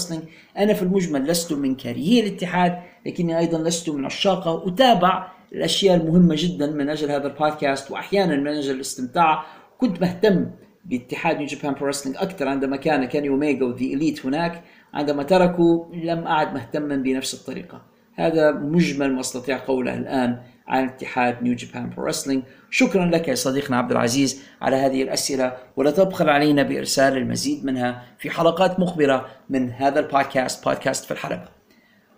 [0.58, 6.34] أنا في المجمل لست من كارهي الاتحاد لكني أيضا لست من عشاقه أتابع الأشياء المهمة
[6.38, 9.44] جدا من أجل هذا البودكاست واحيانا من أجل الاستمتاع.
[9.78, 10.46] كنت مهتم
[10.84, 14.62] باتحاد New Japan Pro أكثر عندما كان Kenny Omega و The Elite هناك.
[14.94, 17.82] عندما تركوا لم أعد مهتما بنفس الطريقة.
[18.14, 20.38] هذا مجمل ما أستطيع قوله الآن
[20.68, 25.52] عن اتحاد New Japan Pro Wrestling شكرا لك يا صديقنا عبد العزيز على هذه الأسئلة
[25.76, 31.48] ولا تبخل علينا بإرسال المزيد منها في حلقات مقبلة من هذا البودكاست بودكاست في الحلبة.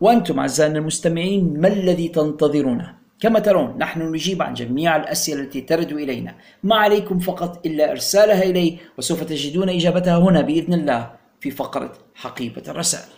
[0.01, 5.93] وأنتم أعزائنا المستمعين ما الذي تنتظرونه؟ كما ترون نحن نجيب عن جميع الأسئلة التي ترد
[5.93, 6.35] إلينا.
[6.63, 11.22] ما عليكم فقط إلا إرسالها إلي وسوف تجدون إجابتها هنا بإذن الله.
[11.43, 13.09] في فقرة حقيبة الرسائل.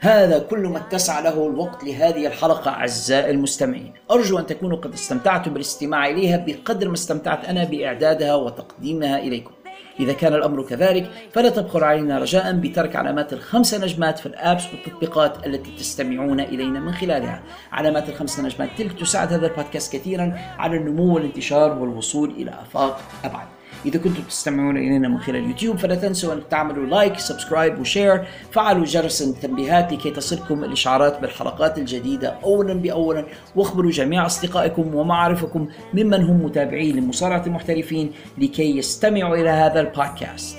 [0.00, 3.94] هذا كل ما اتسع له الوقت لهذه الحلقة أعزائي المستمعين.
[4.10, 9.57] أرجو أن تكونوا قد استمتعتم بالاستماع إليها بقدر ما استمتعت أنا بإعدادها وتقديمها إليكم.
[10.00, 14.64] إذا كان الأمر كذلك فلا تبخل علينا رجاء بترك علامات الخمسة نجمات في ال apps
[14.72, 17.42] والتطبيقات التي تستمعون إلينا من خلالها.
[17.72, 23.57] علامات الخمسة نجمات تلك تساعد هذا البودكاست كثيرا على النمو والانتشار والوصول إلى آفاق أبعد.
[23.86, 28.24] إذا كنتم تستمعون إلينا من خلال يوتيوب فلا تنسوا أن تعملوا like subscribe و share
[28.52, 33.26] فعلوا جرس التنبيهات لكي تصلكم الإشعارات بالحلقات الجديدة أولا بأولا.
[33.56, 40.56] واخبروا جميع أصدقائكم ومعارفكم ممن هم متابعين لمصارعة المحترفين لكي يستمعوا إلى هذا البودكاست.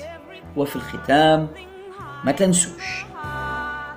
[0.57, 1.47] وفي الختام
[2.23, 3.05] ما تنسوش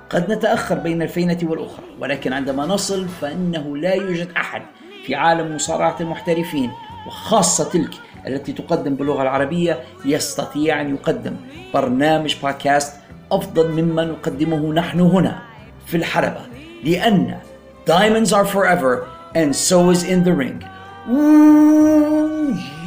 [0.09, 4.61] قد نتأخر بين الفينة والأخرى ولكن عندما نصل فإنه لا يوجد أحد
[5.05, 6.71] في عالم مصارعة المحترفين
[7.07, 7.93] وخاصة تلك
[8.27, 11.35] التي تقدم باللغة العربية يستطيع أن يقدم
[11.73, 12.93] برنامج بودكاست
[13.31, 15.41] أفضل مما نقدمه نحن هنا
[15.85, 16.41] في الحلبة
[16.83, 17.37] لأن
[17.85, 20.63] Diamonds are forever and so is in the ring.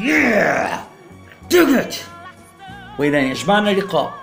[0.03, 0.85] Yeah!
[1.49, 2.05] Dig it!
[2.99, 4.15] وإذا يجمعنا لقاء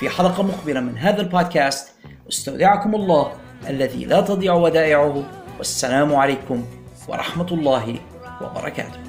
[0.00, 1.88] في حلقة مقبلة من هذا البودكاست
[2.28, 3.32] استودعكم الله
[3.68, 5.24] الذي لا تضيع ودائعه
[5.58, 6.64] والسلام عليكم
[7.08, 7.96] ورحمة الله
[8.40, 9.03] وبركاته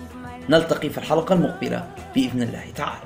[0.49, 3.01] نلتقي في الحلقة المقبلة بإذن الله تعالى.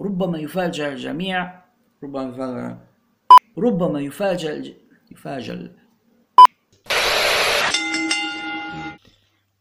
[0.00, 1.62] ربما يفاجأ الجميع
[2.04, 2.78] ربما يفاجأ
[3.58, 4.72] ربما يفاجأ الج...
[5.10, 5.70] يفاجأ